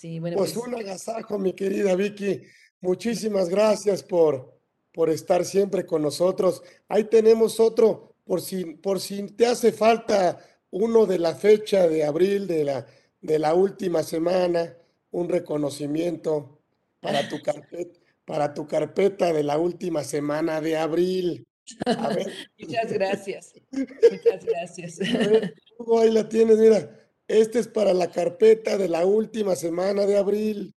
Sí, 0.00 0.18
bueno, 0.18 0.38
pues, 0.38 0.54
pues 0.54 0.66
un 0.66 0.74
agasajo, 0.76 1.38
mi 1.38 1.52
querida 1.52 1.94
Vicky. 1.94 2.40
Muchísimas 2.80 3.50
gracias 3.50 4.02
por, 4.02 4.58
por 4.94 5.10
estar 5.10 5.44
siempre 5.44 5.84
con 5.84 6.00
nosotros. 6.00 6.62
Ahí 6.88 7.04
tenemos 7.04 7.60
otro, 7.60 8.14
por 8.24 8.40
si, 8.40 8.64
por 8.64 8.98
si 8.98 9.24
te 9.24 9.44
hace 9.44 9.72
falta 9.72 10.38
uno 10.70 11.04
de 11.04 11.18
la 11.18 11.34
fecha 11.34 11.86
de 11.86 12.02
abril 12.02 12.46
de 12.46 12.64
la, 12.64 12.86
de 13.20 13.38
la 13.38 13.52
última 13.52 14.02
semana, 14.02 14.74
un 15.10 15.28
reconocimiento 15.28 16.62
para 17.00 17.28
tu 17.28 17.42
carpeta, 17.42 18.00
para 18.24 18.54
tu 18.54 18.66
carpeta 18.66 19.34
de 19.34 19.44
la 19.44 19.58
última 19.58 20.02
semana 20.02 20.62
de 20.62 20.78
abril. 20.78 21.46
Muchas 22.58 22.90
gracias. 22.90 23.52
Muchas 23.70 24.46
gracias. 24.46 24.98
ahí 24.98 26.10
la 26.10 26.26
tienes, 26.26 26.56
mira. 26.56 26.99
Este 27.30 27.60
es 27.60 27.68
para 27.68 27.94
la 27.94 28.10
carpeta 28.10 28.76
de 28.76 28.88
la 28.88 29.06
última 29.06 29.54
semana 29.54 30.04
de 30.04 30.16
abril. 30.16 30.74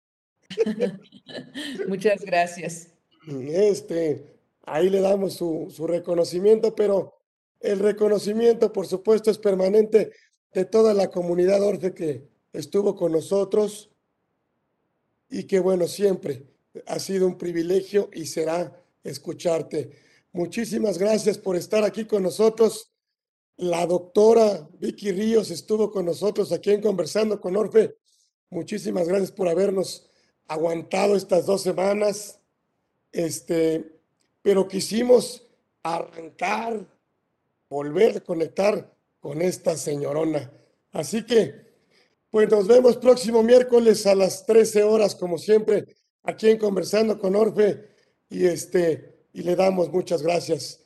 Muchas 1.87 2.25
gracias. 2.25 2.89
Este, 3.25 4.35
ahí 4.63 4.89
le 4.89 4.99
damos 4.99 5.35
su, 5.35 5.71
su 5.73 5.87
reconocimiento, 5.87 6.75
pero 6.75 7.17
el 7.61 7.79
reconocimiento, 7.79 8.73
por 8.73 8.85
supuesto, 8.85 9.31
es 9.31 9.37
permanente 9.37 10.11
de 10.53 10.65
toda 10.65 10.93
la 10.93 11.09
comunidad 11.09 11.63
Orfe 11.63 11.93
que 11.93 12.27
estuvo 12.51 12.97
con 12.97 13.13
nosotros 13.13 13.89
y 15.29 15.45
que, 15.45 15.61
bueno, 15.61 15.87
siempre 15.87 16.47
ha 16.85 16.99
sido 16.99 17.27
un 17.27 17.37
privilegio 17.37 18.09
y 18.11 18.25
será 18.25 18.77
escucharte. 19.05 19.91
Muchísimas 20.33 20.97
gracias 20.97 21.37
por 21.37 21.55
estar 21.55 21.85
aquí 21.85 22.03
con 22.03 22.23
nosotros. 22.23 22.90
La 23.57 23.85
doctora 23.85 24.67
Vicky 24.79 25.11
Ríos 25.11 25.51
estuvo 25.51 25.91
con 25.91 26.05
nosotros 26.05 26.51
aquí 26.51 26.71
en 26.71 26.81
Conversando 26.81 27.39
con 27.39 27.55
Orfe. 27.55 27.95
Muchísimas 28.49 29.07
gracias 29.07 29.31
por 29.31 29.47
habernos 29.47 30.09
aguantado 30.47 31.15
estas 31.15 31.45
dos 31.45 31.61
semanas. 31.61 32.39
Este, 33.11 33.99
pero 34.41 34.67
quisimos 34.67 35.47
arrancar, 35.83 36.87
volver 37.69 38.17
a 38.17 38.21
conectar 38.21 38.93
con 39.19 39.41
esta 39.41 39.77
señorona. 39.77 40.51
Así 40.91 41.25
que, 41.25 41.53
pues 42.29 42.49
nos 42.49 42.67
vemos 42.67 42.97
próximo 42.97 43.43
miércoles 43.43 44.05
a 44.07 44.15
las 44.15 44.45
13 44.45 44.83
horas, 44.83 45.15
como 45.15 45.37
siempre, 45.37 45.85
aquí 46.23 46.49
en 46.49 46.57
Conversando 46.57 47.19
con 47.19 47.35
Orfe. 47.35 47.89
Y 48.29 48.45
este, 48.45 49.27
y 49.33 49.43
le 49.43 49.55
damos 49.55 49.91
muchas 49.91 50.23
gracias 50.23 50.79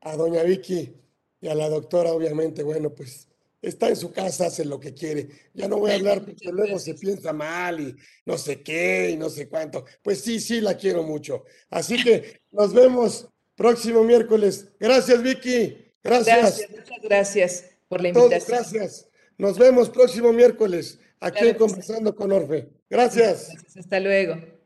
a 0.00 0.16
doña 0.16 0.42
Vicky 0.42 1.01
y 1.42 1.48
a 1.48 1.54
la 1.54 1.68
doctora, 1.68 2.12
obviamente, 2.12 2.62
bueno, 2.62 2.94
pues 2.94 3.28
está 3.60 3.88
en 3.88 3.96
su 3.96 4.12
casa, 4.12 4.46
hace 4.46 4.64
lo 4.64 4.78
que 4.78 4.94
quiere. 4.94 5.28
Ya 5.52 5.66
no 5.66 5.78
voy 5.78 5.90
a 5.90 5.94
hablar 5.96 6.24
porque 6.24 6.50
luego 6.52 6.78
se 6.78 6.94
piensa 6.94 7.32
mal 7.32 7.80
y 7.80 7.96
no 8.24 8.38
sé 8.38 8.62
qué 8.62 9.10
y 9.10 9.16
no 9.16 9.28
sé 9.28 9.48
cuánto. 9.48 9.84
Pues 10.02 10.20
sí, 10.20 10.38
sí, 10.40 10.60
la 10.60 10.76
quiero 10.76 11.02
mucho. 11.02 11.44
Así 11.68 12.02
que 12.02 12.40
nos 12.52 12.72
vemos 12.72 13.28
próximo 13.56 14.04
miércoles. 14.04 14.68
Gracias, 14.78 15.20
Vicky. 15.20 15.76
Gracias. 16.02 16.62
muchas 16.70 17.02
gracias 17.02 17.64
por 17.88 18.00
la 18.00 18.08
invitación. 18.08 18.58
gracias. 18.58 19.08
Nos 19.36 19.58
vemos 19.58 19.90
próximo 19.90 20.32
miércoles 20.32 21.00
aquí 21.18 21.52
Conversando 21.54 22.14
con 22.14 22.30
Orfe. 22.30 22.68
gracias. 22.88 23.50
Hasta 23.76 23.98
luego. 23.98 24.61